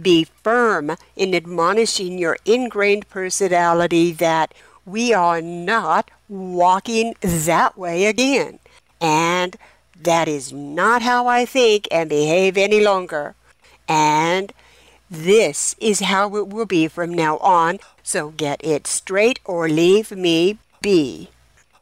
Be 0.00 0.24
firm 0.42 0.96
in 1.14 1.34
admonishing 1.34 2.18
your 2.18 2.36
ingrained 2.44 3.08
personality 3.08 4.12
that 4.12 4.52
we 4.84 5.14
are 5.14 5.40
not 5.40 6.10
walking 6.28 7.14
that 7.22 7.78
way 7.78 8.04
again. 8.04 8.58
And 9.00 9.56
that 9.98 10.28
is 10.28 10.52
not 10.52 11.00
how 11.02 11.26
I 11.26 11.46
think 11.46 11.88
and 11.90 12.10
behave 12.10 12.58
any 12.58 12.80
longer. 12.82 13.34
And 13.88 14.52
this 15.10 15.76
is 15.78 16.00
how 16.00 16.34
it 16.36 16.48
will 16.48 16.66
be 16.66 16.88
from 16.88 17.14
now 17.14 17.38
on, 17.38 17.78
so 18.02 18.30
get 18.30 18.60
it 18.64 18.86
straight 18.86 19.38
or 19.44 19.68
leave 19.68 20.10
me 20.10 20.58
be. 20.82 21.30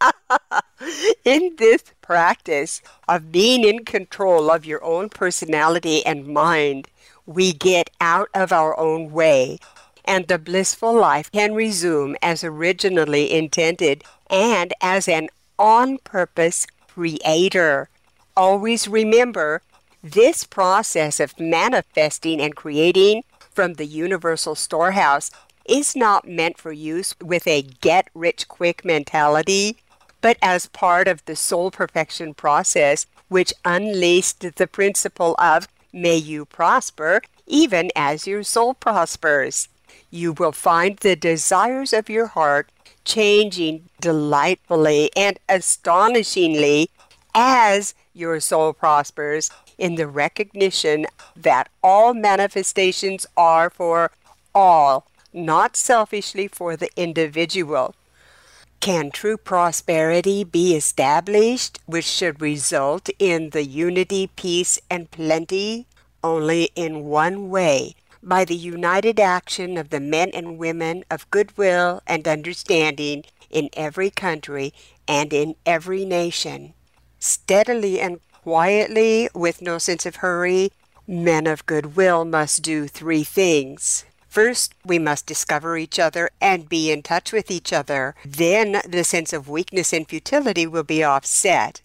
in 1.25 1.57
this 1.57 1.85
practice 2.03 2.83
of 3.09 3.33
being 3.33 3.65
in 3.65 3.85
control 3.85 4.51
of 4.51 4.67
your 4.67 4.83
own 4.85 5.09
personality 5.09 6.05
and 6.05 6.27
mind, 6.27 6.89
we 7.27 7.53
get 7.53 7.89
out 8.01 8.29
of 8.35 8.53
our 8.53 8.79
own 8.79 9.11
way, 9.11 9.59
and 10.05 10.29
the 10.29 10.39
blissful 10.39 10.93
life 10.93 11.33
can 11.33 11.55
resume 11.55 12.17
as 12.21 12.45
originally 12.45 13.33
intended 13.33 14.05
and 14.29 14.75
as 14.83 15.09
an 15.09 15.29
on 15.59 15.97
purpose 15.99 16.67
creator. 16.89 17.89
Always 18.37 18.87
remember 18.87 19.63
this 20.05 20.45
process 20.45 21.19
of 21.19 21.41
manifesting 21.41 22.39
and 22.39 22.55
creating 22.55 23.25
from 23.51 23.75
the 23.75 23.87
universal 23.87 24.55
storehouse 24.55 25.31
is 25.65 25.97
not 25.97 26.29
meant 26.29 26.59
for 26.59 26.73
use 26.73 27.15
with 27.23 27.47
a 27.47 27.63
get 27.63 28.09
rich 28.15 28.47
quick 28.47 28.85
mentality, 28.85 29.79
but 30.21 30.37
as 30.43 30.67
part 30.67 31.09
of 31.09 31.25
the 31.25 31.35
soul 31.35 31.71
perfection 31.71 32.35
process, 32.35 33.07
which 33.29 33.55
unleashed 33.65 34.41
the 34.57 34.67
principle 34.67 35.35
of 35.39 35.69
may 35.91 36.17
you 36.17 36.45
prosper 36.45 37.23
even 37.47 37.91
as 37.97 38.27
your 38.27 38.43
soul 38.43 38.75
prospers. 38.75 39.69
You 40.11 40.35
will 40.35 40.53
find 40.53 40.99
the 40.99 41.17
desires 41.17 41.95
of 41.95 42.11
your 42.11 42.27
heart 42.27 42.69
changing 43.07 43.89
delightfully 44.03 45.11
and 45.17 45.39
astonishingly 45.49 46.91
as 47.35 47.95
your 48.13 48.39
soul 48.39 48.73
prospers 48.73 49.51
in 49.79 49.95
the 49.97 50.07
recognition 50.07 51.07
that 51.37 51.69
all 51.83 52.15
manifestations 52.15 53.27
are 53.37 53.71
for 53.71 54.11
all, 54.55 55.07
not 55.33 55.77
selfishly 55.77 56.49
for 56.49 56.77
the 56.77 56.91
individual. 56.97 57.95
Can 58.81 59.11
true 59.11 59.37
prosperity 59.37 60.45
be 60.45 60.77
established, 60.77 61.79
which 61.87 62.05
should 62.05 62.41
result 62.41 63.09
in 63.19 63.51
the 63.51 63.65
unity, 63.65 64.27
peace, 64.37 64.79
and 64.91 65.11
plenty? 65.11 65.87
Only 66.23 66.71
in 66.75 67.05
one 67.05 67.51
way 67.51 67.95
by 68.23 68.45
the 68.45 68.57
united 68.57 69.21
action 69.21 69.77
of 69.77 69.91
the 69.91 70.01
men 70.01 70.31
and 70.33 70.59
women 70.59 71.05
of 71.11 71.31
goodwill 71.31 72.01
and 72.07 72.27
understanding 72.27 73.25
in 73.51 73.69
every 73.75 74.11
country 74.11 74.73
and 75.07 75.33
in 75.33 75.55
every 75.67 76.05
nation. 76.05 76.75
Steadily 77.19 78.01
and 78.01 78.24
quietly, 78.45 79.27
with 79.35 79.63
no 79.63 79.79
sense 79.79 80.05
of 80.05 80.17
hurry, 80.17 80.71
men 81.09 81.47
of 81.47 81.65
goodwill 81.65 82.27
must 82.27 82.63
do 82.63 82.87
three 82.87 83.25
things. 83.25 84.05
First, 84.29 84.75
we 84.85 84.99
must 84.99 85.25
discover 85.25 85.79
each 85.79 85.99
other 85.99 86.29
and 86.43 86.69
be 86.69 86.93
in 86.93 87.03
touch 87.03 87.33
with 87.33 87.51
each 87.51 87.73
other. 87.73 88.15
Then 88.23 88.83
the 88.87 89.03
sense 89.03 89.33
of 89.33 89.49
weakness 89.49 89.95
and 89.95 90.07
futility 90.07 90.67
will 90.67 90.83
be 90.83 91.03
offset. 91.03 91.81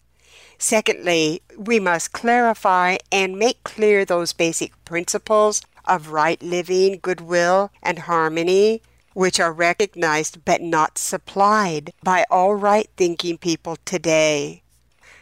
Secondly, 0.58 1.42
we 1.58 1.80
must 1.80 2.12
clarify 2.12 2.98
and 3.10 3.40
make 3.40 3.64
clear 3.64 4.04
those 4.04 4.34
basic 4.34 4.74
principles 4.84 5.62
of 5.86 6.10
right 6.10 6.44
living, 6.44 7.00
goodwill, 7.02 7.72
and 7.82 8.00
harmony, 8.00 8.82
which 9.14 9.40
are 9.40 9.54
recognized 9.54 10.44
but 10.44 10.62
not 10.62 10.98
supplied 10.98 11.94
by 12.04 12.26
all 12.30 12.56
right 12.56 12.90
thinking 12.98 13.38
people 13.38 13.78
today. 13.86 14.62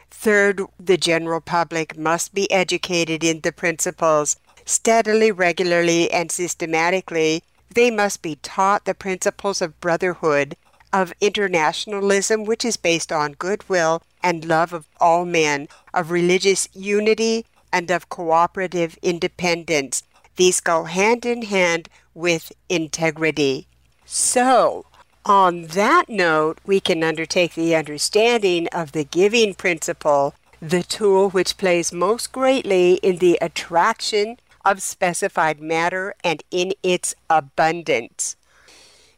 Third, 0.10 0.62
the 0.80 0.98
general 0.98 1.42
public 1.42 1.98
must 1.98 2.34
be 2.34 2.52
educated 2.52 3.24
in 3.24 3.42
the 3.42 3.52
principles. 3.52 4.38
Steadily, 4.66 5.32
regularly, 5.32 6.12
and 6.12 6.32
systematically, 6.32 7.44
they 7.74 7.92
must 7.92 8.22
be 8.22 8.38
taught 8.38 8.86
the 8.86 8.96
principles 8.96 9.62
of 9.62 9.80
brotherhood, 9.80 10.56
of 10.92 11.14
internationalism, 11.22 12.46
which 12.46 12.66
is 12.66 12.78
based 12.78 13.12
on 13.12 13.34
goodwill 13.34 14.02
and 14.24 14.46
love 14.46 14.74
of 14.74 14.88
all 15.00 15.26
men, 15.26 15.68
of 15.94 16.10
religious 16.12 16.68
unity, 16.74 17.46
and 17.72 17.92
of 17.92 18.10
cooperative 18.10 18.98
independence. 19.02 20.04
These 20.38 20.62
go 20.62 20.86
hand 20.86 21.26
in 21.26 21.44
hand 21.44 21.90
with 22.14 22.52
integrity. 22.70 23.68
So, 24.06 24.87
on 25.30 25.64
that 25.68 26.10
note, 26.10 26.60
we 26.66 26.80
can 26.80 27.04
undertake 27.04 27.54
the 27.54 27.76
understanding 27.76 28.68
of 28.70 28.92
the 28.92 29.04
giving 29.04 29.54
principle, 29.54 30.34
the 30.62 30.84
tool 30.84 31.30
which 31.30 31.58
plays 31.58 31.92
most 31.92 32.32
greatly 32.32 32.96
in 32.96 33.18
the 33.18 33.38
attraction 33.42 34.38
of 34.64 34.82
specified 34.82 35.62
matter 35.62 36.16
and 36.24 36.44
in 36.52 36.74
its 36.84 37.16
abundance. 37.30 38.36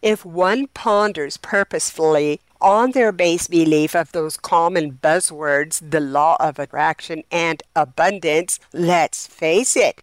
If 0.01 0.25
one 0.25 0.67
ponders 0.67 1.37
purposefully 1.37 2.39
on 2.61 2.91
their 2.91 3.11
base 3.11 3.47
belief 3.47 3.95
of 3.95 4.11
those 4.11 4.37
common 4.37 4.99
buzzwords, 5.01 5.81
the 5.91 5.99
law 5.99 6.35
of 6.39 6.59
attraction 6.59 7.23
and 7.31 7.63
abundance, 7.75 8.59
let's 8.73 9.27
face 9.27 9.75
it, 9.75 10.01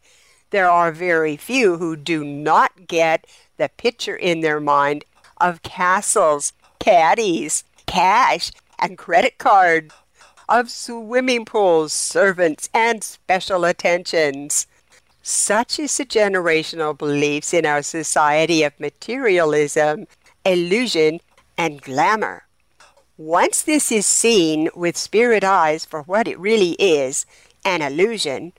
there 0.51 0.71
are 0.71 0.93
very 0.93 1.37
few 1.37 1.79
who 1.79 1.97
do 1.97 2.25
not 2.25 2.87
get 2.87 3.27
the 3.57 3.69
picture 3.77 4.17
in 4.17 4.41
their 4.41 4.61
mind 4.61 5.05
of 5.39 5.63
castles, 5.63 6.53
caddies, 6.79 7.65
cash, 7.87 8.51
and 8.79 8.99
credit 8.99 9.39
cards, 9.39 9.95
of 10.49 10.71
swimming 10.71 11.45
pools, 11.45 11.93
servants, 11.93 12.69
and 12.73 13.03
special 13.03 13.65
attentions. 13.65 14.67
Such 15.23 15.81
is 15.81 15.97
the 15.97 16.05
generational 16.05 16.97
beliefs 16.97 17.53
in 17.53 17.67
our 17.67 17.83
society 17.83 18.63
of 18.63 18.79
materialism, 18.79 20.07
illusion, 20.45 21.21
and 21.59 21.83
glamour. 21.83 22.45
Once 23.19 23.63
this 23.63 23.91
is 23.91 24.07
seen 24.07 24.69
with 24.77 24.97
spirit 24.97 25.43
eyes 25.43 25.85
for 25.85 26.03
what 26.03 26.29
it 26.29 26.39
really 26.39 26.73
is, 26.79 27.27
an 27.65 27.83
illusion, 27.83 28.53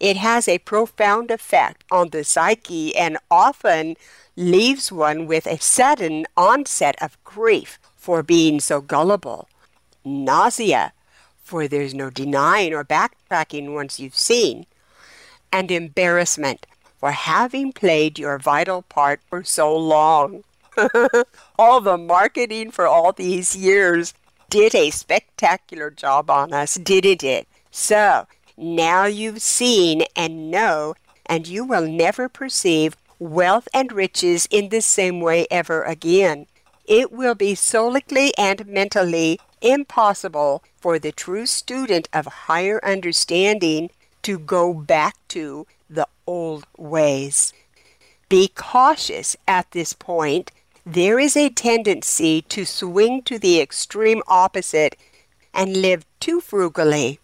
it 0.00 0.16
has 0.16 0.48
a 0.48 0.58
profound 0.58 1.30
effect 1.30 1.84
on 1.90 2.08
the 2.08 2.24
psyche 2.24 2.96
and 2.96 3.18
often 3.30 3.96
leaves 4.34 4.90
one 4.90 5.26
with 5.26 5.46
a 5.46 5.60
sudden 5.60 6.26
onset 6.36 6.96
of 7.02 7.22
grief 7.22 7.78
for 7.96 8.22
being 8.22 8.58
so 8.58 8.80
gullible, 8.80 9.46
nausea, 10.04 10.92
for 11.42 11.68
there's 11.68 11.92
no 11.92 12.08
denying 12.08 12.72
or 12.72 12.84
backtracking 12.84 13.74
once 13.74 14.00
you've 14.00 14.16
seen, 14.16 14.64
and 15.52 15.70
embarrassment 15.70 16.66
for 16.98 17.10
having 17.10 17.72
played 17.72 18.18
your 18.18 18.38
vital 18.38 18.82
part 18.82 19.20
for 19.28 19.44
so 19.44 19.76
long. 19.76 20.44
all 21.58 21.80
the 21.80 21.98
marketing 21.98 22.70
for 22.70 22.86
all 22.86 23.12
these 23.12 23.54
years 23.54 24.14
did 24.48 24.74
a 24.74 24.90
spectacular 24.90 25.90
job 25.90 26.30
on 26.30 26.52
us, 26.52 26.76
didn't 26.76 27.22
it? 27.22 27.46
So, 27.70 28.26
now 28.60 29.06
you've 29.06 29.42
seen 29.42 30.04
and 30.14 30.50
know, 30.50 30.94
and 31.26 31.48
you 31.48 31.64
will 31.64 31.86
never 31.86 32.28
perceive 32.28 32.96
wealth 33.18 33.68
and 33.74 33.92
riches 33.92 34.46
in 34.50 34.68
the 34.68 34.80
same 34.80 35.20
way 35.20 35.46
ever 35.50 35.82
again. 35.82 36.46
It 36.86 37.12
will 37.12 37.34
be 37.34 37.54
solically 37.54 38.30
and 38.38 38.66
mentally 38.66 39.38
impossible 39.60 40.62
for 40.80 40.98
the 40.98 41.12
true 41.12 41.46
student 41.46 42.08
of 42.12 42.26
higher 42.26 42.80
understanding 42.84 43.90
to 44.22 44.38
go 44.38 44.72
back 44.72 45.16
to 45.28 45.66
the 45.88 46.06
old 46.26 46.66
ways. 46.76 47.52
Be 48.28 48.48
cautious 48.48 49.36
at 49.46 49.70
this 49.72 49.92
point 49.92 50.52
there 50.86 51.18
is 51.18 51.36
a 51.36 51.50
tendency 51.50 52.42
to 52.42 52.64
swing 52.64 53.22
to 53.22 53.38
the 53.38 53.60
extreme 53.60 54.22
opposite 54.26 54.96
and 55.52 55.76
live 55.76 56.06
too 56.18 56.40
frugally. 56.40 57.20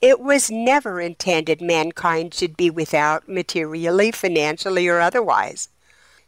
It 0.00 0.20
was 0.20 0.50
never 0.50 1.00
intended 1.00 1.60
mankind 1.60 2.34
should 2.34 2.56
be 2.56 2.70
without 2.70 3.28
materially, 3.28 4.12
financially, 4.12 4.88
or 4.88 5.00
otherwise. 5.00 5.68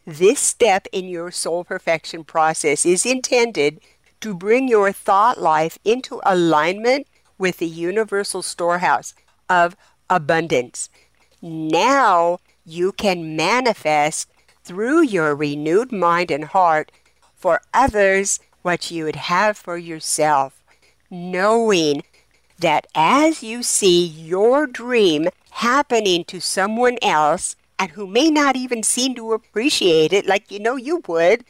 This 0.07 0.41
step 0.41 0.87
in 0.91 1.07
your 1.07 1.31
soul 1.31 1.65
perfection 1.65 2.25
process 2.25 2.87
is 2.87 3.05
intended 3.05 3.81
to 4.21 4.35
bring 4.35 4.69
your 4.69 4.91
thought 4.91 5.39
life 5.39 5.79
into 5.85 6.21
alignment 6.25 7.07
with 7.37 7.59
the 7.59 7.67
universal 7.67 8.43
storehouse 8.43 9.15
of 9.49 9.77
abundance. 10.09 10.89
Now 11.43 12.41
you 12.65 12.93
can 12.93 13.37
manifest 13.37 14.29
through 14.65 15.03
your 15.03 15.35
renewed 15.37 15.93
mind 15.93 16.31
and 16.31 16.45
heart 16.45 16.91
for 17.37 17.61
others 17.73 18.41
what 18.63 18.91
you 18.91 19.05
would 19.05 19.17
have 19.17 19.57
for 19.57 19.77
yourself, 19.77 20.63
knowing 21.11 22.03
that 22.59 22.87
as 22.95 23.43
you 23.43 23.63
see 23.63 24.05
your 24.05 24.67
dream 24.67 25.29
happening 25.51 26.25
to 26.25 26.41
someone 26.41 26.99
else 27.03 27.57
and 27.79 27.93
who 27.93 28.07
may 28.07 28.31
not 28.31 28.57
even 28.57 28.83
seem 28.83 29.15
to 29.15 29.33
appreciate 29.33 30.13
it 30.13 30.27
like 30.27 30.51
you 30.51 30.59
know 30.59 30.77
you 30.77 31.03
would, 31.07 31.45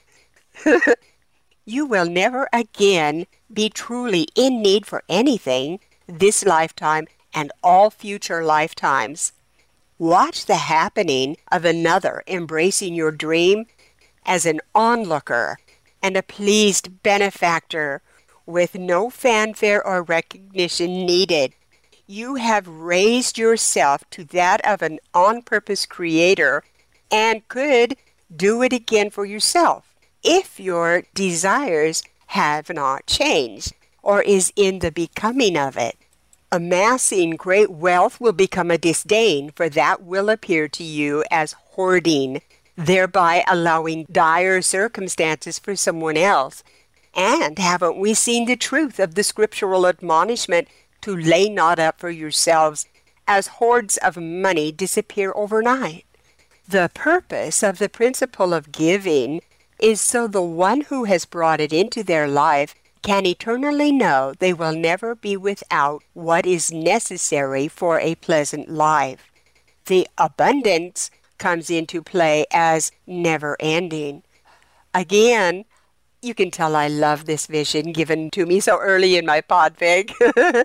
you 1.64 1.86
will 1.86 2.06
never 2.06 2.48
again 2.52 3.26
be 3.52 3.70
truly 3.70 4.28
in 4.34 4.62
need 4.62 4.84
for 4.84 5.02
anything 5.08 5.80
this 6.06 6.44
lifetime 6.44 7.06
and 7.34 7.52
all 7.62 7.90
future 7.90 8.44
lifetimes. 8.44 9.32
Watch 9.98 10.46
the 10.46 10.56
happening 10.56 11.36
of 11.50 11.64
another 11.64 12.22
embracing 12.26 12.94
your 12.94 13.10
dream 13.10 13.66
as 14.24 14.46
an 14.46 14.60
onlooker 14.74 15.58
and 16.02 16.16
a 16.16 16.22
pleased 16.22 17.02
benefactor 17.02 18.02
with 18.48 18.74
no 18.74 19.10
fanfare 19.10 19.86
or 19.86 20.02
recognition 20.02 21.04
needed. 21.04 21.52
You 22.06 22.36
have 22.36 22.66
raised 22.66 23.36
yourself 23.36 24.08
to 24.10 24.24
that 24.24 24.64
of 24.66 24.80
an 24.80 24.98
on 25.12 25.42
purpose 25.42 25.84
creator 25.84 26.64
and 27.10 27.46
could 27.48 27.96
do 28.34 28.62
it 28.62 28.72
again 28.72 29.10
for 29.10 29.26
yourself 29.26 29.94
if 30.24 30.58
your 30.58 31.02
desires 31.14 32.02
have 32.28 32.70
not 32.70 33.06
changed 33.06 33.74
or 34.02 34.22
is 34.22 34.50
in 34.56 34.78
the 34.78 34.90
becoming 34.90 35.56
of 35.56 35.76
it. 35.76 35.96
Amassing 36.50 37.36
great 37.36 37.70
wealth 37.70 38.18
will 38.18 38.32
become 38.32 38.70
a 38.70 38.78
disdain, 38.78 39.50
for 39.50 39.68
that 39.68 40.02
will 40.02 40.30
appear 40.30 40.66
to 40.68 40.82
you 40.82 41.22
as 41.30 41.52
hoarding, 41.52 42.40
thereby 42.74 43.44
allowing 43.46 44.06
dire 44.10 44.62
circumstances 44.62 45.58
for 45.58 45.76
someone 45.76 46.16
else. 46.16 46.64
And 47.18 47.58
haven't 47.58 47.98
we 47.98 48.14
seen 48.14 48.46
the 48.46 48.54
truth 48.54 49.00
of 49.00 49.16
the 49.16 49.24
scriptural 49.24 49.88
admonishment 49.88 50.68
to 51.00 51.16
lay 51.16 51.48
not 51.48 51.80
up 51.80 51.98
for 51.98 52.10
yourselves 52.10 52.86
as 53.26 53.58
hoards 53.58 53.96
of 53.96 54.16
money 54.16 54.70
disappear 54.70 55.32
overnight? 55.34 56.06
The 56.68 56.92
purpose 56.94 57.64
of 57.64 57.78
the 57.78 57.88
principle 57.88 58.54
of 58.54 58.70
giving 58.70 59.40
is 59.80 60.00
so 60.00 60.28
the 60.28 60.42
one 60.42 60.82
who 60.82 61.04
has 61.04 61.24
brought 61.24 61.60
it 61.60 61.72
into 61.72 62.04
their 62.04 62.28
life 62.28 62.76
can 63.02 63.26
eternally 63.26 63.90
know 63.90 64.32
they 64.38 64.52
will 64.52 64.72
never 64.72 65.16
be 65.16 65.36
without 65.36 66.04
what 66.14 66.46
is 66.46 66.70
necessary 66.70 67.66
for 67.66 67.98
a 67.98 68.14
pleasant 68.14 68.68
life. 68.68 69.28
The 69.86 70.06
abundance 70.18 71.10
comes 71.36 71.68
into 71.68 72.00
play 72.00 72.46
as 72.52 72.92
never 73.08 73.56
ending. 73.58 74.22
Again, 74.94 75.64
you 76.22 76.34
can 76.34 76.50
tell 76.50 76.74
I 76.74 76.88
love 76.88 77.24
this 77.24 77.46
vision 77.46 77.92
given 77.92 78.30
to 78.30 78.46
me 78.46 78.60
so 78.60 78.78
early 78.78 79.16
in 79.16 79.26
my 79.26 79.40
podfig. 79.40 80.12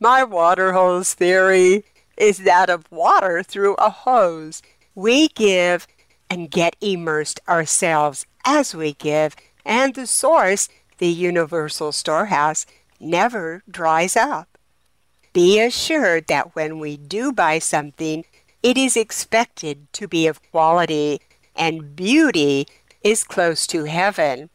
my 0.00 0.24
water 0.24 0.72
hose 0.72 1.14
theory 1.14 1.84
is 2.16 2.38
that 2.38 2.68
of 2.68 2.90
water 2.90 3.42
through 3.42 3.74
a 3.74 3.90
hose. 3.90 4.62
We 4.94 5.28
give 5.28 5.86
and 6.28 6.50
get 6.50 6.76
immersed 6.80 7.40
ourselves 7.48 8.26
as 8.44 8.74
we 8.74 8.94
give, 8.94 9.36
and 9.64 9.94
the 9.94 10.06
source 10.06 10.68
the 10.98 11.08
universal 11.08 11.92
storehouse 11.92 12.66
never 13.00 13.62
dries 13.70 14.16
up. 14.16 14.58
Be 15.32 15.60
assured 15.60 16.26
that 16.26 16.54
when 16.54 16.78
we 16.78 16.96
do 16.96 17.32
buy 17.32 17.58
something, 17.58 18.24
it 18.62 18.76
is 18.76 18.96
expected 18.96 19.90
to 19.94 20.06
be 20.06 20.26
of 20.26 20.42
quality, 20.50 21.20
and 21.56 21.96
beauty 21.96 22.66
is 23.02 23.24
close 23.24 23.66
to 23.68 23.84
heaven. 23.84 24.50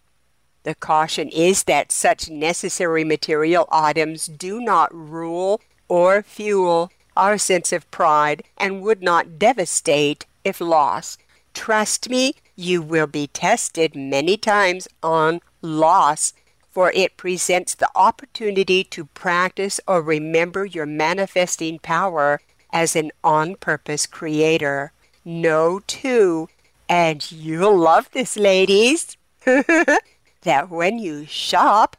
The 0.66 0.74
caution 0.74 1.30
is 1.30 1.66
that 1.66 1.92
such 1.92 2.28
necessary 2.28 3.04
material 3.04 3.68
items 3.72 4.26
do 4.26 4.60
not 4.60 4.92
rule 4.92 5.62
or 5.88 6.24
fuel 6.24 6.92
our 7.16 7.38
sense 7.38 7.72
of 7.72 7.90
pride 7.92 8.44
and 8.58 8.82
would 8.82 9.04
not 9.04 9.38
devastate 9.38 10.26
if 10.44 10.60
lost. 10.60 11.22
Trust 11.54 12.10
me, 12.10 12.34
you 12.56 12.82
will 12.82 13.06
be 13.06 13.28
tested 13.28 13.96
many 13.96 14.38
times 14.38 14.88
on 15.04 15.40
loss, 15.62 16.34
for 16.72 16.92
it 16.94 17.16
presents 17.16 17.76
the 17.76 17.90
opportunity 17.96 18.84
to 18.86 19.06
practice 19.06 19.80
or 19.88 20.02
remember 20.02 20.66
your 20.66 20.88
manifesting 20.88 21.78
power 21.78 22.42
as 22.74 22.96
an 22.96 23.12
on 23.24 23.54
purpose 23.56 24.08
creator. 24.08 24.92
Know, 25.24 25.82
too, 25.86 26.50
and 26.90 27.32
you'll 27.32 27.78
love 27.78 28.10
this, 28.14 28.36
ladies, 28.36 29.16
that 30.46 30.70
when 30.70 30.98
you 30.98 31.26
shop, 31.26 31.98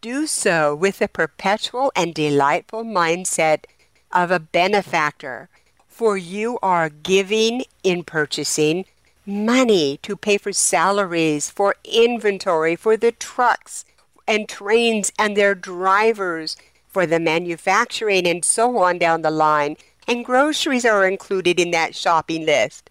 do 0.00 0.26
so 0.26 0.74
with 0.74 1.02
a 1.02 1.08
perpetual 1.08 1.92
and 1.94 2.14
delightful 2.14 2.84
mindset 2.84 3.64
of 4.10 4.30
a 4.30 4.40
benefactor, 4.40 5.48
for 5.86 6.16
you 6.16 6.58
are 6.62 6.88
giving 6.88 7.64
in 7.82 8.04
purchasing 8.04 8.84
money 9.26 9.98
to 10.02 10.16
pay 10.16 10.38
for 10.38 10.52
salaries, 10.52 11.50
for 11.50 11.74
inventory, 11.84 12.74
for 12.74 12.96
the 12.96 13.12
trucks 13.12 13.84
and 14.26 14.48
trains 14.48 15.12
and 15.18 15.36
their 15.36 15.54
drivers, 15.54 16.56
for 16.88 17.04
the 17.06 17.20
manufacturing 17.20 18.26
and 18.26 18.44
so 18.44 18.78
on 18.78 18.98
down 18.98 19.22
the 19.22 19.30
line. 19.30 19.76
And 20.06 20.24
groceries 20.24 20.86
are 20.86 21.06
included 21.06 21.60
in 21.60 21.70
that 21.72 21.94
shopping 21.94 22.46
list. 22.46 22.88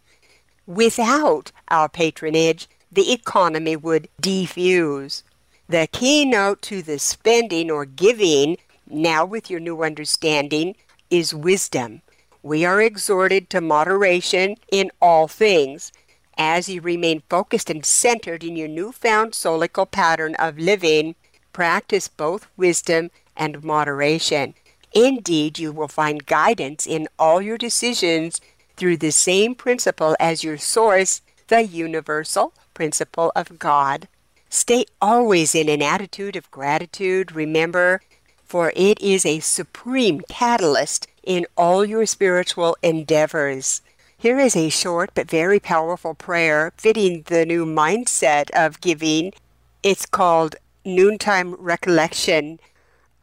Without 0.67 1.51
our 1.69 1.89
patronage, 1.89 2.67
the 2.91 3.11
economy 3.11 3.75
would 3.75 4.09
defuse. 4.21 5.23
The 5.69 5.87
keynote 5.91 6.61
to 6.63 6.81
the 6.81 6.99
spending 6.99 7.69
or 7.69 7.85
giving, 7.85 8.57
now 8.89 9.25
with 9.25 9.49
your 9.49 9.59
new 9.59 9.83
understanding, 9.83 10.75
is 11.09 11.33
wisdom. 11.33 12.01
We 12.41 12.63
are 12.63 12.81
exhorted 12.81 13.49
to 13.49 13.61
moderation 13.61 14.55
in 14.71 14.91
all 15.01 15.27
things, 15.27 15.91
as 16.37 16.69
you 16.69 16.81
remain 16.81 17.23
focused 17.29 17.69
and 17.69 17.85
centered 17.85 18.43
in 18.43 18.55
your 18.55 18.67
newfound 18.67 19.33
soulical 19.33 19.89
pattern 19.89 20.35
of 20.35 20.57
living, 20.57 21.15
practice 21.51 22.07
both 22.07 22.47
wisdom 22.55 23.09
and 23.35 23.63
moderation. 23.63 24.53
Indeed, 24.93 25.59
you 25.59 25.71
will 25.73 25.87
find 25.87 26.25
guidance 26.25 26.87
in 26.87 27.07
all 27.19 27.41
your 27.41 27.57
decisions 27.57 28.39
through 28.77 28.97
the 28.97 29.11
same 29.11 29.55
principle 29.55 30.15
as 30.19 30.43
your 30.43 30.57
source, 30.57 31.21
the 31.47 31.63
universal 31.63 32.53
principle 32.77 33.31
of 33.35 33.57
God. 33.57 34.07
Stay 34.49 34.85
always 35.01 35.55
in 35.55 35.67
an 35.67 35.81
attitude 35.81 36.35
of 36.35 36.51
gratitude, 36.51 37.31
remember, 37.31 38.01
for 38.45 38.71
it 38.75 39.01
is 39.01 39.25
a 39.25 39.39
supreme 39.39 40.21
catalyst 40.29 41.07
in 41.23 41.47
all 41.57 41.83
your 41.83 42.05
spiritual 42.05 42.77
endeavors. 42.83 43.81
Here 44.15 44.37
is 44.37 44.55
a 44.55 44.69
short 44.69 45.09
but 45.15 45.27
very 45.29 45.59
powerful 45.59 46.13
prayer 46.13 46.71
fitting 46.77 47.23
the 47.25 47.47
new 47.47 47.65
mindset 47.65 48.51
of 48.51 48.79
giving. 48.79 49.33
It's 49.81 50.05
called 50.05 50.55
Noontime 50.85 51.55
Recollection. 51.55 52.59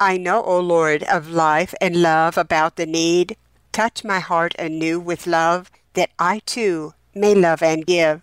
I 0.01 0.17
know, 0.17 0.43
O 0.43 0.59
Lord, 0.59 1.05
of 1.05 1.31
life 1.31 1.75
and 1.81 2.03
love 2.03 2.37
about 2.37 2.75
the 2.75 2.87
need. 2.87 3.37
Touch 3.71 4.03
my 4.03 4.19
heart 4.19 4.55
anew 4.59 4.99
with 4.99 5.29
love, 5.29 5.71
that 5.95 6.11
I 6.19 6.41
too 6.45 6.95
may 7.15 7.35
love 7.37 7.63
and 7.63 7.87
give. 7.87 8.21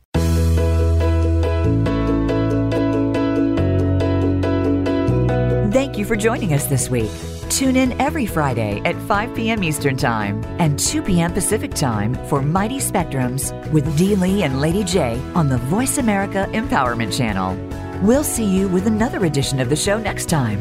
Thank 5.72 5.99
you 5.99 6.05
for 6.05 6.16
joining 6.16 6.55
us 6.55 6.66
this 6.66 6.89
week. 6.89 7.11
Tune 7.51 7.76
in 7.76 7.99
every 8.01 8.26
Friday 8.26 8.80
at 8.84 8.94
5 9.09 9.34
p.m. 9.34 9.64
Eastern 9.64 9.96
Time 9.96 10.44
and 10.59 10.78
2 10.78 11.03
p.m. 11.03 11.32
Pacific 11.32 11.72
Time 11.72 12.14
for 12.26 12.42
Mighty 12.42 12.78
Spectrums 12.78 13.53
with 13.72 13.96
Dee 13.96 14.14
Lee 14.14 14.42
and 14.42 14.61
Lady 14.61 14.84
J 14.84 15.18
on 15.34 15.49
the 15.49 15.59
Voice 15.59 15.99
America 15.99 16.46
Empowerment 16.53 17.16
Channel. 17.16 17.57
We'll 18.03 18.24
see 18.24 18.44
you 18.44 18.68
with 18.68 18.86
another 18.86 19.24
edition 19.24 19.61
of 19.61 19.70
the 19.70 19.76
show 19.76 19.99
next 19.99 20.26
time. 20.26 20.61